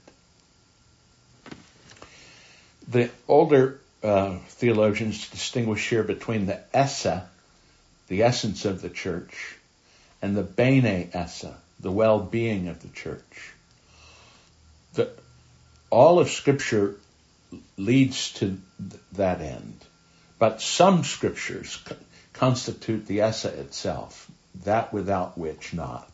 The 2.89 3.11
older 3.29 3.81
uh, 4.03 4.39
theologians 4.49 5.29
distinguish 5.29 5.89
here 5.89 6.03
between 6.03 6.47
the 6.47 6.61
esse, 6.75 7.23
the 8.09 8.23
essence 8.23 8.65
of 8.65 8.83
the 8.83 8.91
church, 8.91 9.57
and 10.23 10.37
the 10.37 10.43
bene 10.43 11.11
esse, 11.13 11.47
the 11.81 11.91
well-being 11.91 12.69
of 12.69 12.83
the 12.83 12.89
church. 12.89 13.53
The, 14.95 15.11
all 15.91 16.19
of 16.19 16.31
Scripture 16.31 16.97
leads 17.77 18.33
to 18.35 18.59
th- 18.79 19.03
that 19.13 19.41
end, 19.41 19.79
but 20.39 20.61
some 20.61 21.05
scriptures 21.05 21.77
co- 21.85 21.97
constitute 22.33 23.07
the 23.07 23.21
esse 23.21 23.45
itself, 23.45 24.31
that 24.65 24.93
without 24.93 25.39
which 25.39 25.73
not, 25.73 26.11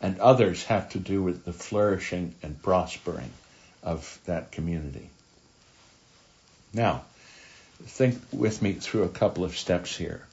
and 0.00 0.18
others 0.20 0.64
have 0.64 0.90
to 0.90 0.98
do 0.98 1.22
with 1.22 1.44
the 1.44 1.52
flourishing 1.52 2.34
and 2.42 2.60
prospering 2.62 3.30
of 3.82 4.18
that 4.26 4.52
community. 4.52 5.08
Now, 6.72 7.04
think 7.84 8.20
with 8.32 8.60
me 8.62 8.72
through 8.72 9.04
a 9.04 9.08
couple 9.08 9.44
of 9.44 9.56
steps 9.56 9.96
here. 9.96 10.26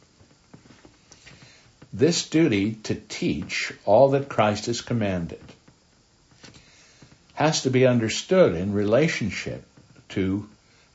this 1.93 2.27
duty 2.27 2.73
to 2.73 2.95
teach 2.95 3.71
all 3.86 4.09
that 4.09 4.27
Christ 4.27 4.65
has 4.65 4.81
commanded 4.81 5.43
has 7.34 7.63
to 7.63 7.69
be 7.69 7.86
understood 7.86 8.55
in 8.55 8.73
relationship 8.73 9.65
to 10.09 10.47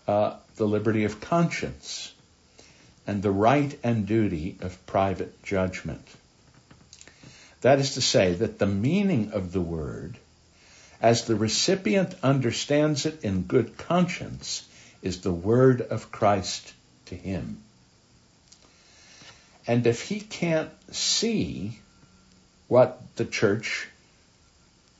uh, 0.06 0.34
the 0.56 0.66
liberty 0.66 1.04
of 1.04 1.20
conscience 1.20 2.12
and 3.06 3.22
the 3.22 3.30
right 3.30 3.78
and 3.82 4.06
duty 4.06 4.56
of 4.60 4.86
private 4.86 5.42
judgment. 5.42 6.06
That 7.62 7.80
is 7.80 7.94
to 7.94 8.00
say, 8.00 8.34
that 8.34 8.58
the 8.58 8.66
meaning 8.66 9.32
of 9.32 9.52
the 9.52 9.60
word, 9.60 10.16
as 11.02 11.24
the 11.24 11.34
recipient 11.34 12.14
understands 12.22 13.06
it 13.06 13.24
in 13.24 13.42
good 13.42 13.76
conscience, 13.76 14.66
is 15.02 15.22
the 15.22 15.32
word 15.32 15.80
of 15.80 16.12
Christ 16.12 16.72
to 17.06 17.16
him. 17.16 17.62
And 19.66 19.86
if 19.86 20.02
he 20.02 20.20
can't 20.20 20.70
see 20.92 21.78
what 22.68 23.00
the 23.16 23.24
church 23.24 23.88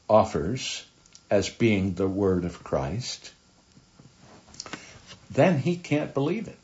offers 0.09 0.84
as 1.31 1.49
being 1.49 1.95
the 1.95 2.09
word 2.09 2.45
of 2.45 2.64
Christ, 2.64 3.33
then 5.31 5.59
he 5.59 5.76
can't 5.76 6.14
believe 6.14 6.49
it. 6.49 6.59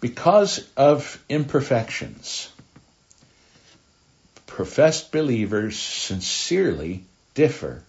Because 0.00 0.66
of 0.76 1.22
imperfections, 1.28 2.50
professed 4.46 5.12
believers 5.12 5.78
sincerely 5.78 7.04
differ 7.34 7.82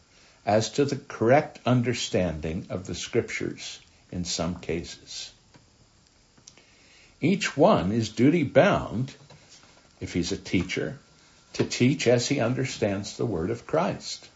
as 0.45 0.71
to 0.71 0.85
the 0.85 0.95
correct 0.95 1.59
understanding 1.65 2.67
of 2.69 2.85
the 2.85 2.95
scriptures 2.95 3.79
in 4.11 4.25
some 4.25 4.55
cases. 4.55 5.31
Each 7.21 7.55
one 7.55 7.91
is 7.91 8.09
duty 8.09 8.43
bound, 8.43 9.13
if 10.01 10.13
he's 10.13 10.33
a 10.33 10.37
teacher, 10.37 10.99
to 11.53 11.63
teach 11.63 12.07
as 12.07 12.27
he 12.27 12.39
understands 12.39 13.15
the 13.15 13.25
word 13.25 13.49
of 13.49 13.65
Christ. 13.65 14.27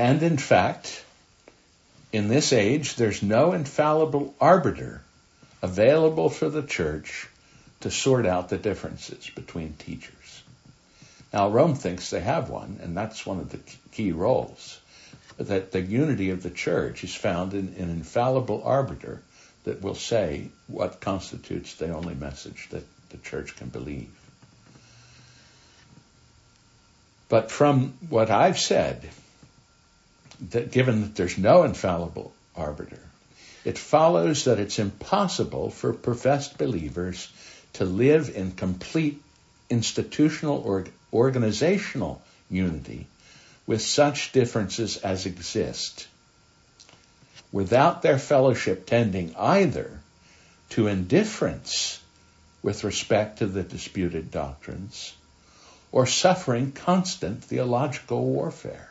And 0.00 0.22
in 0.22 0.38
fact, 0.38 1.04
in 2.10 2.28
this 2.28 2.54
age, 2.54 2.96
there's 2.96 3.22
no 3.22 3.52
infallible 3.52 4.34
arbiter 4.40 5.02
available 5.60 6.30
for 6.30 6.48
the 6.48 6.62
church 6.62 7.28
to 7.80 7.90
sort 7.90 8.24
out 8.24 8.48
the 8.48 8.56
differences 8.56 9.28
between 9.34 9.74
teachers. 9.74 10.42
Now, 11.34 11.50
Rome 11.50 11.74
thinks 11.74 12.08
they 12.08 12.20
have 12.20 12.48
one, 12.48 12.80
and 12.82 12.96
that's 12.96 13.26
one 13.26 13.40
of 13.40 13.50
the 13.50 13.60
key 13.92 14.12
roles. 14.12 14.80
That 15.36 15.70
the 15.70 15.82
unity 15.82 16.30
of 16.30 16.42
the 16.42 16.48
church 16.48 17.04
is 17.04 17.14
found 17.14 17.52
in 17.52 17.74
an 17.78 17.90
infallible 17.90 18.62
arbiter 18.64 19.20
that 19.64 19.82
will 19.82 19.94
say 19.94 20.48
what 20.66 21.02
constitutes 21.02 21.74
the 21.74 21.92
only 21.94 22.14
message 22.14 22.68
that 22.70 22.86
the 23.10 23.18
church 23.18 23.54
can 23.54 23.68
believe. 23.68 24.08
But 27.28 27.50
from 27.50 27.92
what 28.08 28.30
I've 28.30 28.58
said, 28.58 29.10
that 30.50 30.70
given 30.70 31.02
that 31.02 31.14
there's 31.14 31.38
no 31.38 31.62
infallible 31.62 32.32
arbiter, 32.56 33.00
it 33.64 33.78
follows 33.78 34.44
that 34.44 34.58
it's 34.58 34.78
impossible 34.78 35.70
for 35.70 35.92
professed 35.92 36.56
believers 36.56 37.30
to 37.74 37.84
live 37.84 38.34
in 38.34 38.52
complete 38.52 39.20
institutional 39.68 40.58
or 40.58 40.86
organizational 41.12 42.22
unity 42.50 43.06
with 43.66 43.82
such 43.82 44.32
differences 44.32 44.96
as 44.96 45.26
exist 45.26 46.08
without 47.52 48.02
their 48.02 48.18
fellowship 48.18 48.86
tending 48.86 49.34
either 49.36 50.00
to 50.70 50.86
indifference 50.86 52.00
with 52.62 52.84
respect 52.84 53.38
to 53.38 53.46
the 53.46 53.62
disputed 53.62 54.30
doctrines 54.30 55.14
or 55.92 56.06
suffering 56.06 56.72
constant 56.72 57.42
theological 57.42 58.24
warfare. 58.24 58.89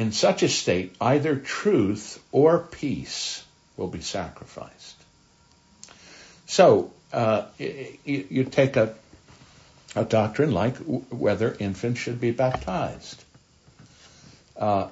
In 0.00 0.12
such 0.12 0.42
a 0.42 0.48
state, 0.48 0.94
either 0.98 1.36
truth 1.36 2.24
or 2.32 2.58
peace 2.58 3.44
will 3.76 3.88
be 3.88 4.00
sacrificed. 4.00 4.96
So, 6.46 6.90
uh, 7.12 7.42
you, 7.58 8.26
you, 8.30 8.44
take 8.44 8.76
a, 8.76 8.94
a 9.94 10.06
doctrine 10.06 10.52
like 10.52 10.78
whether 10.78 11.54
infants 11.60 12.00
should 12.00 12.18
be 12.18 12.30
baptized. 12.30 13.22
Uh, 14.56 14.88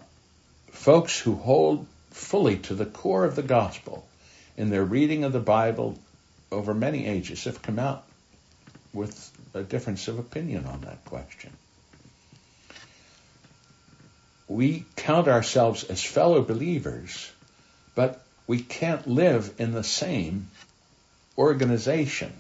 folks 0.72 1.18
who 1.18 1.36
hold 1.36 1.86
fully 2.11 2.59
to 2.59 2.74
the 2.74 2.84
core 2.84 3.24
of 3.24 3.34
the 3.34 3.42
gospel 3.42 4.06
in 4.59 4.68
their 4.68 4.84
reading 4.84 5.24
of 5.24 5.32
the 5.32 5.40
Bible 5.40 5.98
over 6.52 6.74
many 6.74 7.06
ages 7.06 7.44
have 7.44 7.62
come 7.62 7.78
out 7.78 8.04
with 8.92 9.30
a 9.54 9.62
difference 9.62 10.06
of 10.06 10.18
opinion 10.18 10.66
on 10.66 10.82
that 10.82 11.02
question. 11.06 11.56
We 14.49 14.86
count 14.96 15.28
ourselves 15.28 15.84
as 15.84 16.03
fellow 16.03 16.42
believers, 16.42 17.30
but 17.94 18.22
we 18.46 18.61
can't 18.61 19.07
live 19.07 19.53
in 19.59 19.72
the 19.72 19.84
same 19.84 20.49
organization. 21.36 22.32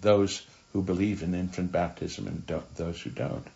Those 0.00 0.44
who 0.72 0.82
believe 0.82 1.22
in 1.22 1.34
infant 1.34 1.70
baptism 1.70 2.26
and 2.26 2.62
those 2.76 3.00
who 3.00 3.10
don't. 3.10 3.46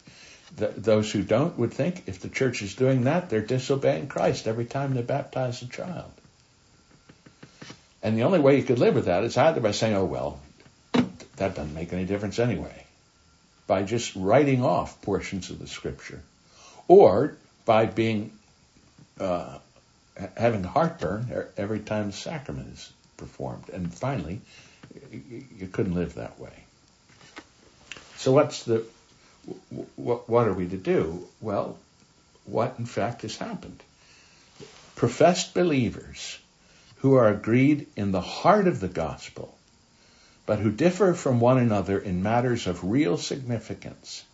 Those 0.56 1.10
who 1.10 1.22
don't 1.22 1.58
would 1.58 1.72
think 1.72 2.04
if 2.06 2.20
the 2.20 2.28
church 2.28 2.62
is 2.62 2.74
doing 2.74 3.04
that, 3.04 3.30
they're 3.30 3.40
disobeying 3.40 4.08
Christ 4.08 4.46
every 4.46 4.66
time 4.66 4.94
they 4.94 5.02
baptize 5.02 5.62
a 5.62 5.66
child. 5.66 6.12
And 8.02 8.16
the 8.16 8.22
only 8.22 8.38
way 8.38 8.56
you 8.56 8.62
could 8.62 8.78
live 8.78 8.94
with 8.94 9.06
that 9.06 9.24
is 9.24 9.36
either 9.36 9.60
by 9.60 9.72
saying, 9.72 9.96
oh, 9.96 10.04
well, 10.04 10.40
that 10.92 11.54
doesn't 11.54 11.74
make 11.74 11.92
any 11.92 12.04
difference 12.04 12.38
anyway, 12.38 12.84
by 13.66 13.82
just 13.82 14.14
writing 14.14 14.62
off 14.62 15.02
portions 15.02 15.50
of 15.50 15.58
the 15.58 15.66
scripture, 15.66 16.22
or 16.88 17.36
by 17.64 17.86
being 17.86 18.32
uh, 19.20 19.58
having 20.36 20.62
heartburn 20.64 21.46
every 21.56 21.80
time 21.80 22.06
the 22.06 22.16
sacrament 22.16 22.72
is 22.72 22.92
performed. 23.16 23.68
And 23.70 23.92
finally, 23.92 24.40
you 25.10 25.66
couldn't 25.66 25.94
live 25.94 26.14
that 26.14 26.38
way. 26.38 26.64
So 28.16 28.32
what's 28.32 28.64
the 28.64 28.84
what, 29.96 30.28
what 30.28 30.48
are 30.48 30.52
we 30.52 30.68
to 30.68 30.76
do? 30.76 31.26
Well, 31.40 31.78
what 32.44 32.76
in 32.78 32.86
fact 32.86 33.22
has 33.22 33.36
happened? 33.36 33.82
Professed 34.94 35.54
believers 35.54 36.38
who 36.96 37.14
are 37.14 37.28
agreed 37.28 37.86
in 37.96 38.12
the 38.12 38.20
heart 38.20 38.66
of 38.66 38.80
the 38.80 38.88
gospel, 38.88 39.56
but 40.46 40.58
who 40.58 40.70
differ 40.72 41.14
from 41.14 41.38
one 41.38 41.58
another 41.58 41.98
in 41.98 42.22
matters 42.22 42.66
of 42.66 42.84
real 42.84 43.18
significance, 43.18 44.24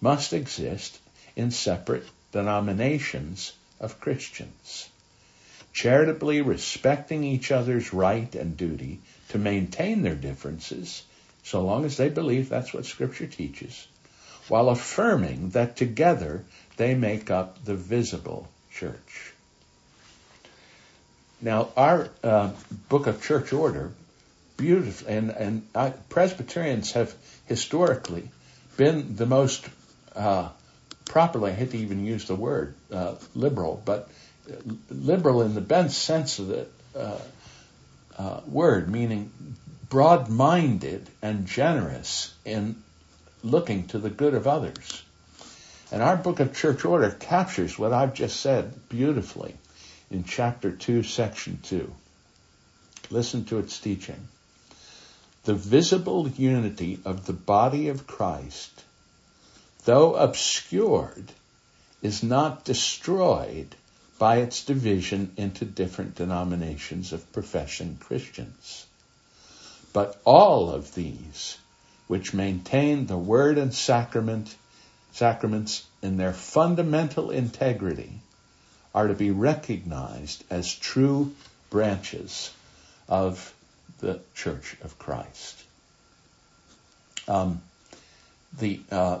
must 0.00 0.32
exist 0.32 0.98
in 1.36 1.50
separate 1.50 2.04
denominations 2.32 3.52
of 3.80 4.00
Christians, 4.00 4.88
charitably 5.72 6.40
respecting 6.40 7.24
each 7.24 7.50
other's 7.50 7.92
right 7.92 8.34
and 8.34 8.56
duty 8.56 9.00
to 9.30 9.38
maintain 9.38 10.02
their 10.02 10.14
differences, 10.14 11.02
so 11.42 11.62
long 11.62 11.84
as 11.84 11.96
they 11.96 12.08
believe 12.08 12.48
that's 12.48 12.72
what 12.72 12.86
Scripture 12.86 13.26
teaches, 13.26 13.86
while 14.48 14.68
affirming 14.68 15.50
that 15.50 15.76
together 15.76 16.44
they 16.76 16.94
make 16.94 17.30
up 17.30 17.64
the 17.64 17.74
visible 17.74 18.48
church. 18.72 19.32
Now, 21.40 21.68
our 21.76 22.08
uh, 22.22 22.52
book 22.88 23.06
of 23.06 23.22
church 23.22 23.52
order, 23.52 23.92
beautiful, 24.56 25.08
and, 25.08 25.30
and 25.30 25.66
uh, 25.74 25.90
Presbyterians 26.08 26.92
have 26.92 27.14
historically 27.46 28.30
been 28.76 29.16
the 29.16 29.26
most 29.26 29.68
uh, 30.16 30.48
properly, 31.04 31.52
I 31.52 31.54
hate 31.54 31.70
to 31.72 31.78
even 31.78 32.04
use 32.04 32.26
the 32.26 32.34
word 32.34 32.74
uh, 32.92 33.14
liberal, 33.34 33.80
but 33.84 34.08
liberal 34.90 35.42
in 35.42 35.54
the 35.54 35.60
best 35.60 35.98
sense 35.98 36.38
of 36.38 36.48
the 36.48 36.66
uh, 36.96 37.18
uh, 38.16 38.40
word, 38.46 38.90
meaning 38.90 39.30
broad 39.88 40.28
minded 40.28 41.08
and 41.22 41.46
generous 41.46 42.34
in 42.44 42.82
looking 43.42 43.86
to 43.88 43.98
the 43.98 44.10
good 44.10 44.34
of 44.34 44.46
others. 44.46 45.02
And 45.92 46.02
our 46.02 46.16
book 46.16 46.40
of 46.40 46.56
church 46.56 46.84
order 46.84 47.10
captures 47.10 47.78
what 47.78 47.92
I've 47.92 48.14
just 48.14 48.40
said 48.40 48.88
beautifully 48.88 49.54
in 50.10 50.24
chapter 50.24 50.70
2, 50.70 51.02
section 51.02 51.58
2. 51.62 51.92
Listen 53.10 53.44
to 53.46 53.58
its 53.58 53.78
teaching. 53.78 54.28
The 55.44 55.54
visible 55.54 56.28
unity 56.28 57.00
of 57.04 57.26
the 57.26 57.32
body 57.32 57.88
of 57.88 58.06
Christ, 58.06 58.83
though 59.84 60.14
obscured, 60.14 61.32
is 62.02 62.22
not 62.22 62.64
destroyed 62.64 63.74
by 64.18 64.36
its 64.36 64.64
division 64.64 65.32
into 65.36 65.64
different 65.64 66.14
denominations 66.14 67.12
of 67.12 67.32
professing 67.32 67.96
Christians. 67.96 68.86
But 69.92 70.20
all 70.24 70.70
of 70.70 70.94
these 70.94 71.58
which 72.06 72.34
maintain 72.34 73.06
the 73.06 73.16
word 73.16 73.58
and 73.58 73.72
sacrament, 73.72 74.54
sacraments 75.12 75.84
in 76.02 76.16
their 76.16 76.32
fundamental 76.32 77.30
integrity 77.30 78.20
are 78.94 79.08
to 79.08 79.14
be 79.14 79.30
recognized 79.30 80.44
as 80.50 80.72
true 80.72 81.34
branches 81.70 82.50
of 83.08 83.52
the 83.98 84.20
Church 84.34 84.76
of 84.82 84.98
Christ. 84.98 85.62
Um, 87.26 87.62
the 88.58 88.80
uh, 88.90 89.20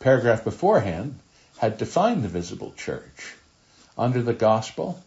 paragraph 0.00 0.44
beforehand 0.44 1.18
had 1.58 1.78
defined 1.78 2.22
the 2.22 2.28
visible 2.28 2.72
church. 2.76 3.34
Under 3.96 4.22
the 4.22 4.34
gospel, 4.34 5.02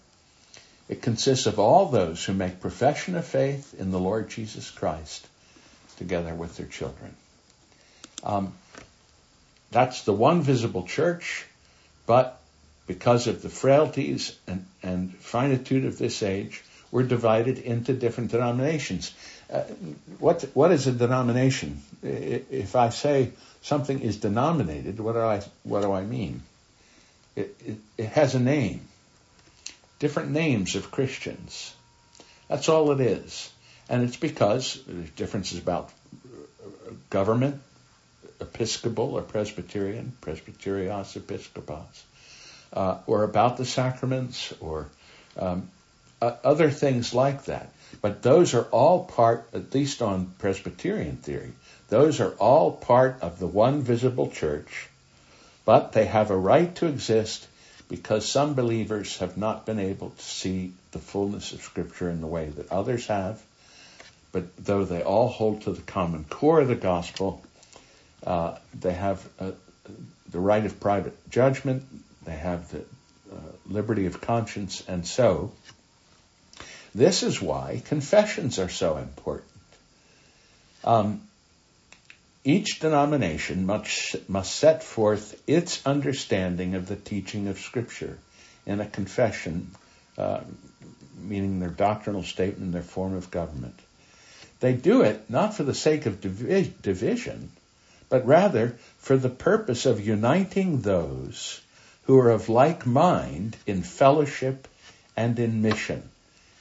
it 0.88 1.02
consists 1.02 1.46
of 1.46 1.60
all 1.60 1.86
those 1.88 2.24
who 2.26 2.34
make 2.34 2.60
profession 2.60 3.16
of 3.16 3.26
faith 3.26 3.76
in 3.80 3.92
the 3.92 4.00
Lord 4.00 4.30
Jesus 4.30 4.72
Christ 4.72 5.28
together 5.98 6.34
with 6.34 6.58
their 6.58 6.66
children. 6.66 7.16
Um, 8.24 8.54
that's 9.72 10.04
the 10.04 10.14
one 10.14 10.42
visible 10.42 10.88
church, 10.88 11.46
but 12.08 12.40
because 12.88 13.28
of 13.28 13.44
the 13.44 13.50
frailties 13.50 14.36
and, 14.48 14.66
and 14.82 15.16
finitude 15.16 15.86
of 15.86 16.00
this 16.00 16.24
age, 16.24 16.64
we're 16.92 17.04
divided 17.04 17.60
into 17.60 17.94
different 17.94 18.32
denominations. 18.32 19.14
Uh, 19.52 19.62
what 20.18 20.44
what 20.56 20.72
is 20.72 20.88
a 20.88 20.92
denomination? 20.92 21.82
If 22.02 22.76
I 22.76 22.90
say 22.90 23.32
something 23.62 24.00
is 24.02 24.18
denominated, 24.18 25.00
what 25.00 25.14
do 25.14 25.20
I 25.20 25.42
what 25.64 25.82
do 25.82 25.92
I 25.92 26.04
mean? 26.04 26.42
It, 27.36 27.56
it, 27.66 27.78
it 27.98 28.10
has 28.10 28.36
a 28.36 28.40
name, 28.40 28.82
different 30.00 30.32
names 30.32 30.76
of 30.76 30.92
Christians. 30.92 31.74
That's 32.48 32.70
all 32.70 32.92
it 32.92 33.00
is, 33.00 33.52
and 33.88 34.04
it's 34.04 34.18
because 34.18 34.82
there's 34.88 35.10
differences 35.12 35.60
about 35.60 35.92
government, 37.10 37.62
Episcopal 38.42 39.16
or 39.16 39.22
Presbyterian, 39.22 40.14
Presbyterios, 40.22 41.16
Episcopos, 41.16 42.04
uh, 42.74 42.98
or 43.06 43.24
about 43.24 43.58
the 43.58 43.66
sacraments, 43.66 44.54
or 44.60 44.88
um, 45.38 45.70
uh, 46.22 46.36
other 46.44 46.70
things 46.70 47.14
like 47.14 47.46
that. 47.46 47.72
But 48.02 48.22
those 48.22 48.54
are 48.54 48.64
all 48.64 49.06
part, 49.06 49.50
at 49.54 49.74
least 49.74 50.02
on 50.02 50.34
Presbyterian 50.40 51.18
theory, 51.18 51.52
those 51.90 52.20
are 52.20 52.32
all 52.34 52.72
part 52.72 53.18
of 53.22 53.40
the 53.40 53.48
one 53.48 53.82
visible 53.82 54.30
church, 54.30 54.88
but 55.66 55.92
they 55.92 56.06
have 56.06 56.32
a 56.32 56.38
right 56.38 56.74
to 56.76 56.88
exist 56.88 57.48
because 57.90 58.30
some 58.30 58.54
believers 58.54 59.18
have 59.18 59.38
not 59.38 59.66
been 59.66 59.80
able 59.80 60.12
to 60.12 60.24
see 60.24 60.74
the 60.92 61.00
fullness 61.00 61.54
of 61.54 61.62
Scripture 61.62 62.10
in 62.10 62.22
the 62.22 62.28
way 62.28 62.50
that 62.50 62.72
others 62.72 63.08
have. 63.08 63.42
But 64.32 64.56
though 64.64 64.86
they 64.86 65.02
all 65.02 65.28
hold 65.28 65.62
to 65.64 65.72
the 65.72 65.82
common 65.82 66.24
core 66.24 66.62
of 66.62 66.68
the 66.68 66.76
gospel, 66.76 67.44
uh, 68.26 68.58
they 68.80 68.94
have 68.94 69.28
uh, 69.40 69.52
the 70.30 70.40
right 70.40 70.66
of 70.66 70.80
private 70.80 71.30
judgment, 71.32 71.84
they 72.26 72.36
have 72.36 72.70
the 72.72 72.80
uh, 72.80 73.40
liberty 73.66 74.06
of 74.06 74.22
conscience, 74.22 74.84
and 74.88 75.06
so 75.06 75.52
this 76.94 77.24
is 77.24 77.42
why 77.42 77.82
confessions 77.86 78.60
are 78.60 78.70
so 78.70 78.98
important. 78.98 79.50
Um, 80.84 81.22
each 82.44 82.80
denomination 82.80 83.66
must, 83.66 84.30
must 84.30 84.56
set 84.56 84.84
forth 84.84 85.42
its 85.48 85.86
understanding 85.86 86.76
of 86.76 86.88
the 86.88 86.96
teaching 86.96 87.48
of 87.48 87.60
Scripture 87.60 88.18
in 88.66 88.80
a 88.80 88.86
confession, 88.86 89.72
uh, 90.18 90.42
meaning 91.22 91.60
their 91.60 91.70
doctrinal 91.70 92.24
statement, 92.24 92.72
their 92.72 92.82
form 92.82 93.14
of 93.14 93.32
government. 93.32 93.80
They 94.60 94.74
do 94.74 95.02
it 95.02 95.30
not 95.30 95.54
for 95.54 95.64
the 95.64 95.74
sake 95.74 96.06
of 96.06 96.22
divi- 96.22 96.74
division, 96.82 97.52
but 98.10 98.26
rather 98.26 98.78
for 98.98 99.18
the 99.18 99.30
purpose 99.30 99.86
of 99.86 100.06
uniting 100.06 100.82
those 100.82 101.62
who 102.04 102.18
are 102.20 102.32
of 102.32 102.50
like 102.50 102.86
mind 102.86 103.56
in 103.68 103.84
fellowship 103.84 104.68
and 105.16 105.38
in 105.40 105.62
mission 105.62 106.04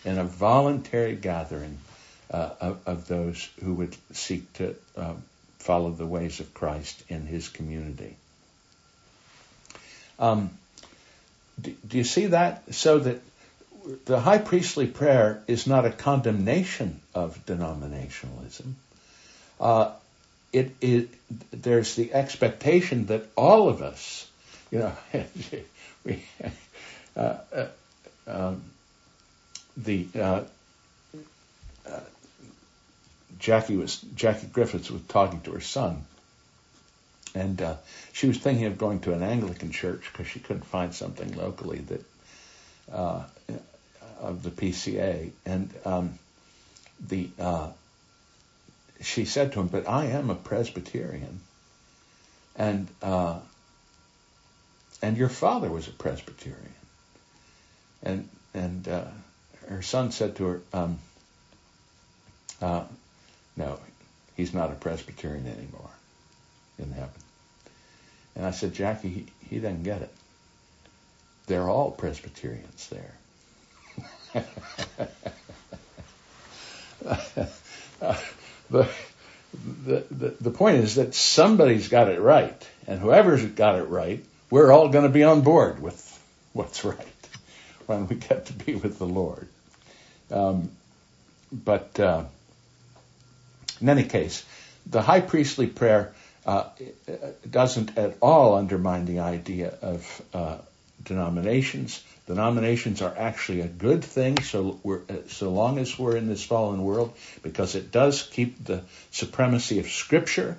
in 0.05 0.18
a 0.18 0.24
voluntary 0.24 1.14
gathering 1.14 1.79
uh, 2.31 2.51
of, 2.61 2.81
of, 2.87 3.09
those 3.09 3.49
who 3.64 3.74
would 3.74 3.97
seek 4.12 4.53
to 4.53 4.74
uh, 4.97 5.14
follow 5.68 5.90
the 5.90 6.06
ways 6.06 6.40
of 6.40 6.54
Christ 6.54 7.04
in 7.10 7.26
his 7.26 7.50
community. 7.50 8.16
Um, 10.18 10.48
do, 11.60 11.74
do, 11.86 11.98
you 11.98 12.04
see 12.04 12.28
that? 12.28 12.74
So 12.74 13.00
that 13.00 13.20
the 14.06 14.18
high 14.18 14.38
priestly 14.38 14.86
prayer 14.86 15.42
is 15.46 15.66
not 15.66 15.84
a 15.84 15.90
condemnation 15.90 17.02
of 17.14 17.44
denominationalism. 17.44 18.72
Uh, 19.60 19.90
it, 20.54 20.74
it, 20.80 21.10
there's 21.50 21.96
the 21.96 22.14
expectation 22.14 23.04
that 23.06 23.26
all 23.36 23.68
of 23.68 23.82
us, 23.82 24.26
you 24.70 24.78
know, 24.78 24.96
we, 26.04 26.24
uh, 27.14 27.36
uh, 27.52 27.66
um, 28.26 28.62
the 29.76 30.06
uh, 30.14 30.44
uh, 31.86 32.00
Jackie 33.39 33.76
was 33.76 33.99
Jackie 34.14 34.47
Griffiths 34.47 34.91
was 34.91 35.03
talking 35.03 35.41
to 35.43 35.53
her 35.53 35.61
son, 35.61 36.05
and 37.34 37.61
uh, 37.61 37.76
she 38.12 38.26
was 38.26 38.39
thinking 38.39 38.66
of 38.66 38.78
going 38.78 39.01
to 39.01 39.12
an 39.12 39.22
Anglican 39.22 39.70
church 39.70 40.09
because 40.12 40.26
she 40.26 40.41
couldn't 40.41 40.64
find 40.64 40.95
something 40.95 41.36
locally 41.36 41.78
that 41.78 42.05
uh, 42.93 43.24
of 44.20 44.43
the 44.43 44.51
PCA, 44.51 45.30
and 45.47 45.70
um, 45.84 46.18
the 47.07 47.28
uh, 47.39 47.70
she 49.01 49.24
said 49.24 49.53
to 49.53 49.61
him, 49.61 49.68
"But 49.68 49.89
I 49.89 50.07
am 50.07 50.30
a 50.30 50.34
Presbyterian, 50.34 51.41
and 52.57 52.89
uh, 53.03 53.39
and 55.01 55.16
your 55.16 55.28
father 55.28 55.70
was 55.70 55.86
a 55.86 55.93
Presbyterian," 55.93 56.74
and 58.03 58.28
and 58.55 58.89
her 59.68 59.82
son 59.82 60.11
said 60.11 60.36
to 60.36 60.45
her, 60.45 60.62
um, 60.72 60.99
uh, 62.61 62.84
"No, 63.59 63.78
he's 64.36 64.54
not 64.54 64.70
a 64.70 64.74
Presbyterian 64.74 65.46
anymore 65.46 65.90
in 66.78 66.92
heaven." 66.92 67.11
And 68.36 68.46
I 68.46 68.52
said, 68.52 68.72
"Jackie, 68.72 69.09
he, 69.09 69.26
he 69.50 69.59
doesn't 69.59 69.82
get 69.82 70.02
it. 70.02 70.14
They're 71.46 71.68
all 71.68 71.90
Presbyterians 71.90 72.88
there." 72.88 73.14
the, 78.70 78.88
the, 79.52 80.04
the, 80.11 80.34
the 80.40 80.50
point 80.50 80.76
is 80.78 80.96
that 80.96 81.14
somebody's 81.14 81.88
got 81.88 82.09
it 82.09 82.20
right, 82.20 82.68
and 82.86 83.00
whoever's 83.00 83.44
got 83.44 83.76
it 83.76 83.84
right, 83.84 84.24
we're 84.50 84.72
all 84.72 84.88
going 84.88 85.04
to 85.04 85.11
be 85.11 85.24
on 85.24 85.40
board 85.42 85.80
with 85.80 86.04
what's 86.52 86.84
right 86.86 86.98
when 87.86 88.06
we 88.06 88.16
get 88.16 88.46
to 88.46 88.52
be 88.52 88.74
with 88.74 88.98
the 88.98 89.06
Lord. 89.06 89.48
Um, 90.30 90.70
but 91.52 91.98
uh, 91.98 92.24
in 93.81 93.89
any 93.89 94.05
case, 94.05 94.45
the 94.87 95.03
high 95.03 95.20
priestly 95.20 95.66
prayer 95.66 96.12
uh, 96.47 96.70
doesn't 97.49 97.99
at 97.99 98.16
all 98.20 98.55
undermine 98.57 99.05
the 99.05 99.20
idea 99.20 99.74
of 99.83 100.22
uh, 100.33 100.59
denominations. 101.03 102.03
Denominations 102.26 103.03
are 103.03 103.14
actually 103.16 103.61
a 103.61 103.68
good 103.68 104.05
thing, 104.05 104.41
so 104.43 104.81
so 105.29 105.51
long 105.51 105.79
as 105.79 105.99
we're 105.99 106.16
in 106.16 106.29
this 106.29 106.45
fallen 106.45 106.83
world, 106.83 107.14
because 107.43 107.74
it 107.74 107.91
does 107.91 108.22
keep 108.22 108.64
the 108.64 108.83
supremacy 109.11 109.79
of 109.79 109.89
Scripture. 109.89 110.59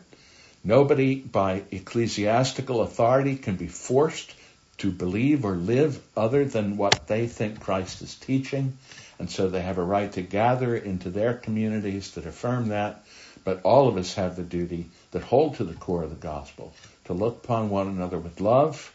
Nobody, 0.64 1.16
by 1.16 1.64
ecclesiastical 1.72 2.82
authority, 2.82 3.36
can 3.36 3.56
be 3.56 3.68
forced 3.68 4.34
to 4.80 4.92
believe 4.92 5.46
or 5.46 5.56
live 5.56 6.02
other 6.18 6.46
than 6.46 6.78
what 6.78 7.08
they 7.08 7.28
think 7.28 7.62
Christ 7.62 8.02
is 8.02 8.16
teaching. 8.16 8.78
And 9.20 9.30
so 9.30 9.50
they 9.50 9.62
have 9.62 9.78
a 9.78 9.84
right 9.84 10.12
to 10.14 10.22
gather 10.22 10.76
into 10.76 11.10
their 11.10 11.34
communities 11.34 12.12
that 12.12 12.26
affirm 12.26 12.70
that. 12.70 13.04
But 13.50 13.62
all 13.64 13.88
of 13.88 13.98
us 13.98 14.14
have 14.14 14.36
the 14.36 14.44
duty 14.44 14.86
that 15.10 15.24
hold 15.24 15.56
to 15.56 15.64
the 15.64 15.74
core 15.74 16.04
of 16.04 16.12
the 16.12 16.16
gospel 16.16 16.72
to 17.06 17.14
look 17.14 17.44
upon 17.44 17.72
one 17.72 17.88
another 17.88 18.20
with 18.20 18.40
love, 18.40 18.94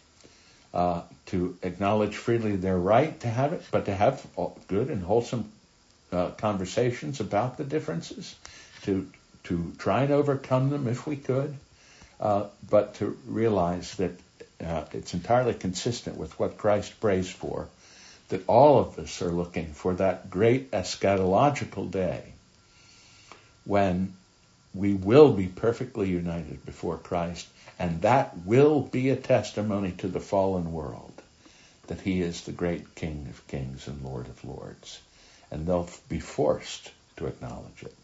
uh, 0.72 1.02
to 1.26 1.58
acknowledge 1.64 2.14
freely 2.14 2.54
their 2.54 2.78
right 2.78 3.18
to 3.22 3.28
have 3.28 3.52
it, 3.52 3.64
but 3.72 3.86
to 3.86 3.92
have 3.92 4.24
good 4.68 4.90
and 4.90 5.02
wholesome 5.02 5.50
uh, 6.12 6.30
conversations 6.38 7.18
about 7.18 7.56
the 7.56 7.64
differences, 7.64 8.32
to 8.82 9.10
to 9.42 9.72
try 9.78 10.04
and 10.04 10.12
overcome 10.12 10.70
them 10.70 10.86
if 10.86 11.04
we 11.04 11.16
could, 11.16 11.56
uh, 12.20 12.44
but 12.70 12.94
to 12.94 13.18
realize 13.26 13.96
that 13.96 14.12
uh, 14.64 14.84
it's 14.92 15.14
entirely 15.14 15.54
consistent 15.54 16.16
with 16.16 16.38
what 16.38 16.58
Christ 16.58 17.00
prays 17.00 17.28
for 17.28 17.66
that 18.28 18.48
all 18.48 18.78
of 18.78 19.00
us 19.00 19.20
are 19.20 19.32
looking 19.32 19.72
for 19.72 19.94
that 19.94 20.30
great 20.30 20.70
eschatological 20.70 21.90
day 21.90 22.22
when 23.64 24.14
we 24.74 24.94
will 24.94 25.32
be 25.32 25.46
perfectly 25.46 26.08
united 26.08 26.64
before 26.66 26.96
Christ, 26.98 27.46
and 27.78 28.02
that 28.02 28.36
will 28.44 28.80
be 28.80 29.10
a 29.10 29.16
testimony 29.16 29.92
to 29.98 30.08
the 30.08 30.20
fallen 30.20 30.72
world 30.72 31.12
that 31.86 32.00
He 32.00 32.20
is 32.20 32.42
the 32.42 32.52
great 32.52 32.94
King 32.94 33.26
of 33.30 33.46
kings 33.46 33.86
and 33.88 34.02
Lord 34.02 34.26
of 34.26 34.44
lords. 34.44 35.00
And 35.50 35.66
they'll 35.66 35.88
be 36.08 36.20
forced 36.20 36.90
to 37.16 37.26
acknowledge 37.26 37.82
it. 37.82 37.94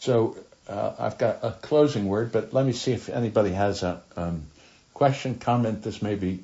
So 0.00 0.36
uh, 0.68 0.92
I've 0.98 1.16
got 1.16 1.38
a 1.42 1.52
closing 1.52 2.06
word, 2.06 2.32
but 2.32 2.52
let 2.52 2.66
me 2.66 2.72
see 2.72 2.92
if 2.92 3.08
anybody 3.08 3.52
has 3.52 3.82
a 3.82 4.02
um, 4.16 4.42
question, 4.92 5.36
comment. 5.36 5.82
This 5.82 6.02
maybe 6.02 6.40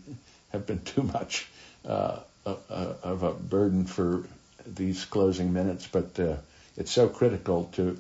have 0.53 0.67
been 0.67 0.81
too 0.81 1.03
much. 1.03 1.47
Uh, 1.85 2.21
of 2.47 3.23
a 3.23 3.33
burden 3.33 3.87
for 3.87 4.25
these 4.67 5.05
closing 5.05 5.53
minutes, 5.53 5.89
but 5.91 6.19
uh, 6.21 6.37
it's 6.77 6.93
so 6.93 7.09
critical 7.09 7.71
to 7.75 7.99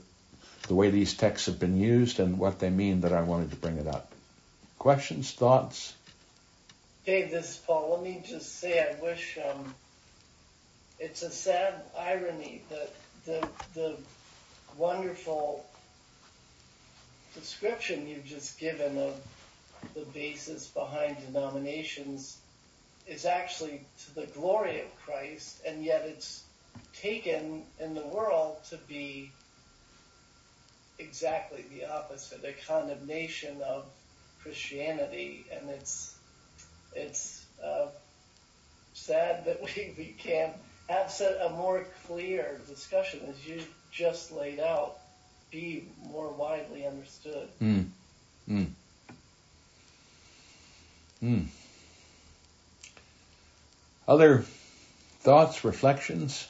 the 0.68 0.74
way 0.74 0.90
these 0.90 1.14
texts 1.14 1.46
have 1.46 1.58
been 1.58 1.76
used 1.76 2.20
and 2.20 2.38
what 2.38 2.58
they 2.58 2.70
mean 2.70 3.02
that 3.02 3.12
I 3.12 3.22
wanted 3.22 3.50
to 3.50 3.56
bring 3.56 3.78
it 3.78 3.86
up. 3.86 4.12
Questions, 4.78 5.32
thoughts? 5.32 5.94
Dave, 7.04 7.30
this 7.30 7.50
is 7.50 7.56
Paul. 7.58 7.92
Let 7.92 8.02
me 8.02 8.22
just 8.26 8.58
say 8.58 8.80
I 8.80 9.02
wish 9.02 9.38
um, 9.38 9.74
it's 10.98 11.22
a 11.22 11.30
sad 11.30 11.74
irony 11.98 12.62
that 12.70 12.94
the 13.26 13.48
the 13.74 13.96
wonderful 14.76 15.64
description 17.34 18.08
you've 18.08 18.24
just 18.24 18.58
given 18.58 18.96
of 18.98 19.14
the 19.94 20.04
basis 20.12 20.66
behind 20.68 21.16
denominations 21.26 22.38
is 23.06 23.26
actually 23.26 23.84
to 24.04 24.14
the 24.14 24.26
glory 24.26 24.80
of 24.80 25.04
Christ, 25.04 25.60
and 25.66 25.84
yet 25.84 26.04
it's 26.06 26.42
taken 26.94 27.64
in 27.78 27.94
the 27.94 28.06
world 28.06 28.56
to 28.70 28.78
be 28.88 29.30
exactly 30.98 31.64
the 31.70 31.86
opposite, 31.86 32.44
a 32.44 32.52
condemnation 32.66 33.60
of 33.62 33.84
Christianity, 34.42 35.46
and 35.52 35.70
it's 35.70 36.16
it's 36.94 37.44
uh, 37.62 37.86
sad 38.92 39.44
that 39.46 39.62
we, 39.62 39.94
we 39.96 40.14
can't 40.18 40.52
have 40.88 41.12
a 41.20 41.50
more 41.50 41.86
clear 42.06 42.60
discussion 42.68 43.20
as 43.28 43.46
you 43.46 43.62
just 43.90 44.32
laid 44.32 44.60
out 44.60 44.98
be 45.50 45.88
more 46.10 46.30
widely 46.32 46.84
understood. 46.84 47.48
Mm. 47.62 47.86
Mm. 48.50 48.66
Mm. 51.22 51.46
Other 54.06 54.44
thoughts, 55.20 55.64
reflections? 55.64 56.46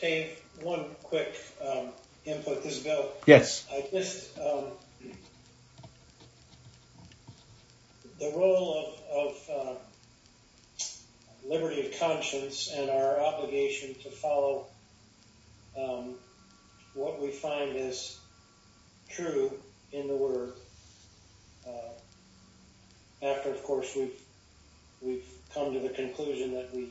Dave, 0.00 0.40
one 0.62 0.86
quick 1.02 1.34
um, 1.66 1.88
input. 2.24 2.62
This 2.62 2.78
Bill. 2.80 3.10
Yes. 3.26 3.66
I 3.72 3.86
just 3.90 4.38
um, 4.38 4.64
the 8.18 8.32
role 8.34 8.96
of, 9.12 9.26
of 9.26 9.50
uh, 9.50 9.74
liberty 11.48 11.86
of 11.86 11.98
conscience 11.98 12.70
and 12.74 12.90
our 12.90 13.20
obligation 13.20 13.94
to 14.02 14.10
follow 14.10 14.66
um, 15.78 16.14
what 16.94 17.20
we 17.20 17.30
find 17.30 17.76
as 17.76 18.18
true 19.10 19.52
in 19.92 20.08
the 20.08 20.16
Word. 20.16 20.54
Uh, 21.66 21.70
after, 23.22 23.50
of 23.50 23.62
course, 23.64 23.94
we've 23.96 24.20
we've 25.00 25.24
come 25.54 25.72
to 25.72 25.80
the 25.80 25.90
conclusion 25.90 26.54
that 26.54 26.74
we 26.74 26.88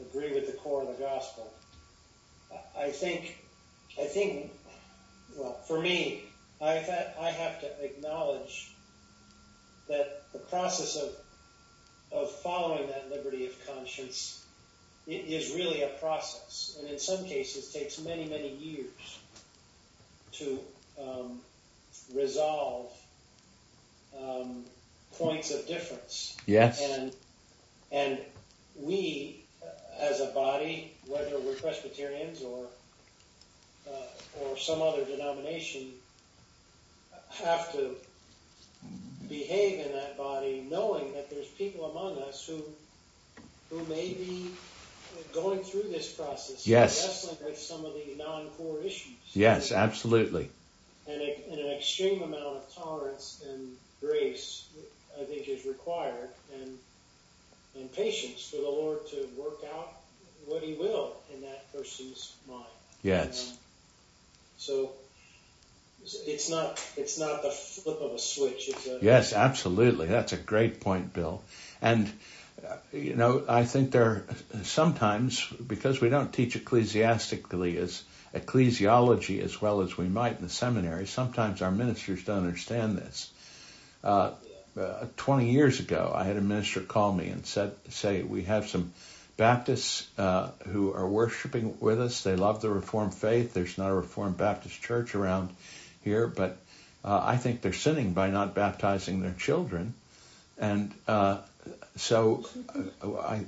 agree 0.00 0.32
with 0.32 0.46
the 0.46 0.52
core 0.52 0.82
of 0.82 0.88
the 0.88 1.02
gospel. 1.02 1.52
I 2.76 2.90
think, 2.90 3.38
I 4.00 4.04
think, 4.04 4.50
well, 5.36 5.54
for 5.66 5.80
me, 5.80 6.24
I 6.60 6.76
I 7.20 7.30
have 7.30 7.60
to 7.60 7.84
acknowledge 7.84 8.70
that 9.88 10.22
the 10.32 10.38
process 10.38 10.96
of 10.96 11.10
of 12.10 12.30
following 12.30 12.88
that 12.88 13.10
liberty 13.10 13.46
of 13.46 13.66
conscience 13.66 14.44
is 15.06 15.54
really 15.54 15.82
a 15.82 15.88
process, 16.00 16.76
and 16.80 16.88
in 16.88 16.98
some 16.98 17.24
cases 17.24 17.72
takes 17.72 17.98
many 17.98 18.26
many 18.28 18.50
years 18.56 19.18
to 20.32 20.58
um, 21.00 21.40
resolve 22.14 22.92
um, 24.18 24.64
points 25.18 25.50
of 25.50 25.66
difference. 25.66 26.36
Yes. 26.46 26.80
And 26.82 27.12
and 27.90 28.18
we, 28.76 29.42
as 29.98 30.20
a 30.20 30.26
body, 30.26 30.92
whether 31.06 31.38
we're 31.40 31.54
Presbyterians 31.54 32.42
or 32.42 32.66
uh, 33.88 34.42
or 34.42 34.56
some 34.58 34.82
other 34.82 35.04
denomination, 35.04 35.92
have 37.30 37.72
to 37.72 37.94
behave 39.28 39.84
in 39.86 39.92
that 39.92 40.16
body, 40.16 40.66
knowing 40.70 41.12
that 41.14 41.30
there's 41.30 41.46
people 41.46 41.90
among 41.90 42.22
us 42.22 42.46
who 42.46 42.62
who 43.70 43.84
may 43.86 44.12
be 44.12 44.50
going 45.32 45.62
through 45.62 45.84
this 45.84 46.12
process, 46.12 46.66
yes. 46.66 47.04
wrestling 47.06 47.50
with 47.50 47.58
some 47.58 47.84
of 47.84 47.92
the 47.94 48.14
non-core 48.16 48.80
issues. 48.80 49.14
Yes, 49.32 49.70
and, 49.70 49.80
absolutely. 49.80 50.48
And, 51.06 51.20
a, 51.20 51.44
and, 51.50 51.58
an 51.58 51.72
extreme 51.72 52.22
amount 52.22 52.56
of 52.56 52.74
tolerance 52.74 53.44
and 53.48 53.76
grace, 54.00 54.68
I 55.20 55.24
think, 55.24 55.48
is 55.48 55.66
required, 55.66 56.28
and 56.54 56.78
and 57.78 57.92
patience 57.92 58.48
for 58.48 58.56
the 58.56 58.62
Lord 58.62 59.06
to 59.10 59.28
work 59.36 59.60
out 59.74 59.92
what 60.46 60.62
He 60.62 60.74
will 60.74 61.16
in 61.34 61.42
that 61.42 61.72
person's 61.72 62.34
mind. 62.48 62.64
Yes. 63.02 63.50
Um, 63.50 63.56
so 64.58 64.90
it's 66.26 66.48
not 66.50 66.82
it's 66.96 67.18
not 67.18 67.42
the 67.42 67.50
flip 67.50 68.00
of 68.00 68.12
a 68.12 68.18
switch. 68.18 68.68
A, 68.68 68.98
yes, 69.02 69.32
absolutely. 69.32 70.06
That's 70.06 70.32
a 70.32 70.36
great 70.36 70.80
point, 70.80 71.12
Bill. 71.12 71.42
And 71.80 72.10
uh, 72.66 72.76
you 72.92 73.14
know, 73.14 73.44
I 73.48 73.64
think 73.64 73.92
there 73.92 74.24
sometimes 74.62 75.44
because 75.44 76.00
we 76.00 76.08
don't 76.08 76.32
teach 76.32 76.56
ecclesiastically 76.56 77.78
as 77.78 78.02
ecclesiology 78.34 79.42
as 79.42 79.60
well 79.60 79.80
as 79.80 79.96
we 79.96 80.06
might 80.06 80.38
in 80.38 80.42
the 80.42 80.50
seminary. 80.50 81.06
Sometimes 81.06 81.62
our 81.62 81.70
ministers 81.70 82.24
don't 82.24 82.38
understand 82.38 82.98
this. 82.98 83.30
Uh, 84.02 84.32
uh, 84.78 85.06
20 85.16 85.50
years 85.50 85.80
ago, 85.80 86.12
I 86.14 86.24
had 86.24 86.36
a 86.36 86.40
minister 86.40 86.80
call 86.80 87.12
me 87.12 87.28
and 87.28 87.44
said, 87.44 87.72
"Say 87.90 88.22
we 88.22 88.44
have 88.44 88.68
some 88.68 88.92
Baptists 89.38 90.04
uh, 90.18 90.50
who 90.66 90.92
are 90.92 91.06
worshiping 91.06 91.78
with 91.78 92.00
us. 92.00 92.22
They 92.24 92.34
love 92.34 92.60
the 92.60 92.70
Reformed 92.70 93.14
faith. 93.14 93.54
There's 93.54 93.78
not 93.78 93.90
a 93.90 93.94
Reformed 93.94 94.36
Baptist 94.36 94.82
church 94.82 95.14
around 95.14 95.50
here, 96.02 96.26
but 96.26 96.56
uh, 97.04 97.20
I 97.24 97.36
think 97.36 97.62
they're 97.62 97.72
sinning 97.72 98.14
by 98.14 98.30
not 98.30 98.56
baptizing 98.56 99.20
their 99.20 99.34
children, 99.38 99.94
and 100.58 100.92
uh, 101.06 101.38
so 101.94 102.44
uh, 103.00 103.14
I, 103.14 103.44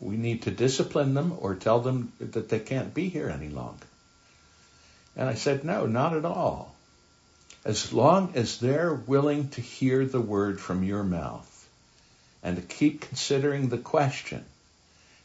we 0.00 0.16
need 0.16 0.42
to 0.42 0.50
discipline 0.50 1.14
them 1.14 1.32
or 1.38 1.54
tell 1.54 1.78
them 1.78 2.12
that 2.18 2.48
they 2.48 2.58
can't 2.58 2.92
be 2.92 3.08
here 3.08 3.28
any 3.28 3.48
longer." 3.48 3.86
And 5.16 5.28
I 5.28 5.34
said, 5.34 5.64
"No, 5.64 5.86
not 5.86 6.16
at 6.16 6.24
all." 6.24 6.69
As 7.64 7.92
long 7.92 8.32
as 8.34 8.58
they're 8.58 8.94
willing 8.94 9.48
to 9.50 9.60
hear 9.60 10.04
the 10.04 10.20
word 10.20 10.60
from 10.60 10.82
your 10.82 11.02
mouth 11.02 11.68
and 12.42 12.56
to 12.56 12.62
keep 12.62 13.02
considering 13.02 13.68
the 13.68 13.78
question, 13.78 14.44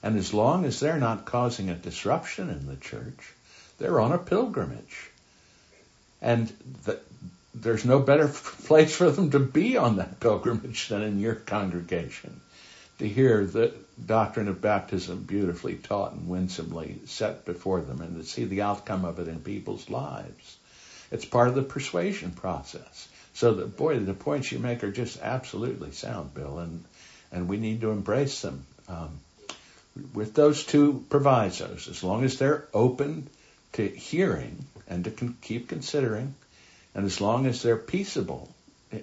and 0.03 0.17
as 0.17 0.33
long 0.33 0.65
as 0.65 0.79
they're 0.79 0.99
not 0.99 1.25
causing 1.25 1.69
a 1.69 1.75
disruption 1.75 2.49
in 2.49 2.67
the 2.67 2.75
church, 2.75 3.33
they're 3.77 3.99
on 3.99 4.11
a 4.11 4.17
pilgrimage. 4.17 5.09
And 6.21 6.51
the, 6.83 6.99
there's 7.53 7.85
no 7.85 7.99
better 7.99 8.27
place 8.65 8.95
for 8.95 9.09
them 9.09 9.31
to 9.31 9.39
be 9.39 9.77
on 9.77 9.97
that 9.97 10.19
pilgrimage 10.19 10.89
than 10.89 11.01
in 11.01 11.19
your 11.19 11.35
congregation 11.35 12.41
to 12.99 13.07
hear 13.07 13.45
the 13.45 13.73
doctrine 14.05 14.47
of 14.47 14.61
baptism 14.61 15.23
beautifully 15.23 15.75
taught 15.75 16.13
and 16.13 16.27
winsomely 16.27 16.99
set 17.05 17.45
before 17.45 17.81
them 17.81 18.01
and 18.01 18.17
to 18.17 18.27
see 18.27 18.45
the 18.45 18.61
outcome 18.61 19.05
of 19.05 19.19
it 19.19 19.27
in 19.27 19.39
people's 19.39 19.89
lives. 19.89 20.57
It's 21.11 21.25
part 21.25 21.47
of 21.47 21.55
the 21.55 21.63
persuasion 21.63 22.31
process. 22.31 23.07
So 23.33 23.53
the 23.53 23.65
boy, 23.65 23.99
the 23.99 24.13
points 24.13 24.51
you 24.51 24.59
make 24.59 24.83
are 24.83 24.91
just 24.91 25.21
absolutely 25.21 25.91
sound, 25.91 26.33
Bill, 26.33 26.59
and 26.59 26.83
and 27.31 27.47
we 27.49 27.57
need 27.57 27.81
to 27.81 27.91
embrace 27.91 28.41
them. 28.41 28.65
Um, 28.87 29.19
with 30.13 30.33
those 30.33 30.63
two 30.63 31.05
provisos, 31.09 31.87
as 31.87 32.03
long 32.03 32.23
as 32.23 32.37
they're 32.37 32.67
open 32.73 33.29
to 33.73 33.87
hearing 33.87 34.65
and 34.87 35.03
to 35.05 35.11
con- 35.11 35.37
keep 35.41 35.67
considering, 35.69 36.35
and 36.93 37.05
as 37.05 37.21
long 37.21 37.45
as 37.45 37.61
they're 37.61 37.77
peaceable 37.77 38.53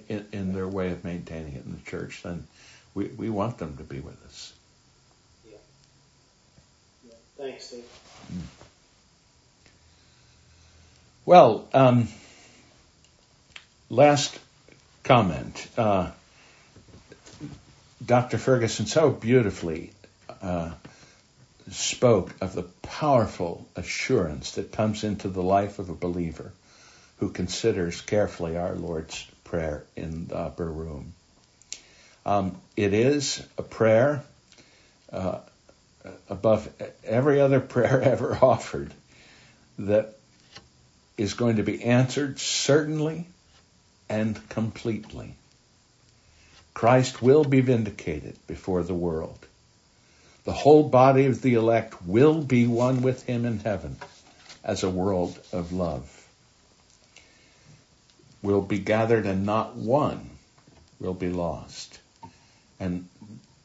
in, 0.07 0.25
in, 0.31 0.53
their 0.53 0.67
way 0.67 0.91
of 0.91 1.03
maintaining 1.03 1.53
it 1.53 1.65
in 1.65 1.71
the 1.73 1.89
church, 1.89 2.21
then 2.23 2.47
we, 2.93 3.05
we 3.05 3.29
want 3.29 3.57
them 3.57 3.77
to 3.77 3.83
be 3.83 3.99
with 3.99 4.23
us. 4.25 4.53
Yeah. 5.49 5.57
yeah. 7.07 7.13
Thanks, 7.37 7.71
Dave. 7.71 7.83
Mm. 8.31 8.62
Well, 11.25 11.69
um, 11.73 12.09
last 13.89 14.37
comment. 15.03 15.67
Uh, 15.77 16.11
Dr. 18.05 18.37
Ferguson 18.37 18.87
so 18.87 19.09
beautifully 19.09 19.93
uh, 20.41 20.71
spoke 21.71 22.35
of 22.41 22.53
the 22.53 22.63
powerful 22.63 23.65
assurance 23.77 24.51
that 24.51 24.73
comes 24.73 25.05
into 25.05 25.29
the 25.29 25.41
life 25.41 25.79
of 25.79 25.89
a 25.89 25.93
believer 25.93 26.51
who 27.19 27.29
considers 27.29 28.01
carefully 28.01 28.57
our 28.57 28.75
Lord's 28.75 29.25
Prayer 29.45 29.85
in 29.95 30.27
the 30.27 30.37
upper 30.37 30.69
room. 30.69 31.13
Um, 32.25 32.57
it 32.75 32.93
is 32.93 33.41
a 33.57 33.63
prayer 33.63 34.23
uh, 35.11 35.39
above 36.29 36.67
every 37.05 37.39
other 37.39 37.59
prayer 37.61 38.01
ever 38.01 38.37
offered 38.41 38.91
that 39.79 40.17
is 41.17 41.33
going 41.33 41.57
to 41.57 41.63
be 41.63 41.83
answered 41.83 42.39
certainly 42.39 43.25
and 44.09 44.49
completely. 44.49 45.35
Christ 46.73 47.21
will 47.21 47.43
be 47.43 47.61
vindicated 47.61 48.35
before 48.47 48.83
the 48.83 48.95
world. 48.95 49.37
The 50.43 50.53
whole 50.53 50.89
body 50.89 51.25
of 51.25 51.41
the 51.41 51.53
elect 51.53 52.01
will 52.05 52.41
be 52.41 52.67
one 52.67 53.01
with 53.01 53.23
him 53.23 53.45
in 53.45 53.59
heaven 53.59 53.95
as 54.63 54.83
a 54.83 54.89
world 54.89 55.39
of 55.53 55.71
love. 55.71 56.09
Will 58.41 58.61
be 58.61 58.79
gathered 58.79 59.25
and 59.25 59.45
not 59.45 59.75
one 59.75 60.29
will 60.99 61.13
be 61.13 61.29
lost. 61.29 61.99
And 62.79 63.07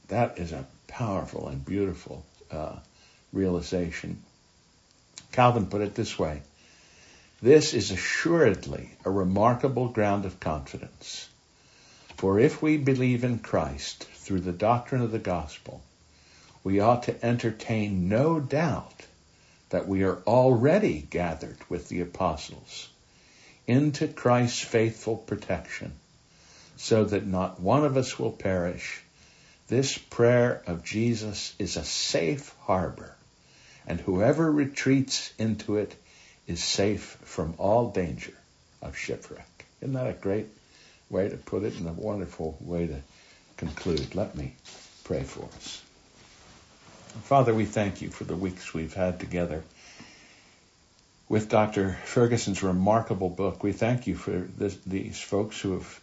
that 0.09 0.39
is 0.39 0.53
a 0.53 0.67
powerful 0.87 1.49
and 1.49 1.65
beautiful 1.65 2.25
uh, 2.51 2.77
realization. 3.33 4.23
Calvin 5.33 5.67
put 5.67 5.81
it 5.81 5.95
this 5.95 6.19
way 6.19 6.43
This 7.41 7.73
is 7.73 7.93
assuredly 7.93 8.91
a 9.05 9.11
remarkable 9.11 9.91
ground 9.91 10.25
of 10.25 10.41
confidence. 10.41 11.29
For 12.17 12.41
if 12.41 12.61
we 12.61 12.79
believe 12.79 13.23
in 13.23 13.39
Christ 13.39 14.09
through 14.15 14.41
the 14.41 14.53
doctrine 14.53 15.03
of 15.03 15.13
the 15.13 15.21
gospel, 15.21 15.81
we 16.65 16.81
ought 16.81 17.05
to 17.05 17.25
entertain 17.25 18.09
no 18.09 18.41
doubt 18.41 19.07
that 19.71 19.87
we 19.87 20.03
are 20.03 20.19
already 20.27 21.07
gathered 21.11 21.59
with 21.69 21.89
the 21.89 22.01
apostles 22.01 22.89
into 23.69 24.09
Christ's 24.09 24.59
faithful 24.59 25.17
protection, 25.17 25.93
so 26.77 27.05
that 27.05 27.25
not 27.25 27.61
one 27.61 27.85
of 27.85 27.97
us 27.97 28.19
will 28.19 28.33
perish. 28.33 29.01
This 29.69 29.97
prayer 29.97 30.61
of 30.67 30.83
Jesus 30.83 31.55
is 31.61 31.77
a 31.77 31.85
safe 31.85 32.53
harbor, 32.63 33.15
and 33.87 34.01
whoever 34.01 34.51
retreats 34.51 35.33
into 35.39 35.77
it 35.77 35.95
is 36.49 36.65
safe 36.65 37.19
from 37.23 37.55
all 37.59 37.91
danger 37.91 38.33
of 38.83 38.97
shipwreck. 38.97 39.67
Isn't 39.81 39.95
that 39.95 40.09
a 40.09 40.15
great 40.15 40.47
way 41.11 41.29
to 41.29 41.37
put 41.37 41.63
it 41.63 41.77
and 41.77 41.87
a 41.89 41.93
wonderful 41.93 42.57
way 42.61 42.89
to 42.89 43.01
conclude? 43.57 44.15
Let 44.15 44.35
me 44.35 44.57
pray 45.05 45.23
for 45.23 45.45
us. 45.55 45.83
Father, 47.25 47.55
we 47.55 47.67
thank 47.67 48.03
you 48.03 48.11
for 48.11 48.25
the 48.25 48.35
weeks 48.35 48.73
we've 48.73 48.95
had 48.95 49.21
together 49.21 49.63
with 51.29 51.51
Dr. 51.51 51.99
Ferguson's 52.05 52.63
remarkable 52.63 53.29
book. 53.29 53.63
We 53.63 53.73
thank 53.73 54.07
you 54.07 54.17
for 54.17 54.31
this, 54.31 54.77
these 54.87 55.21
folks 55.21 55.61
who 55.61 55.75
have 55.75 56.01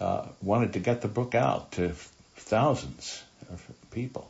uh, 0.00 0.26
wanted 0.42 0.72
to 0.72 0.80
get 0.80 1.00
the 1.02 1.08
book 1.08 1.34
out 1.34 1.72
to 1.72 1.92
thousands 2.36 3.22
of 3.50 3.64
people, 3.92 4.28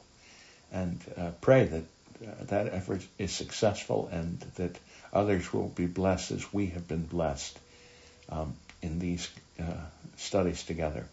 and 0.73 1.01
uh, 1.17 1.31
pray 1.41 1.65
that 1.65 1.85
uh, 2.27 2.45
that 2.45 2.73
effort 2.73 3.03
is 3.19 3.33
successful 3.33 4.09
and 4.13 4.41
that 4.57 4.79
others 5.15 5.53
will 5.53 5.69
be 5.69 5.87
blessed 5.87 6.33
as 6.33 6.53
we 6.53 6.67
have 6.67 6.87
been 6.89 7.05
blessed 7.05 7.59
um, 8.29 8.55
in 8.83 8.99
these 8.99 9.29
uh, 9.61 9.87
studies 10.17 10.63
together. 10.63 11.07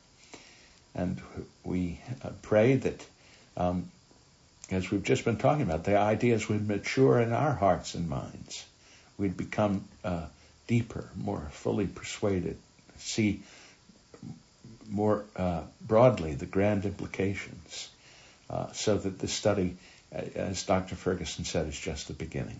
And 0.93 1.21
we 1.63 1.99
uh, 2.23 2.29
pray 2.41 2.75
that. 2.75 3.05
Um, 3.57 3.89
as 4.69 4.89
we've 4.89 5.03
just 5.03 5.25
been 5.25 5.35
talking 5.35 5.63
about, 5.63 5.83
the 5.83 5.97
ideas 5.97 6.47
would 6.47 6.65
mature 6.65 7.19
in 7.19 7.33
our 7.33 7.53
hearts 7.53 7.93
and 7.93 8.07
minds 8.07 8.63
we'd 9.21 9.37
become 9.37 9.85
uh, 10.03 10.25
deeper, 10.67 11.07
more 11.15 11.47
fully 11.51 11.85
persuaded, 11.85 12.57
see 12.97 13.41
more 14.89 15.23
uh, 15.35 15.61
broadly 15.85 16.33
the 16.33 16.47
grand 16.47 16.85
implications, 16.85 17.89
uh, 18.49 18.71
so 18.73 18.97
that 18.97 19.19
this 19.19 19.31
study, 19.31 19.77
as 20.11 20.63
Dr. 20.63 20.95
Ferguson 20.95 21.45
said, 21.45 21.67
is 21.67 21.79
just 21.79 22.07
the 22.07 22.13
beginning. 22.13 22.59